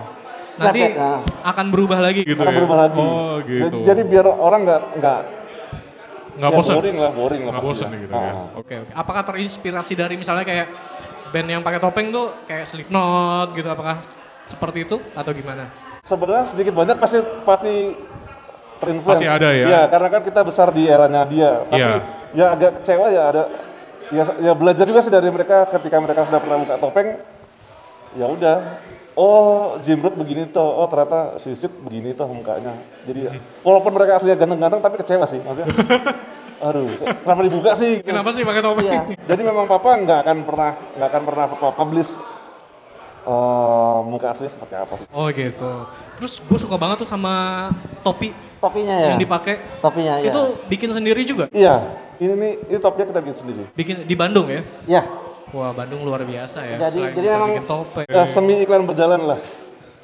Nanti 0.58 0.82
ah. 0.96 1.22
akan 1.48 1.66
berubah 1.72 2.00
lagi 2.00 2.22
Gitu 2.24 2.36
akan 2.36 2.52
ya? 2.52 2.58
berubah 2.60 2.78
lagi. 2.88 3.00
Oh 3.00 3.36
gitu. 3.44 3.78
Jadi, 3.82 3.88
jadi 3.88 4.02
biar 4.04 4.26
orang 4.28 4.60
nggak 4.66 4.82
nggak 5.00 5.20
Nggak 6.32 6.48
ya, 6.48 6.58
bosan? 6.58 6.76
boring 6.80 6.98
lah, 6.98 7.12
boring 7.12 7.42
lah. 7.44 7.52
Nggak 7.52 7.64
bosan 7.64 7.88
ya. 7.92 7.98
gitu 8.02 8.14
ya? 8.16 8.32
Ah. 8.32 8.46
Oke, 8.56 8.74
oke. 8.82 8.92
Apakah 8.96 9.22
terinspirasi 9.28 9.94
dari 9.94 10.16
misalnya 10.16 10.48
kayak 10.48 10.68
band 11.30 11.48
yang 11.50 11.62
pakai 11.62 11.80
topeng 11.80 12.08
tuh 12.10 12.32
kayak 12.48 12.64
Slipknot 12.64 13.52
gitu? 13.52 13.68
Apakah 13.68 14.00
seperti 14.48 14.88
itu 14.88 14.98
atau 15.12 15.32
gimana? 15.36 15.68
Sebenarnya 16.02 16.48
sedikit 16.48 16.74
banyak 16.74 16.98
pasti 16.98 17.20
pasti 17.44 17.74
terinfluence. 18.80 19.22
Pasti 19.22 19.28
ada 19.28 19.50
ya? 19.54 19.66
Iya, 19.70 19.82
karena 19.92 20.08
kan 20.08 20.22
kita 20.24 20.42
besar 20.42 20.68
di 20.72 20.84
eranya 20.88 21.22
dia. 21.28 21.68
Tapi 21.68 21.78
Iya. 21.78 21.92
ya 22.32 22.46
agak 22.56 22.72
kecewa 22.82 23.06
ya 23.12 23.24
ada 23.28 23.44
ya, 24.10 24.24
ya 24.40 24.54
belajar 24.56 24.88
juga 24.88 25.00
sih 25.04 25.12
dari 25.12 25.28
mereka 25.30 25.68
ketika 25.68 26.00
mereka 26.00 26.26
sudah 26.26 26.40
pernah 26.42 26.58
buka 26.64 26.76
topeng. 26.80 27.08
Ya 28.16 28.26
udah. 28.28 28.58
Oh, 29.22 29.78
Jimrut 29.86 30.18
begini 30.18 30.50
tuh. 30.50 30.66
Oh, 30.66 30.90
ternyata 30.90 31.38
si 31.38 31.54
Sud 31.54 31.70
begini 31.86 32.18
tuh 32.18 32.26
mukanya. 32.26 32.74
Jadi 33.06 33.30
walaupun 33.62 33.94
mereka 33.94 34.18
aslinya 34.18 34.34
ganteng-ganteng 34.34 34.82
tapi 34.82 34.98
kecewa 34.98 35.30
sih 35.30 35.38
maksudnya. 35.46 35.70
Aduh, 36.66 36.90
kenapa 37.22 37.42
dibuka 37.46 37.72
sih? 37.78 38.02
Kenapa 38.02 38.34
sih 38.34 38.42
pakai 38.42 38.62
topeng? 38.66 38.90
Iya. 38.90 39.02
Jadi 39.30 39.42
memang 39.46 39.70
papa 39.70 39.98
nggak 39.98 40.20
akan 40.26 40.38
pernah 40.46 40.72
nggak 40.98 41.10
akan 41.10 41.22
pernah 41.26 41.46
publish 41.54 42.12
eh, 43.26 43.98
muka 44.10 44.34
asli 44.34 44.50
seperti 44.50 44.74
apa 44.74 44.94
sih. 44.98 45.06
Oh 45.14 45.30
gitu. 45.30 45.70
Terus 46.18 46.42
gue 46.42 46.58
suka 46.58 46.78
banget 46.82 47.06
tuh 47.06 47.10
sama 47.10 47.70
topi 48.02 48.34
Topinya 48.62 48.96
ya. 49.06 49.08
yang 49.14 49.22
dipakai. 49.22 49.58
Topinya 49.82 50.22
ya. 50.22 50.30
Itu 50.34 50.42
bikin 50.70 50.90
sendiri 50.94 51.22
juga? 51.26 51.50
Iya, 51.50 51.82
ini 52.22 52.34
nih 52.38 52.52
ini 52.70 52.78
topnya 52.78 53.10
kita 53.10 53.20
bikin 53.26 53.38
sendiri. 53.38 53.64
Bikin 53.74 53.96
di 54.06 54.14
Bandung 54.14 54.46
ya? 54.50 54.62
Ya. 54.86 55.02
Wah 55.52 55.72
Bandung 55.72 56.02
luar 56.02 56.24
biasa 56.24 56.64
ya. 56.64 56.76
Jadi- 56.82 57.04
Selain 57.04 57.12
jadi 57.12 57.22
bisa 57.22 57.36
memang- 57.36 57.52
bikin 57.52 57.66
topeng. 57.66 58.06
Ya, 58.08 58.24
semi 58.26 58.54
iklan 58.60 58.84
berjalan 58.84 59.22
lah. 59.26 59.40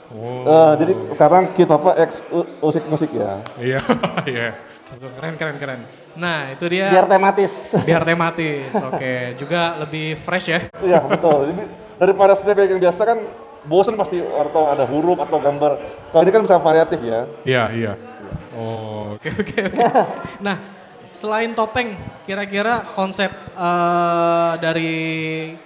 Eh, 0.08 0.74
jadi 0.78 0.92
sekarang 1.12 1.52
kita 1.52 1.76
apa 1.76 1.92
ex 1.98 2.24
musik 2.60 2.84
musik 2.88 3.12
ya. 3.12 3.44
Iya, 3.58 3.80
iya. 4.30 4.56
Keren 4.88 5.36
keren 5.36 5.56
keren. 5.58 5.80
Nah 6.16 6.48
itu 6.50 6.64
dia 6.66 6.88
Biar 6.90 7.06
tematis. 7.06 7.52
biar 7.84 8.04
tematis. 8.04 8.72
Oke. 8.82 9.36
Juga 9.36 9.76
lebih 9.78 10.16
fresh 10.16 10.48
ya. 10.48 10.60
Iya 10.80 11.00
betul. 11.02 11.52
Jadi 11.52 11.64
daripada 11.98 12.32
snap 12.34 12.56
yang 12.56 12.80
biasa 12.80 13.02
kan 13.04 13.20
bosan 13.64 13.96
pasti 13.96 14.24
atau 14.24 14.64
ada 14.66 14.88
huruf 14.88 15.20
atau 15.20 15.38
gambar. 15.38 15.72
Kalau 16.08 16.24
ini 16.24 16.32
kan 16.32 16.42
bisa 16.42 16.56
variatif 16.58 17.00
ya. 17.02 17.28
Iya, 17.44 17.64
iya. 17.74 17.94
Oh, 18.56 19.14
Oke 19.14 19.28
oke 19.30 19.60
oke. 19.62 19.84
Nah, 20.40 20.56
selain 21.18 21.50
topeng, 21.52 21.98
kira-kira 22.24 22.86
konsep 22.94 23.34
eh, 23.58 24.52
dari 24.62 24.94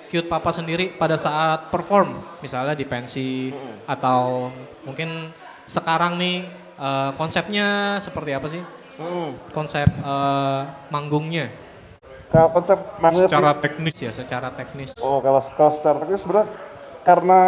Cute 0.07 0.27
Papa 0.27 0.55
sendiri 0.55 0.95
pada 0.95 1.19
saat 1.19 1.67
perform, 1.67 2.15
misalnya 2.39 2.71
di 2.71 2.87
pensi 2.87 3.51
atau 3.83 4.47
mungkin 4.83 5.27
sekarang 5.67 6.15
nih 6.15 6.47
eh, 6.79 7.11
konsepnya 7.19 7.67
seperti 7.99 8.31
apa 8.31 8.47
sih? 8.47 8.63
Konsep 9.51 9.91
eh, 9.91 10.59
manggungnya, 10.87 11.51
Kalau 12.31 12.47
konsep 12.49 12.79
sih- 13.11 13.27
secara 13.27 13.51
teknis 13.59 13.95
ya 13.99 14.11
secara 14.15 14.47
teknis. 14.49 14.95
Oh 15.03 15.19
kalau 15.19 15.43
kalau 15.51 15.71
secara 15.73 15.99
teknis 15.99 16.23
sebenarnya 16.23 16.47
karena 17.01 17.39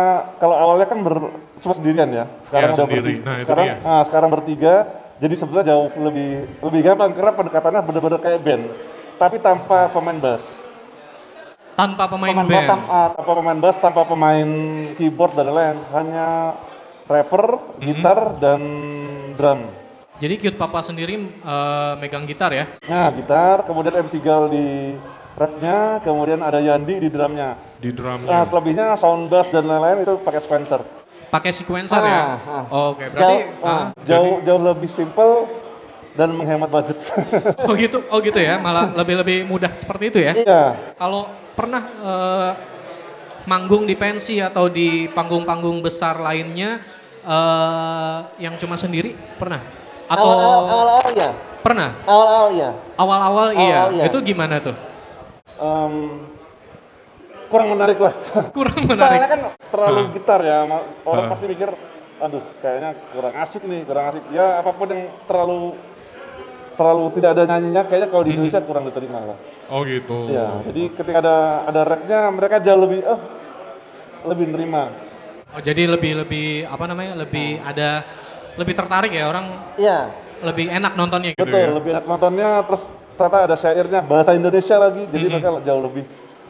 kalau 0.41 0.56
awalnya 0.58 0.89
kan 0.89 0.99
ber, 0.99 1.16
cuma 1.62 1.72
sendirian 1.72 2.10
ya. 2.12 2.26
Sekarang 2.43 2.68
Ya, 2.68 2.76
udah 2.76 2.84
sendiri. 2.84 2.99
bertiga. 3.16 3.24
Nah, 3.24 3.36
itu 3.38 3.43
sekarang 3.45 3.66
dia. 3.70 3.78
ah, 3.86 4.01
sekarang 4.04 4.30
bertiga. 4.34 4.76
Jadi 5.24 5.40
sebenarnya 5.40 5.72
jauh 5.72 5.88
lebih 6.04 6.30
lebih 6.60 6.80
gampang 6.84 7.16
karena 7.16 7.32
pendekatannya 7.32 7.80
benar-benar 7.80 8.20
kayak 8.20 8.44
band. 8.44 8.64
Tapi 9.16 9.40
tanpa 9.40 9.88
pemain 9.88 10.20
bass. 10.20 10.44
Tanpa 11.74 12.12
pemain 12.12 12.36
Pemain 12.36 12.44
band. 12.44 12.68
bottom 12.68 12.82
up. 12.86 13.12
Tanpa 13.16 13.32
pemain 13.34 13.60
bass, 13.64 13.78
tanpa 13.80 14.02
pemain 14.04 14.50
keyboard 14.94 15.32
dan 15.32 15.48
lain-lain. 15.48 15.78
Hanya 15.96 16.28
rapper, 17.08 17.44
gitar 17.80 18.36
dan 18.38 18.62
drum. 19.34 19.64
Jadi 20.20 20.34
Cute 20.38 20.60
Papa 20.60 20.84
sendiri 20.84 21.16
eh, 21.24 21.92
megang 21.98 22.28
gitar 22.28 22.52
ya? 22.52 22.68
Nah, 22.86 23.08
gitar, 23.10 23.64
kemudian 23.64 23.96
MC 23.98 24.20
Gal 24.20 24.52
di 24.52 24.92
rapnya, 25.34 26.04
kemudian 26.04 26.44
ada 26.44 26.60
Yandi 26.60 27.00
di 27.00 27.08
drumnya. 27.08 27.56
di 27.80 27.90
Nah, 27.90 27.96
drumnya. 27.96 28.44
selebihnya 28.44 28.88
sound 29.00 29.32
bass 29.32 29.48
dan 29.48 29.64
lain-lain 29.66 30.04
itu 30.04 30.20
pakai 30.20 30.44
Spencer. 30.44 30.84
Pakai 31.34 31.50
sequencer 31.50 31.98
ya? 31.98 32.38
Ah, 32.38 32.38
ah. 32.46 32.64
Oh, 32.70 32.94
Oke, 32.94 33.10
berarti 33.10 33.38
Jauh, 33.42 33.66
ah, 33.66 33.90
Jauh 34.06 34.38
jauh 34.46 34.62
lebih 34.62 34.86
simple 34.86 35.50
dan 36.14 36.30
menghemat 36.30 36.70
budget. 36.70 37.02
oh 37.66 37.74
gitu, 37.74 38.06
oh 38.06 38.22
gitu 38.22 38.38
ya, 38.38 38.62
malah 38.62 38.94
lebih 38.94 39.18
lebih 39.26 39.38
mudah 39.50 39.74
seperti 39.74 40.14
itu 40.14 40.20
ya? 40.22 40.38
Iya. 40.38 40.94
Kalau 40.94 41.26
pernah 41.58 41.82
eh, 41.90 42.52
manggung 43.50 43.90
di 43.90 43.98
pensi 43.98 44.38
atau 44.38 44.70
di 44.70 45.10
panggung-panggung 45.10 45.82
besar 45.82 46.22
lainnya 46.22 46.78
eh, 47.26 48.18
yang 48.38 48.54
cuma 48.62 48.78
sendiri 48.78 49.18
pernah? 49.42 49.66
Atau 50.06 50.30
Awal-awal 50.30 51.18
ya. 51.18 51.30
pernah? 51.66 51.90
Awal-awal 52.06 52.50
ya. 52.54 52.70
Awal-awal 52.94 53.48
iya. 53.58 53.78
Awal-awal 53.82 53.90
iya. 53.98 54.04
Itu 54.06 54.18
gimana 54.22 54.62
tuh? 54.62 54.78
Em, 55.58 55.94
kurang 57.54 57.70
menarik 57.78 57.97
lah. 58.01 58.14
Kurang 58.49 58.82
Soalnya 58.89 59.30
menarik. 59.30 59.30
kan 59.30 59.41
terlalu 59.70 60.01
gitar 60.18 60.41
ya, 60.41 60.58
orang 61.06 61.26
pasti 61.30 61.45
mikir, 61.45 61.70
aduh 62.18 62.43
kayaknya 62.66 62.89
kurang 63.14 63.34
asik 63.38 63.62
nih, 63.62 63.82
kurang 63.86 64.06
asik. 64.10 64.24
Ya 64.34 64.58
apa 64.58 64.74
pun 64.74 64.89
yang 64.89 65.14
terlalu 65.30 65.78
terlalu 66.74 67.06
tidak 67.14 67.30
ada 67.38 67.43
nyanyinya, 67.45 67.86
kayaknya 67.86 68.10
kalau 68.10 68.24
di 68.26 68.32
Indonesia 68.34 68.62
kurang 68.66 68.89
diterima 68.89 69.20
lah. 69.22 69.38
Oh 69.70 69.86
gitu. 69.86 70.34
Ya, 70.34 70.60
jadi 70.66 70.82
ketika 70.97 71.18
ada 71.22 71.38
ada 71.70 71.82
rapnya, 71.86 72.20
mereka 72.34 72.58
jauh 72.58 72.82
lebih, 72.82 73.06
oh 73.06 73.20
lebih 74.26 74.49
nerima. 74.49 74.89
Oh, 75.54 75.62
jadi 75.62 75.86
lebih 75.86 76.26
lebih 76.26 76.66
apa 76.66 76.89
namanya? 76.89 77.14
Lebih 77.22 77.62
ada 77.62 78.01
lebih 78.58 78.74
tertarik 78.74 79.14
ya 79.14 79.30
orang 79.30 79.45
Iya. 79.78 80.10
lebih 80.41 80.66
enak 80.70 80.97
nontonnya 80.97 81.38
gitu. 81.38 81.45
Betul, 81.45 81.78
lebih 81.78 81.89
enak 81.93 82.06
nontonnya, 82.10 82.66
terus 82.66 82.89
ternyata 83.14 83.38
ada 83.45 83.56
syairnya 83.56 84.01
bahasa 84.01 84.34
Indonesia 84.34 84.76
lagi, 84.82 85.06
jadi 85.14 85.26
mereka 85.30 85.62
jauh 85.62 85.82
lebih 85.86 86.04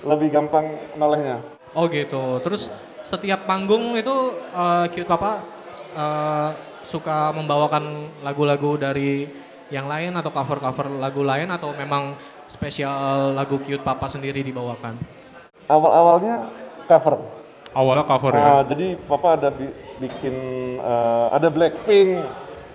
lebih 0.03 0.29
gampang 0.31 0.67
nolehnya. 0.99 1.39
Oh 1.73 1.89
gitu. 1.89 2.37
Terus 2.43 2.69
setiap 3.01 3.49
panggung 3.49 3.95
itu 3.97 4.15
eh, 4.53 4.85
Cute 4.93 5.09
Papa 5.09 5.41
eh, 5.75 6.49
suka 6.83 7.31
membawakan 7.33 8.11
lagu-lagu 8.21 8.75
dari 8.75 9.25
yang 9.71 9.89
lain 9.89 10.13
atau 10.13 10.29
cover-cover 10.29 10.91
lagu 11.01 11.25
lain 11.25 11.49
atau 11.49 11.73
memang 11.73 12.13
spesial 12.45 13.33
lagu 13.33 13.57
Cute 13.63 13.81
Papa 13.81 14.05
sendiri 14.05 14.43
dibawakan? 14.45 14.99
Awal-awalnya 15.65 16.51
cover. 16.85 17.17
Awalnya 17.73 18.05
cover 18.05 18.31
ya. 18.37 18.43
Nah, 18.45 18.61
jadi 18.69 18.87
papa 19.01 19.33
ada 19.33 19.49
bi- 19.49 19.73
bikin 19.97 20.35
eh, 20.77 21.27
ada 21.33 21.47
Blackpink. 21.49 22.21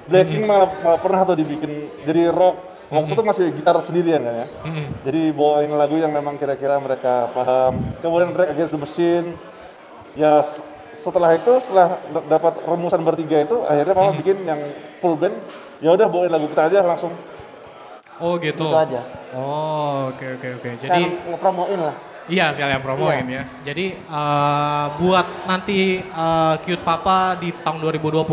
Blackpink 0.08 0.44
malah, 0.48 0.72
malah 0.80 0.98
pernah 0.98 1.20
tuh 1.22 1.36
dibikin 1.36 1.92
jadi 2.02 2.32
rock. 2.32 2.56
Waktu 2.88 3.12
itu 3.12 3.24
masih 3.24 3.46
gitar 3.52 3.76
sendirian 3.84 4.24
kan 4.24 4.34
ya. 4.34 4.46
Jadi 5.04 5.28
bawain 5.36 5.68
lagu 5.76 6.00
yang 6.00 6.08
memang 6.08 6.40
kira-kira 6.40 6.80
mereka 6.80 7.28
paham. 7.36 7.92
Kemudian 8.00 8.32
Drag 8.32 8.48
Against 8.48 8.72
the 8.72 8.80
Machine. 8.80 9.36
Ya 10.16 10.40
setelah 10.96 11.36
itu 11.36 11.52
setelah 11.60 12.00
dapat 12.26 12.64
rumusan 12.64 13.04
bertiga 13.04 13.44
itu 13.44 13.60
akhirnya 13.68 13.92
papa 13.92 14.12
bikin 14.16 14.40
yang 14.48 14.60
full 15.04 15.20
band. 15.20 15.36
Ya 15.84 15.92
udah 15.92 16.08
bawain 16.08 16.32
lagu 16.32 16.48
kita 16.48 16.72
aja 16.72 16.80
langsung. 16.80 17.12
Oh 18.18 18.40
gitu. 18.40 18.66
Itu 18.72 18.74
aja. 18.74 19.00
Oh 19.36 20.08
oke 20.08 20.40
oke 20.40 20.48
oke. 20.56 20.68
Jadi 20.80 20.88
Jadi 20.88 21.02
ngepromoin 21.28 21.78
lah. 21.78 21.94
iya 22.24 22.50
sekalian 22.56 22.80
promoin 22.80 23.24
ya. 23.28 23.44
Jadi 23.68 24.00
eh, 24.00 24.86
buat 24.96 25.44
nanti 25.44 26.00
eh, 26.00 26.54
Cute 26.64 26.82
Papa 26.88 27.36
di 27.36 27.52
tahun 27.52 27.84
2020 27.84 28.24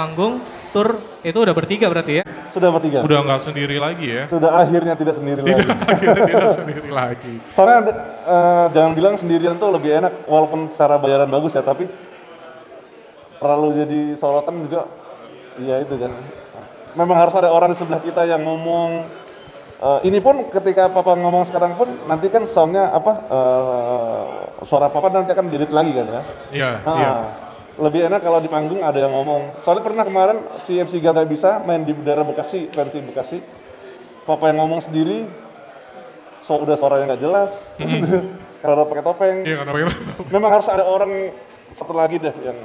manggung 0.00 0.40
tour 0.72 1.20
itu 1.20 1.36
udah 1.36 1.52
bertiga 1.52 1.92
berarti 1.92 2.24
ya? 2.24 2.24
Sudah 2.52 2.68
bertiga. 2.68 3.00
Udah 3.00 3.24
nggak 3.24 3.40
sendiri 3.40 3.80
lagi 3.80 4.06
ya. 4.12 4.28
Sudah 4.28 4.60
akhirnya 4.60 4.92
tidak 4.92 5.16
sendiri 5.16 5.40
lagi. 5.40 5.64
Akhirnya 5.92 6.22
tidak 6.28 6.50
sendiri 6.52 6.90
lagi. 6.92 7.34
Soalnya 7.48 7.78
eh, 8.28 8.66
jangan 8.76 8.92
bilang 8.92 9.14
sendirian 9.16 9.56
tuh 9.56 9.72
lebih 9.72 10.04
enak 10.04 10.28
walaupun 10.28 10.68
secara 10.68 11.00
bayaran 11.00 11.32
bagus 11.32 11.56
ya 11.56 11.64
tapi 11.64 11.88
terlalu 13.40 13.68
jadi 13.82 14.00
sorotan 14.14 14.68
juga 14.68 14.84
iya 15.56 15.80
itu 15.80 15.96
kan. 15.96 16.12
Memang 16.92 17.16
harus 17.16 17.32
ada 17.32 17.48
orang 17.48 17.72
di 17.72 17.76
sebelah 17.80 18.04
kita 18.04 18.28
yang 18.28 18.44
ngomong 18.44 19.08
eh, 19.80 19.98
ini 20.04 20.20
pun 20.20 20.44
ketika 20.52 20.92
papa 20.92 21.16
ngomong 21.16 21.48
sekarang 21.48 21.72
pun 21.74 21.88
nanti 22.04 22.28
kan 22.28 22.44
soundnya 22.44 22.92
apa 22.92 23.12
eh, 23.32 24.22
suara 24.68 24.92
papa 24.92 25.08
nanti 25.08 25.32
akan 25.32 25.48
diedit 25.48 25.72
lagi 25.72 25.96
kan 25.96 26.04
ya. 26.06 26.22
Iya, 26.52 26.70
Ah, 26.84 26.96
iya. 27.00 27.12
Lebih 27.82 28.06
enak 28.06 28.22
kalau 28.22 28.38
di 28.38 28.46
panggung 28.46 28.78
ada 28.78 28.94
yang 28.94 29.10
ngomong. 29.10 29.58
Soalnya 29.60 29.82
pernah 29.82 30.04
kemarin 30.06 30.38
si 30.62 30.78
MC 30.78 31.02
Gaga 31.02 31.26
bisa 31.26 31.58
main 31.60 31.82
di 31.82 31.90
daerah 31.96 32.22
Bekasi, 32.22 32.70
pensi 32.70 33.02
Bekasi. 33.02 33.42
Papa 34.22 34.46
yang 34.46 34.62
ngomong 34.62 34.78
sendiri, 34.78 35.26
so 36.38 36.54
udah 36.56 36.78
suaranya 36.78 37.10
nggak 37.10 37.20
jelas. 37.20 37.74
kalau 38.62 38.74
udah 38.78 38.86
pakai 38.86 39.02
topeng, 39.02 39.36
Iya 39.42 39.56
karena 39.58 39.72
bagaimana? 39.74 39.98
memang 40.30 40.50
harus 40.52 40.68
ada 40.70 40.86
orang 40.86 41.34
satu 41.72 41.90
lagi 41.90 42.22
deh 42.22 42.34
yang 42.40 42.58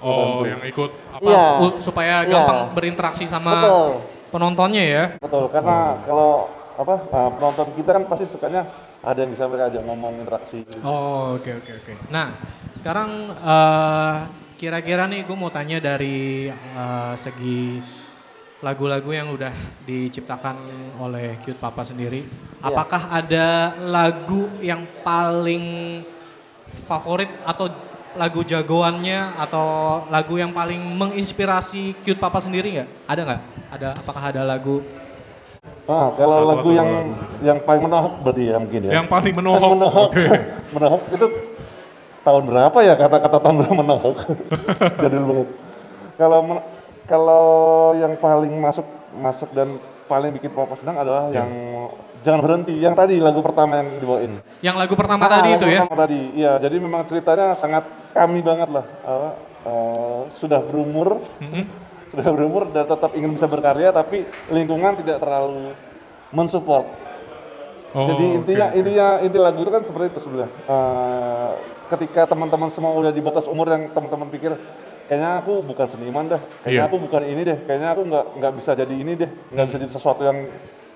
Oh, 0.00 0.44
yang 0.44 0.60
ikut 0.60 0.92
apa? 1.10 1.28
U- 1.60 1.76
supaya 1.76 2.24
Iya. 2.24 2.32
gampang 2.32 2.72
berinteraksi 2.72 3.24
sama 3.24 3.52
Betul. 3.54 3.88
penontonnya 4.28 4.80
ya. 4.80 5.04
betul. 5.16 5.44
Karena 5.48 6.00
kalau 6.04 6.48
apa 6.76 6.94
ah, 7.10 7.28
penonton 7.28 7.68
kita 7.76 7.90
kan 7.92 8.04
pasti 8.08 8.24
sukanya 8.24 8.64
ada 9.00 9.20
yang 9.20 9.28
bisa 9.28 9.44
mereka 9.44 9.68
ajak 9.68 9.84
ngomong 9.84 10.20
interaksi. 10.20 10.64
Oh 10.80 11.36
oke 11.36 11.52
oke 11.54 11.72
oke. 11.74 11.92
Nah 12.08 12.32
sekarang 12.72 13.08
eh, 13.36 14.16
kira-kira 14.60 15.08
nih 15.08 15.24
gue 15.24 15.32
mau 15.32 15.48
tanya 15.48 15.80
dari 15.80 16.52
eh, 16.52 17.14
segi 17.16 17.80
lagu-lagu 18.60 19.08
yang 19.08 19.32
udah 19.32 19.56
diciptakan 19.88 20.56
oleh 21.00 21.40
Cute 21.40 21.56
Papa 21.56 21.80
sendiri. 21.80 22.28
Apakah 22.60 23.08
ada 23.08 23.72
lagu 23.80 24.52
yang 24.60 24.84
paling 25.00 25.64
favorit 26.84 27.32
atau 27.48 27.72
lagu 28.20 28.44
jagoannya 28.44 29.32
atau 29.40 30.04
lagu 30.12 30.36
yang 30.36 30.52
paling 30.52 30.76
menginspirasi 30.76 32.04
Cute 32.04 32.20
Papa 32.20 32.36
sendiri 32.36 32.76
nggak? 32.76 32.88
Ada 33.08 33.20
nggak? 33.24 33.40
Ada 33.72 33.88
apakah 33.96 34.22
ada 34.28 34.44
lagu? 34.44 34.84
Ah, 35.88 36.12
kalau 36.12 36.36
Satu 36.36 36.50
lagu 36.52 36.68
yang 36.76 36.90
lagu. 36.92 37.12
yang 37.40 37.58
paling 37.64 37.82
menohok 37.88 38.12
berarti 38.28 38.42
ya 38.44 38.56
mungkin 38.60 38.80
ya. 38.84 38.90
Yang 39.00 39.06
paling 39.08 39.34
menohok. 39.40 39.70
menohok. 39.72 40.08
Oke. 40.12 40.26
menohok 40.76 41.02
itu 41.16 41.26
tahun 42.20 42.42
berapa 42.46 42.78
ya 42.80 42.94
kata-kata 42.94 43.36
tahun 43.38 43.54
berapa 43.60 43.74
menohok? 43.76 44.16
Jadul 45.02 45.24
banget. 45.24 45.48
Kalau 46.14 46.40
kalau 47.04 47.44
yang 47.96 48.14
paling 48.16 48.52
masuk 48.54 48.86
masuk 49.16 49.50
dan 49.50 49.76
paling 50.06 50.30
bikin 50.30 50.50
papa 50.50 50.74
senang 50.74 50.98
adalah 50.98 51.30
Ya. 51.30 51.42
yang 51.42 51.50
jangan 52.20 52.40
berhenti. 52.40 52.74
Yang 52.76 52.94
tadi 52.96 53.14
lagu 53.18 53.40
pertama 53.40 53.80
yang 53.80 53.88
dibawain. 53.96 54.32
Yang 54.60 54.76
lagu 54.76 54.94
pertama 54.94 55.22
Ah, 55.24 55.30
tadi 55.32 55.50
lagu 55.50 55.58
itu 55.58 55.66
ya? 55.66 55.80
pertama 55.82 55.96
tadi. 55.98 56.20
Iya, 56.34 56.52
jadi 56.58 56.76
memang 56.78 57.02
ceritanya 57.04 57.46
sangat 57.54 57.84
kami 58.12 58.40
banget 58.40 58.68
lah. 58.68 58.84
Apa, 59.00 59.28
eh, 59.64 60.20
sudah 60.28 60.60
berumur, 60.60 61.24
sudah 62.10 62.26
berumur 62.28 62.68
dan 62.68 62.84
tetap 62.84 63.10
ingin 63.14 63.32
bisa 63.32 63.46
berkarya, 63.46 63.90
tapi 63.90 64.22
lingkungan 64.48 64.98
tidak 64.98 65.18
terlalu 65.18 65.72
mensupport. 66.30 66.86
Oh, 67.90 68.06
Jadi 68.06 68.24
intinya 68.38 68.66
oke. 68.70 68.78
intinya 68.78 69.06
inti 69.18 69.38
lagu 69.38 69.58
itu 69.60 69.70
kan 69.70 69.82
seperti 69.82 70.14
itu 70.14 70.20
sebenarnya. 70.22 70.50
Eh, 70.64 71.50
ketika 71.90 72.22
teman-teman 72.24 72.70
semua 72.70 72.94
udah 72.94 73.10
di 73.10 73.18
batas 73.18 73.50
umur 73.50 73.66
yang 73.66 73.90
teman-teman 73.90 74.30
pikir 74.30 74.54
kayaknya 75.10 75.42
aku 75.42 75.58
bukan 75.60 75.86
seniman 75.90 76.30
dah, 76.30 76.38
kayaknya 76.62 76.86
Iya. 76.86 76.86
aku 76.86 76.96
bukan 77.02 77.22
ini 77.26 77.42
deh, 77.42 77.58
kayaknya 77.66 77.88
aku 77.90 78.02
nggak 78.06 78.24
nggak 78.38 78.52
bisa 78.54 78.70
jadi 78.72 78.94
ini 78.94 79.12
deh, 79.18 79.30
nggak 79.50 79.64
bisa 79.66 79.76
jadi 79.76 79.90
sesuatu 79.90 80.22
yang 80.22 80.46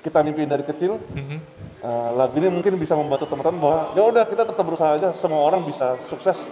kita 0.00 0.22
mimpiin 0.22 0.46
dari 0.46 0.62
kecil. 0.62 1.02
Mhm. 1.10 1.36
Eh, 1.82 2.08
lagu 2.14 2.34
ini 2.38 2.46
mungkin 2.48 2.78
bisa 2.78 2.94
membantu 2.94 3.26
teman-teman 3.26 3.58
bahwa 3.58 3.78
ya 3.92 4.02
udah 4.06 4.24
kita 4.24 4.42
tetap 4.46 4.62
berusaha 4.62 4.94
aja, 4.94 5.10
semua 5.10 5.42
orang 5.42 5.66
bisa 5.66 5.98
sukses 5.98 6.46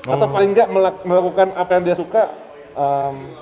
atau 0.00 0.24
Oh. 0.24 0.32
paling 0.32 0.56
nggak 0.56 0.68
melak- 0.72 1.04
melakukan 1.04 1.52
apa 1.52 1.70
yang 1.76 1.84
dia 1.84 1.92
suka 1.92 2.32
em, 2.72 3.36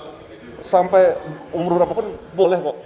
sampai 0.59 1.15
umur 1.53 1.79
berapapun 1.79 2.19
boleh 2.33 2.59
kok. 2.59 2.77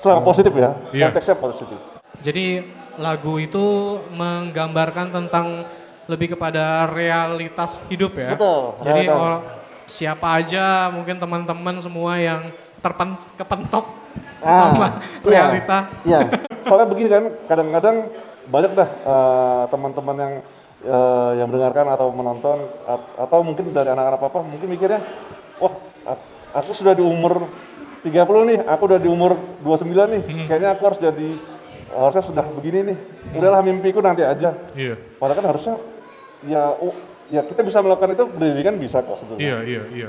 Selama 0.00 0.24
positif 0.24 0.50
ya, 0.50 0.74
Iya. 0.90 1.06
konteksnya 1.06 1.36
positif. 1.36 1.78
Jadi 2.18 2.64
lagu 3.00 3.40
itu 3.40 3.96
menggambarkan 4.14 5.08
tentang 5.08 5.64
lebih 6.04 6.36
kepada 6.36 6.84
realitas 6.86 7.80
hidup 7.88 8.12
ya. 8.14 8.36
Betul, 8.36 8.76
Jadi 8.84 9.02
or- 9.08 9.42
siapa 9.90 10.38
aja 10.38 10.86
mungkin 10.88 11.18
teman-teman 11.18 11.80
semua 11.80 12.14
yang 12.14 12.46
terpen 12.78 13.18
kepentok 13.34 13.98
Ah, 14.40 14.72
sama 14.72 14.86
iya. 15.22 15.46
realita. 15.46 15.78
Iya. 16.02 16.18
Soalnya 16.62 16.86
begini 16.88 17.08
kan, 17.08 17.24
kadang-kadang 17.46 17.96
banyak 18.46 18.72
dah 18.72 18.88
eh, 18.90 19.62
teman-teman 19.68 20.16
yang 20.16 20.32
eh, 20.80 21.30
yang 21.38 21.46
mendengarkan 21.46 21.86
atau 21.90 22.08
menonton 22.10 22.58
at- 22.84 23.10
atau 23.18 23.38
mungkin 23.42 23.70
dari 23.70 23.88
anak-anak 23.88 24.20
apa 24.20 24.38
mungkin 24.40 24.66
mikirnya, 24.66 25.00
wah 25.58 25.74
aku 26.50 26.70
sudah 26.72 26.96
di 26.96 27.04
umur 27.04 27.46
30 28.00 28.10
nih, 28.48 28.58
aku 28.64 28.82
udah 28.88 28.98
di 28.98 29.06
umur 29.06 29.36
29 29.60 29.92
nih, 30.08 30.22
kayaknya 30.48 30.70
aku 30.72 30.82
harus 30.88 30.98
jadi 30.98 31.30
harusnya 31.92 32.22
sudah 32.22 32.44
begini 32.46 32.94
nih. 32.94 32.98
Udahlah 33.32 33.60
mimpiku 33.60 33.98
nanti 33.98 34.22
aja. 34.22 34.54
Iya, 34.72 34.94
Padahal 35.16 35.36
kan 35.36 35.46
harusnya 35.48 35.74
ya 36.42 36.72
oh, 36.72 36.94
ya 37.28 37.42
kita 37.42 37.60
bisa 37.60 37.78
melakukan 37.78 38.10
itu 38.12 38.24
pendidikan 38.26 38.74
bisa 38.74 38.98
kok 38.98 39.14
sebetulnya. 39.14 39.42
iya, 39.42 39.58
iya, 39.62 39.82
iya. 39.92 40.08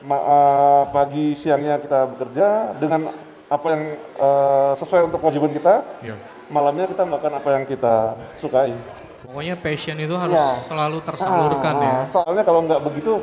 Ma- 0.00 0.18
eh, 0.18 0.82
pagi 0.90 1.26
siangnya 1.32 1.78
kita 1.78 2.06
bekerja 2.10 2.46
dengan 2.76 3.12
apa 3.46 3.66
yang 3.68 3.82
eh, 3.96 4.72
sesuai 4.74 5.06
untuk 5.06 5.20
kewajiban 5.20 5.50
kita, 5.50 5.74
Iya. 6.00 6.16
malamnya 6.48 6.86
kita 6.86 7.02
melakukan 7.02 7.34
apa 7.34 7.48
yang 7.52 7.64
kita 7.64 7.94
sukai. 8.34 8.74
Pokoknya 9.22 9.54
passion 9.54 9.98
itu 9.98 10.14
harus 10.14 10.38
Iya. 10.38 10.66
selalu 10.66 10.98
tersalurkan 11.02 11.74
ya. 11.76 11.92
Ah, 11.92 12.02
so- 12.02 12.22
Soalnya 12.22 12.42
kalau 12.42 12.62
nggak 12.62 12.80
begitu, 12.80 13.22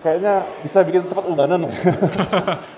kayaknya 0.00 0.34
bisa 0.62 0.80
bikin 0.80 1.04
cepat 1.04 1.24
ubanan, 1.26 1.66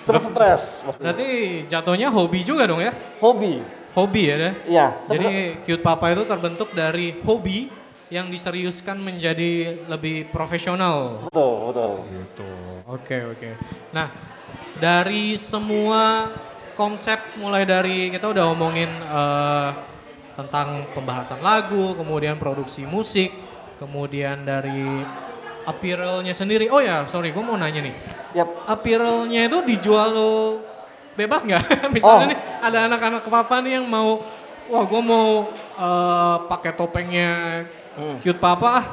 cepat 0.03 0.22
stres. 0.28 0.83
maksudnya. 0.83 1.12
Berarti 1.12 1.28
jatuhnya 1.64 2.09
hobi 2.09 2.41
juga 2.41 2.66
dong 2.66 2.80
ya? 2.80 2.93
hobi. 3.20 3.62
Hobi 3.93 4.22
ya 4.24 4.36
deh. 4.40 4.55
Iya. 4.72 4.86
Jadi 5.05 5.30
Cute 5.68 5.84
Papa 5.84 6.09
itu 6.12 6.24
terbentuk 6.24 6.72
dari 6.72 7.20
hobi 7.20 7.68
yang 8.12 8.28
diseriuskan 8.28 9.01
menjadi 9.01 9.84
lebih 9.88 10.28
profesional. 10.28 11.28
Betul, 11.28 11.72
betul. 11.72 11.93
Gitu. 12.09 12.51
Oke 12.88 13.18
oke. 13.36 13.51
Nah 13.93 14.09
dari 14.80 15.36
semua 15.36 16.32
konsep 16.72 17.20
mulai 17.36 17.68
dari 17.68 18.09
kita 18.09 18.32
udah 18.32 18.45
ngomongin 18.53 18.88
eh, 18.88 19.70
tentang 20.32 20.88
pembahasan 20.97 21.45
lagu, 21.45 21.93
kemudian 21.93 22.40
produksi 22.40 22.88
musik, 22.88 23.28
kemudian 23.76 24.45
dari 24.49 25.05
apparelnya 25.68 26.32
sendiri. 26.32 26.72
Oh 26.72 26.80
ya 26.80 27.05
sorry 27.05 27.32
gue 27.32 27.45
mau 27.45 27.61
nanya 27.61 27.84
nih. 27.84 27.95
Yap. 28.36 28.49
Apparelnya 28.64 29.53
itu 29.53 29.59
dijual 29.68 30.12
bebas 31.14 31.42
nggak? 31.42 31.62
Misalnya 31.94 32.24
Oh. 32.24 32.30
nih 32.30 32.38
ada 32.60 32.78
anak-anak 32.86 33.22
papa 33.24 33.56
nih 33.60 33.78
yang 33.78 33.86
mau, 33.86 34.20
wah 34.66 34.84
gue 34.84 35.02
mau 35.02 35.46
eh, 35.74 36.36
pakai 36.46 36.72
topengnya 36.72 37.30
cute 38.18 38.38
papa 38.38 38.68
ah, 38.72 38.84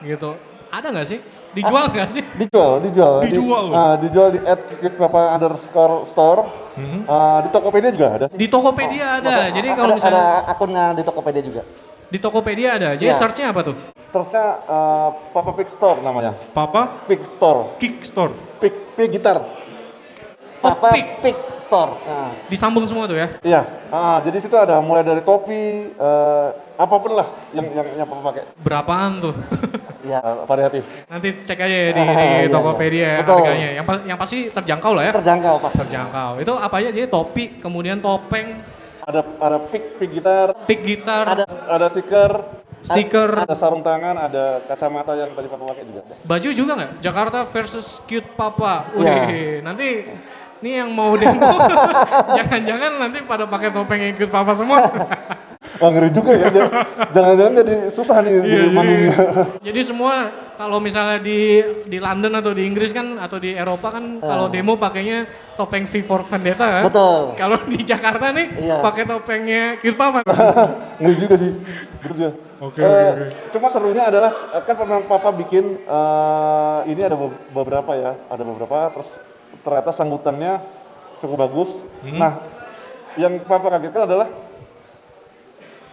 gitu. 0.00 0.34
Ada 0.70 0.90
nggak 0.90 1.06
sih? 1.06 1.18
Dijual 1.54 1.86
nggak 1.86 2.08
sih? 2.10 2.22
Dijual, 2.34 2.82
dijual. 2.82 3.22
Dijual 3.22 3.62
Di, 3.62 3.70
loh. 3.70 3.78
ah, 3.78 3.94
dijual 3.94 4.28
di 4.30 4.40
at 4.42 4.58
Papa 4.98 5.38
underscore 5.38 6.02
store. 6.02 6.42
Ah, 7.06 7.38
di 7.40 7.48
Tokopedia 7.48 7.90
juga 7.94 8.08
ada. 8.10 8.26
Di 8.26 8.46
Tokopedia 8.50 9.22
ada. 9.22 9.54
Jadi 9.54 9.68
Ada- 9.70 9.78
kalau 9.78 9.94
misalnya 9.94 10.18
ada 10.18 10.50
akunnya 10.50 10.84
di 10.92 11.02
Tokopedia 11.06 11.42
juga. 11.46 11.62
Di 12.10 12.18
Tokopedia 12.18 12.68
ada. 12.74 12.88
Jadi 12.98 13.06
Iya. 13.06 13.14
search-nya 13.14 13.54
apa 13.54 13.60
tuh? 13.62 13.76
Searchnya 14.10 14.46
eh, 14.66 15.08
Papa 15.30 15.50
Pick 15.54 15.70
Store 15.70 16.02
namanya. 16.02 16.34
Papa 16.50 17.06
Pick 17.06 17.22
Store. 17.22 17.78
Kick 17.78 18.02
Store. 18.02 18.34
Pick, 18.58 18.74
pick 18.98 19.14
gitar. 19.14 19.46
Apa? 20.66 20.88
Pick. 20.90 21.08
Pick 21.20 21.36
Store. 21.58 21.96
Nah, 21.98 22.30
Disambung 22.46 22.84
semua 22.84 23.04
tuh 23.04 23.14
ya? 23.14 23.28
Iya. 23.40 23.60
Ah, 23.88 24.20
jadi 24.20 24.36
situ 24.38 24.52
ada 24.52 24.78
mulai 24.78 25.00
dari 25.00 25.20
topi, 25.20 25.56
eh, 25.90 26.48
apa 26.74 26.94
pun 26.94 27.12
lah 27.12 27.28
yang 27.50 27.66
yang 27.70 27.86
yang 27.96 28.06
Papa 28.06 28.22
pakai. 28.26 28.42
Berapaan 28.58 29.10
tuh? 29.20 29.34
iya. 30.06 30.18
Eh, 30.18 30.44
variatif. 30.44 30.84
Nanti 31.06 31.28
cek 31.40 31.58
aja 31.58 31.76
ya 31.78 31.90
di, 31.90 32.00
Ah, 32.00 32.12
di 32.14 32.26
iya, 32.42 32.48
Tokopedia 32.48 33.00
ya 33.00 33.16
Betul. 33.20 33.36
harganya. 33.38 33.68
Yang, 33.74 33.86
pa- 33.86 34.04
yang 34.04 34.18
pasti 34.18 34.38
terjangkau 34.48 34.92
lah 34.92 35.04
ya. 35.04 35.12
Terjangkau 35.14 35.56
pasti. 35.58 35.76
Terjangkau. 35.80 36.30
Itu 36.38 36.52
apa 36.54 36.74
aja? 36.76 36.88
Jadi 36.90 37.06
topi, 37.06 37.44
kemudian 37.58 37.98
topeng, 37.98 38.60
Ada 39.02 39.20
ada 39.38 39.58
pick 39.62 39.96
pick 39.96 40.10
gitar, 40.12 40.56
pick 40.64 40.80
gitar, 40.80 41.28
Ada 41.30 41.44
ada 41.68 41.86
stiker, 41.86 42.40
stiker, 42.80 43.36
ada 43.38 43.52
sarung 43.52 43.80
tangan, 43.80 44.16
ada 44.18 44.64
kacamata 44.64 45.12
yang 45.12 45.28
tadi 45.30 45.44
Papa 45.44 45.60
pakai 45.66 45.84
juga. 45.84 46.00
baju 46.20 46.48
juga 46.50 46.72
nggak? 46.74 46.92
Jakarta 47.00 47.38
versus 47.44 48.00
Cute 48.02 48.32
Papa. 48.32 48.88
Wih, 48.92 49.04
Iya. 49.04 49.60
nanti 49.60 50.08
ini 50.64 50.80
yang 50.80 50.88
mau 50.96 51.12
demo, 51.12 51.60
jangan-jangan 52.40 52.96
nanti 52.96 53.20
pada 53.20 53.44
pakai 53.44 53.68
topeng 53.68 54.16
Cute 54.16 54.32
Papa 54.32 54.56
semua. 54.56 54.80
Wah 55.74 55.90
ngeri 55.90 56.06
juga 56.08 56.32
ya. 56.38 56.48
Jangan-jangan 57.10 57.52
jadi 57.60 57.74
susah 57.90 58.22
nih 58.22 58.32
di 58.40 58.56
manggungnya. 58.70 59.16
Jadi 59.58 59.80
semua 59.82 60.30
kalau 60.54 60.78
misalnya 60.78 61.18
di 61.18 61.60
di 61.84 61.98
London 61.98 62.30
atau 62.38 62.54
di 62.54 62.62
Inggris 62.62 62.94
kan 62.94 63.18
atau 63.18 63.42
di 63.42 63.52
Eropa 63.52 63.90
kan 63.90 64.22
kalau 64.22 64.46
demo 64.46 64.78
pakainya 64.78 65.26
topeng 65.58 65.82
V 65.84 65.98
for 66.00 66.22
Vendetta 66.22 66.80
kan. 66.80 66.82
Betul. 66.86 67.34
Kalau 67.34 67.58
di 67.66 67.82
Jakarta 67.82 68.30
nih 68.30 68.46
Iya. 68.54 68.76
pakai 68.80 69.04
topengnya 69.04 69.62
Papa. 69.98 70.22
ngeri 71.02 71.14
juga 71.18 71.34
sih. 71.36 71.52
Betul 72.00 72.14
juga. 72.14 72.30
Oke, 72.62 72.80
Eh, 72.80 72.86
oke, 72.86 73.02
oke. 73.10 73.26
Cuma 73.50 73.66
serunya 73.66 74.06
adalah 74.06 74.32
eh, 74.54 74.62
kan 74.62 74.74
pernah 74.78 75.02
Papa 75.02 75.34
bikin 75.34 75.84
eh, 75.84 76.78
ini 76.86 77.02
ada 77.02 77.18
be- 77.18 77.34
beberapa 77.50 77.92
ya, 77.92 78.14
ada 78.30 78.42
beberapa 78.46 78.94
terus 78.94 79.18
ternyata 79.64 79.90
sambutannya 79.90 80.60
cukup 81.16 81.36
bagus. 81.40 81.82
Nah, 82.04 82.38
yang 83.16 83.40
Papa 83.40 83.72
kagetkan 83.72 84.04
adalah 84.04 84.28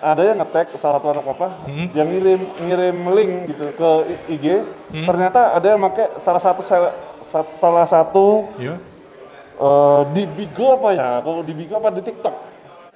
ada 0.02 0.22
yang 0.26 0.38
ngetek 0.38 0.74
salah 0.76 0.98
satu 0.98 1.08
anak 1.10 1.24
Papa, 1.24 1.48
yang 1.94 2.10
ngirim 2.10 2.42
ngirim 2.60 2.98
link 3.14 3.32
gitu 3.48 3.66
ke 3.72 3.90
IG. 4.30 4.46
Ternyata 4.92 5.54
ada 5.54 5.68
yang 5.68 5.82
pakai 5.84 6.18
salah 6.18 6.42
satu 6.42 6.60
sel- 6.60 6.96
sa- 7.24 7.48
salah 7.56 7.86
satu 7.86 8.50
Iya. 8.58 8.82
eh, 9.56 10.02
di 10.12 10.24
Bigo 10.28 10.74
apa 10.74 10.90
ya? 10.92 11.22
Kalau 11.22 11.42
di 11.42 11.54
Bigo 11.54 11.78
apa 11.78 11.94
di 11.94 12.02
TikTok? 12.02 12.36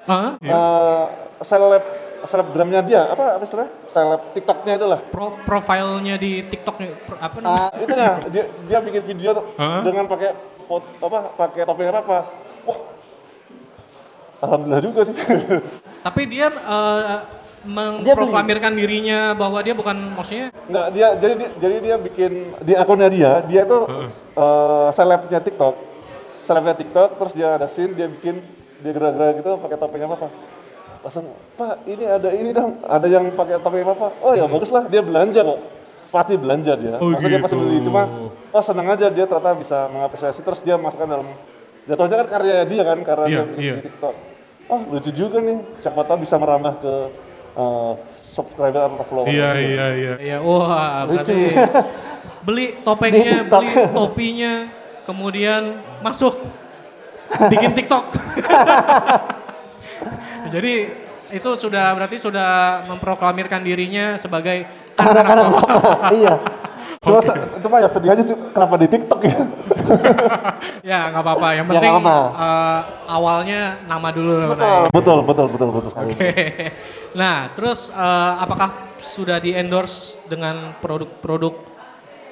Hah? 0.05 0.37
Eh, 0.37 1.03
seleb 1.39 1.83
selebgramnya 2.25 2.81
dia 2.81 3.05
apa 3.05 3.37
apa 3.37 3.43
istilahnya? 3.45 3.69
Seleb 3.85 4.21
TikToknya 4.33 4.73
itulah. 4.75 4.99
Pro, 5.05 5.37
profilnya 5.45 6.17
di 6.17 6.41
TikTok 6.41 6.75
apa 7.15 7.37
namanya? 7.37 7.69
Nah, 7.69 7.69
itunya 7.77 8.11
dia 8.33 8.43
dia 8.65 8.77
bikin 8.81 9.01
video 9.05 9.29
tuh 9.37 9.45
Hah? 9.55 9.85
dengan 9.85 10.09
pakai 10.09 10.33
pot, 10.65 10.83
apa 11.01 11.19
pakai 11.37 11.63
topeng 11.63 11.89
apa 11.89 11.99
apa. 12.01 12.19
Wah. 12.65 12.79
Alhamdulillah 14.43 14.81
juga 14.83 15.01
sih. 15.07 15.15
Tapi 16.05 16.21
dia 16.29 16.51
eh, 16.51 17.17
memproklamirkan 17.65 18.77
dirinya 18.77 19.33
bahwa 19.33 19.57
dia 19.65 19.73
bukan 19.73 20.13
maksudnya 20.13 20.53
Enggak, 20.69 20.87
dia 20.93 21.07
jadi 21.17 21.33
dia, 21.33 21.49
jadi 21.57 21.75
dia 21.81 21.95
bikin 21.97 22.31
di 22.61 22.73
akunnya 22.77 23.09
dia, 23.09 23.31
dia 23.45 23.61
itu 23.65 23.79
eh, 24.37 24.87
selebnya 24.93 25.39
TikTok. 25.41 25.75
Selebnya 26.45 26.75
TikTok 26.77 27.09
terus 27.17 27.33
dia 27.33 27.57
ada 27.57 27.65
scene 27.65 27.97
dia 27.97 28.05
bikin 28.05 28.37
dia 28.85 28.91
gerak-gerak 28.93 29.41
gitu 29.41 29.49
pakai 29.57 29.77
topeng 29.81 30.05
apa 30.05 30.15
apa. 30.25 30.29
Langsung, 31.05 31.25
"Pak, 31.53 31.85
ini 31.85 32.05
ada 32.05 32.29
ini 32.33 32.49
dong, 32.49 32.81
ada 32.81 33.05
yang 33.05 33.29
pakai 33.33 33.61
topeng 33.61 33.85
apa 33.85 33.93
apa." 33.93 34.07
Oh 34.25 34.33
ya 34.33 34.45
bagus 34.45 34.69
lah, 34.73 34.85
dia 34.89 35.01
belanja 35.01 35.41
kok. 35.41 35.74
Pasti 36.15 36.39
belanja 36.39 36.79
dia. 36.79 36.95
Oh, 37.03 37.11
Maksudnya 37.11 37.27
dia 37.27 37.39
pasti 37.43 37.55
gitu. 37.59 37.63
beli 37.67 37.77
cuma 37.83 38.01
oh 38.55 38.63
senang 38.63 38.87
aja 38.87 39.11
dia 39.11 39.27
ternyata 39.27 39.51
bisa 39.59 39.91
mengapresiasi 39.91 40.39
terus 40.47 40.63
dia 40.63 40.79
masukkan 40.79 41.11
dalam 41.11 41.27
jatuhnya 41.83 42.23
kan 42.23 42.27
karya 42.39 42.63
dia 42.63 42.83
kan 42.87 42.97
karena 43.03 43.25
Iya, 43.27 43.41
dia 43.43 43.59
iya. 43.59 43.73
di 43.75 43.83
TikTok. 43.91 44.15
Oh 44.71 44.79
lucu 44.95 45.11
juga 45.11 45.37
nih, 45.43 45.59
siapa 45.83 46.07
tahu 46.07 46.23
bisa 46.23 46.39
merambah 46.39 46.73
ke 46.79 46.93
eh, 47.59 47.93
subscriber 48.15 48.87
atau 48.87 49.05
follower. 49.05 49.27
Iya, 49.27 49.49
iya, 49.59 49.85
iya. 49.91 50.13
ya 50.23 50.37
wah 50.39 51.03
berarti 51.03 51.51
beli 52.47 52.79
topengnya, 52.81 53.43
beli 53.45 53.71
topinya, 53.91 54.53
kemudian 55.03 55.83
masuk 55.99 56.39
bikin 57.51 57.75
TikTok. 57.75 58.07
Jadi 60.53 60.73
itu 61.33 61.49
sudah 61.57 61.91
berarti 61.91 62.21
sudah 62.21 62.85
memproklamirkan 62.87 63.65
dirinya 63.65 64.15
sebagai 64.15 64.63
anak-anak 64.97 65.45
Papa. 65.51 65.79
iya. 66.11 66.35
Cuma, 66.99 67.21
se- 67.21 67.37
cuma 67.61 67.77
ya 67.77 67.85
sedih 67.85 68.09
aja 68.09 68.23
sih 68.23 68.33
kenapa 68.49 68.75
di 68.75 68.87
TikTok 68.87 69.19
ya. 69.21 69.37
Ya 70.81 71.09
nggak 71.09 71.21
apa-apa, 71.21 71.47
yang 71.53 71.65
Ya, 71.67 71.71
penting 71.71 71.91
nggak 71.93 72.05
apa. 72.05 72.17
eh, 72.33 72.79
awalnya 73.05 73.61
nama 73.85 74.09
dulu. 74.09 74.33
Betul. 74.49 74.81
betul, 74.89 75.17
betul, 75.21 75.45
betul, 75.49 75.69
betul 75.71 75.89
sekali. 75.89 76.11
Oke. 76.11 76.29
Nah, 77.15 77.47
terus 77.53 77.87
eh, 77.87 78.33
apakah 78.37 78.69
sudah 78.97 79.39
di 79.39 79.53
endorse 79.53 80.19
dengan 80.25 80.75
produk-produk 80.77 81.53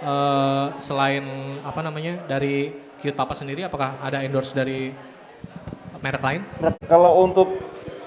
eh, 0.02 0.66
selain 0.78 1.24
apa 1.62 1.80
namanya 1.80 2.20
dari 2.26 2.68
Cute 3.00 3.16
Papa 3.16 3.32
sendiri? 3.32 3.64
Apakah 3.64 3.96
ada 4.00 4.20
endorse 4.20 4.52
dari 4.52 4.92
merek 5.98 6.20
lain? 6.20 6.42
Kalau 6.84 7.24
untuk 7.24 7.48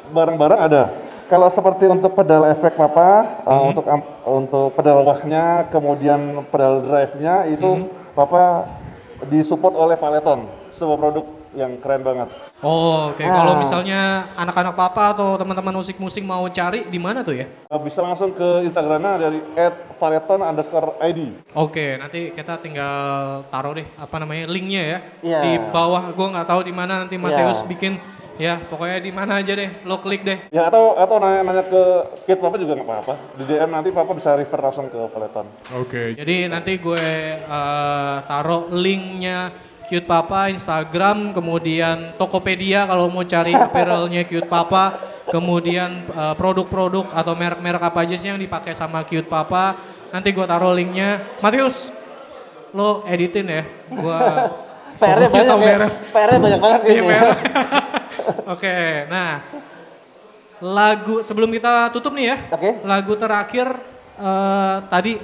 barang-barang 0.09 0.61
ada. 0.61 0.83
Kalau 1.27 1.51
seperti 1.51 1.91
untuk 1.91 2.15
pedal 2.15 2.47
efek 2.47 2.79
papa, 2.79 3.43
uh, 3.43 3.63
untuk 3.67 3.83
am- 3.91 4.07
untuk 4.23 4.71
pedal 4.79 5.03
wahnya, 5.03 5.67
kemudian 5.69 6.47
pedal 6.47 6.87
drive-nya 6.87 7.51
itu 7.51 7.91
papa 8.15 8.71
disupport 9.27 9.75
oleh 9.75 9.99
Valeton, 9.99 10.47
sebuah 10.71 10.95
produk 10.95 11.25
yang 11.57 11.81
keren 11.83 12.05
banget. 12.05 12.29
Oh, 12.61 13.11
oke. 13.11 13.25
Ah. 13.25 13.33
Kalau 13.33 13.57
misalnya 13.57 14.29
anak-anak 14.37 14.77
Papa 14.77 15.17
atau 15.17 15.41
teman-teman 15.41 15.73
musik-musik 15.73 16.21
mau 16.21 16.45
cari 16.47 16.85
di 16.87 17.01
mana 17.01 17.25
tuh 17.25 17.33
ya? 17.33 17.49
Uh, 17.67 17.81
bisa 17.81 18.05
langsung 18.05 18.31
ke 18.31 18.63
Instagramnya 18.63 19.17
dari 19.17 19.41
@valeton 19.97 20.45
underscore 20.45 21.01
ID. 21.01 21.33
Oke, 21.57 21.97
nanti 21.97 22.31
kita 22.31 22.61
tinggal 22.61 23.41
taruh 23.49 23.73
deh 23.73 23.89
apa 23.97 24.17
namanya 24.21 24.45
linknya 24.47 24.83
ya 24.85 24.99
Iya. 25.25 25.41
di 25.43 25.53
bawah. 25.73 26.13
Gue 26.13 26.29
nggak 26.29 26.47
tahu 26.47 26.61
di 26.63 26.77
mana 26.77 27.03
nanti 27.03 27.17
Mateus 27.17 27.65
Iya. 27.65 27.69
bikin. 27.73 27.95
Ya, 28.37 28.61
pokoknya 28.61 28.99
di 29.01 29.13
mana 29.13 29.41
aja 29.41 29.53
deh. 29.57 29.71
Lo 29.89 29.97
klik 30.05 30.21
deh. 30.21 30.37
Ya 30.53 30.69
atau 30.69 30.93
atau 31.01 31.17
nanya-nanya 31.17 31.65
ke 31.73 31.83
Kit 32.29 32.37
Papa 32.37 32.61
juga 32.61 32.77
nggak 32.77 32.85
apa-apa. 32.85 33.15
Di 33.41 33.45
DM 33.49 33.71
nanti 33.73 33.89
Papa 33.93 34.13
bisa 34.13 34.37
refer 34.37 34.61
langsung 34.61 34.93
ke 34.93 35.01
Valeton. 35.09 35.47
Oke. 35.81 36.13
Jadi 36.13 36.45
nanti 36.53 36.77
gue 36.77 37.07
eh, 37.41 38.17
taruh 38.29 38.69
linknya 38.69 39.49
Cute 39.87 40.05
Papa 40.05 40.51
Instagram, 40.51 41.31
kemudian 41.31 42.19
Tokopedia 42.19 42.85
kalau 42.91 43.09
mau 43.09 43.23
cari 43.23 43.55
apparelnya 43.55 44.27
Cute 44.29 44.51
Papa, 44.51 45.01
kemudian 45.33 46.05
eh, 46.11 46.35
produk-produk 46.37 47.09
atau 47.17 47.33
merek-merek 47.33 47.81
apa 47.81 48.05
aja 48.05 48.21
sih 48.21 48.29
yang 48.29 48.41
dipakai 48.41 48.77
sama 48.77 49.01
Cute 49.09 49.31
Papa. 49.31 49.81
Nanti 50.13 50.29
gue 50.35 50.45
taruh 50.45 50.77
linknya. 50.77 51.25
Matius, 51.41 51.89
lo 52.77 53.01
editin 53.09 53.49
ya. 53.49 53.63
Gue 53.89 54.21
PR-nya 54.97 55.29
banyak 55.29 55.57
ya. 55.57 55.77
beres. 55.77 55.95
PR-nya 56.11 56.41
banyak 56.41 56.61
banget 56.61 56.81
Iya, 56.81 56.89
kayaknya. 56.89 57.11
PR. 57.11 57.29
Oke, 58.55 58.77
nah 59.07 59.31
lagu 60.57 61.21
sebelum 61.21 61.53
kita 61.53 61.93
tutup 61.93 62.17
nih 62.17 62.33
ya. 62.33 62.37
Oke. 62.51 62.71
Lagu 62.83 63.13
terakhir 63.15 63.67
eh, 64.17 64.77
tadi 64.89 65.15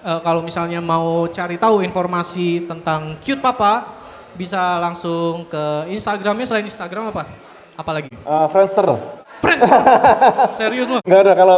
eh, 0.00 0.20
kalau 0.22 0.40
misalnya 0.40 0.78
mau 0.78 1.26
cari 1.26 1.58
tahu 1.58 1.82
informasi 1.82 2.64
tentang 2.64 3.18
Cute 3.18 3.42
Papa 3.42 3.98
bisa 4.38 4.78
langsung 4.78 5.50
ke 5.50 5.90
Instagramnya 5.90 6.46
selain 6.46 6.66
Instagram 6.66 7.10
apa? 7.10 7.26
Apalagi? 7.74 8.10
Uh, 8.22 8.46
Friendster. 8.46 8.86
Friends. 9.38 9.62
Serius 10.58 10.86
lo? 10.90 10.98
Nggak 11.02 11.20
ada 11.26 11.32
kalau 11.34 11.56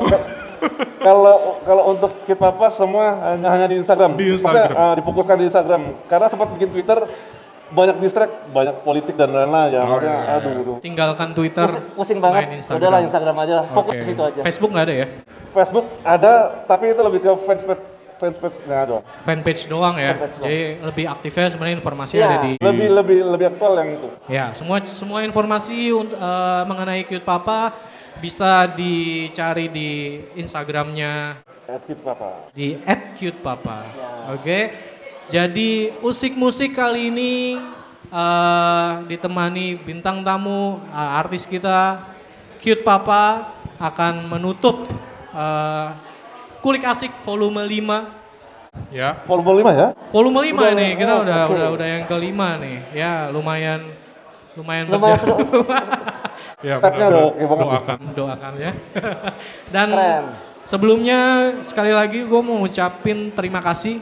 kalau 1.06 1.60
kalau 1.64 1.82
untuk 1.96 2.10
Kit 2.24 2.36
Papa 2.36 2.68
semua 2.68 3.16
hanya 3.32 3.48
hanya 3.50 3.66
di 3.66 3.76
Instagram. 3.80 4.16
Di 4.16 4.36
Maksudnya, 4.36 4.66
Instagram. 4.66 4.76
uh, 4.76 4.94
difokuskan 5.00 5.36
di 5.40 5.44
Instagram. 5.48 5.82
Karena 6.06 6.26
sempat 6.28 6.48
bikin 6.56 6.68
Twitter 6.70 6.98
banyak 7.70 7.96
distract, 8.02 8.34
banyak 8.50 8.82
politik 8.82 9.14
dan 9.14 9.30
lain-lain 9.30 9.70
ya. 9.70 9.82
Maksudnya 9.86 10.16
iya, 10.18 10.26
iya. 10.26 10.36
aduh, 10.42 10.52
aduh. 10.58 10.76
Tinggalkan 10.82 11.28
Twitter. 11.38 11.66
Pusing, 11.70 11.86
pusing 11.94 12.18
banget. 12.18 12.42
Instagram. 12.58 12.80
Udahlah 12.82 13.00
Instagram 13.06 13.36
aja 13.46 13.54
lah. 13.62 13.64
Fokus 13.70 13.92
ke 13.94 14.04
situ 14.04 14.22
aja. 14.22 14.40
Facebook 14.42 14.70
nggak 14.74 14.86
ada 14.90 14.94
ya? 14.94 15.06
Facebook 15.50 15.86
ada, 16.02 16.32
tapi 16.66 16.84
itu 16.90 17.00
lebih 17.02 17.20
ke 17.22 17.30
fanspage 17.46 17.82
fanspage 18.20 18.56
nggak 18.68 18.80
ada. 18.84 18.96
Fanpage 19.24 19.62
doang 19.70 19.96
ya. 19.96 20.12
Fanpage 20.12 20.36
doang. 20.36 20.44
Jadi 20.44 20.60
lebih 20.84 21.04
aktifnya 21.08 21.46
sebenarnya 21.48 21.76
informasi 21.80 22.14
Iya. 22.18 22.26
ada 22.28 22.36
di 22.44 22.52
Lebih 22.60 22.88
lebih 22.92 23.18
lebih 23.32 23.46
aktual 23.56 23.72
yang 23.80 23.90
itu. 23.96 24.08
Ya, 24.28 24.44
semua 24.52 24.76
semua 24.84 25.24
informasi 25.24 25.94
eh, 25.94 26.62
mengenai 26.68 27.06
Cute 27.08 27.24
Papa 27.24 27.72
bisa 28.20 28.68
dicari 28.68 29.72
di 29.72 29.90
Instagramnya 30.36 31.40
At 31.64 31.82
Kit 31.88 31.98
Papa. 32.04 32.52
di 32.52 32.76
@cutepapa. 33.16 33.78
Ya. 33.96 34.10
Oke. 34.36 34.60
Jadi 35.30 35.94
usik 36.02 36.34
musik 36.34 36.74
kali 36.76 37.08
ini 37.08 37.56
eh, 38.10 38.90
ditemani 39.08 39.78
bintang 39.80 40.20
tamu 40.20 40.82
eh, 40.90 41.18
artis 41.20 41.46
kita 41.48 42.02
Cute 42.60 42.84
Papa 42.84 43.54
akan 43.80 44.28
menutup 44.28 44.84
eh, 45.32 45.88
Kulik 46.60 46.84
Asik 46.84 47.14
volume 47.24 47.64
5 47.64 48.20
Ya. 48.94 49.18
Volume 49.26 49.66
5 49.66 49.74
ya? 49.74 49.88
Volume 50.14 50.40
5 50.46 50.54
Udah, 50.54 50.70
nih, 50.78 50.90
kita 50.94 51.12
oh, 51.18 51.22
udah 51.26 51.40
oke. 51.46 51.54
udah 51.58 51.68
udah 51.74 51.86
yang 51.90 52.04
kelima 52.06 52.54
nih. 52.58 52.78
Ya, 52.94 53.26
lumayan 53.34 53.82
lumayan, 54.54 54.86
Lumayan 54.86 55.18
berjalan. 55.18 55.46
Ya, 56.60 56.76
Stepnya 56.76 57.08
udah 57.08 57.24
oke 57.32 57.44
banget. 57.44 57.64
doakan. 57.64 57.98
Doakan 58.12 58.52
ya. 58.60 58.72
Dan 59.74 59.88
Keren. 59.96 60.24
sebelumnya 60.60 61.20
sekali 61.64 61.92
lagi 61.92 62.20
gue 62.28 62.40
mau 62.44 62.60
ngucapin 62.60 63.32
terima 63.32 63.64
kasih 63.64 63.96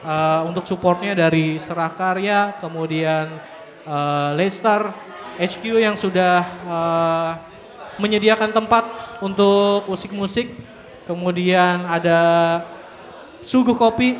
eh, 0.00 0.40
untuk 0.48 0.64
supportnya 0.64 1.12
dari 1.12 1.60
Serakarya, 1.60 2.56
kemudian 2.56 3.28
uh, 3.84 4.32
Leicester 4.32 4.88
HQ 5.36 5.62
yang 5.76 5.94
sudah 6.00 6.40
eh, 6.64 7.30
menyediakan 8.00 8.56
tempat 8.56 8.84
untuk 9.20 9.84
musik-musik. 9.84 10.48
Kemudian 11.04 11.88
ada 11.88 12.20
Suguh 13.40 13.76
Kopi, 13.76 14.16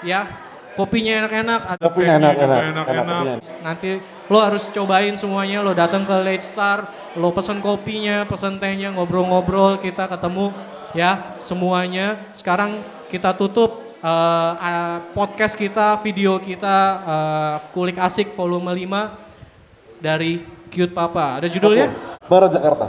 ya 0.00 0.43
kopinya 0.74 1.12
enak-enak. 1.24 1.60
Ada 1.74 1.82
Kopinya 1.82 2.14
enak, 2.18 2.32
juga 2.34 2.44
enak, 2.44 2.58
enak, 2.58 2.66
enak, 2.68 2.86
enak. 2.86 3.18
kopinya. 3.18 3.34
Nanti 3.64 3.90
lo 4.30 4.38
harus 4.42 4.62
cobain 4.70 5.14
semuanya, 5.16 5.58
lo 5.62 5.72
datang 5.72 6.02
ke 6.06 6.14
Late 6.18 6.44
Star, 6.44 6.78
lo 7.18 7.30
pesen 7.30 7.58
kopinya, 7.62 8.26
pesen 8.26 8.58
tehnya, 8.58 8.90
ngobrol-ngobrol, 8.92 9.78
kita 9.80 10.10
ketemu 10.10 10.50
ya 10.94 11.34
semuanya. 11.42 12.18
Sekarang 12.34 12.82
kita 13.10 13.34
tutup 13.34 13.82
eh, 14.02 14.52
eh, 14.58 14.98
podcast 15.14 15.54
kita, 15.54 15.98
video 16.02 16.38
kita 16.42 16.76
eh, 17.02 17.54
Kulik 17.72 17.98
Asik 17.98 18.34
volume 18.34 18.74
5 18.74 20.02
dari 20.02 20.42
Cute 20.70 20.92
Papa. 20.92 21.38
Ada 21.40 21.46
judulnya? 21.48 22.18
Barat 22.26 22.50
Jakarta. 22.52 22.86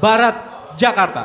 Barat 0.00 0.36
Jakarta. 0.76 1.24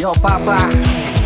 Yo, 0.00 0.12
Papa. 0.12 1.19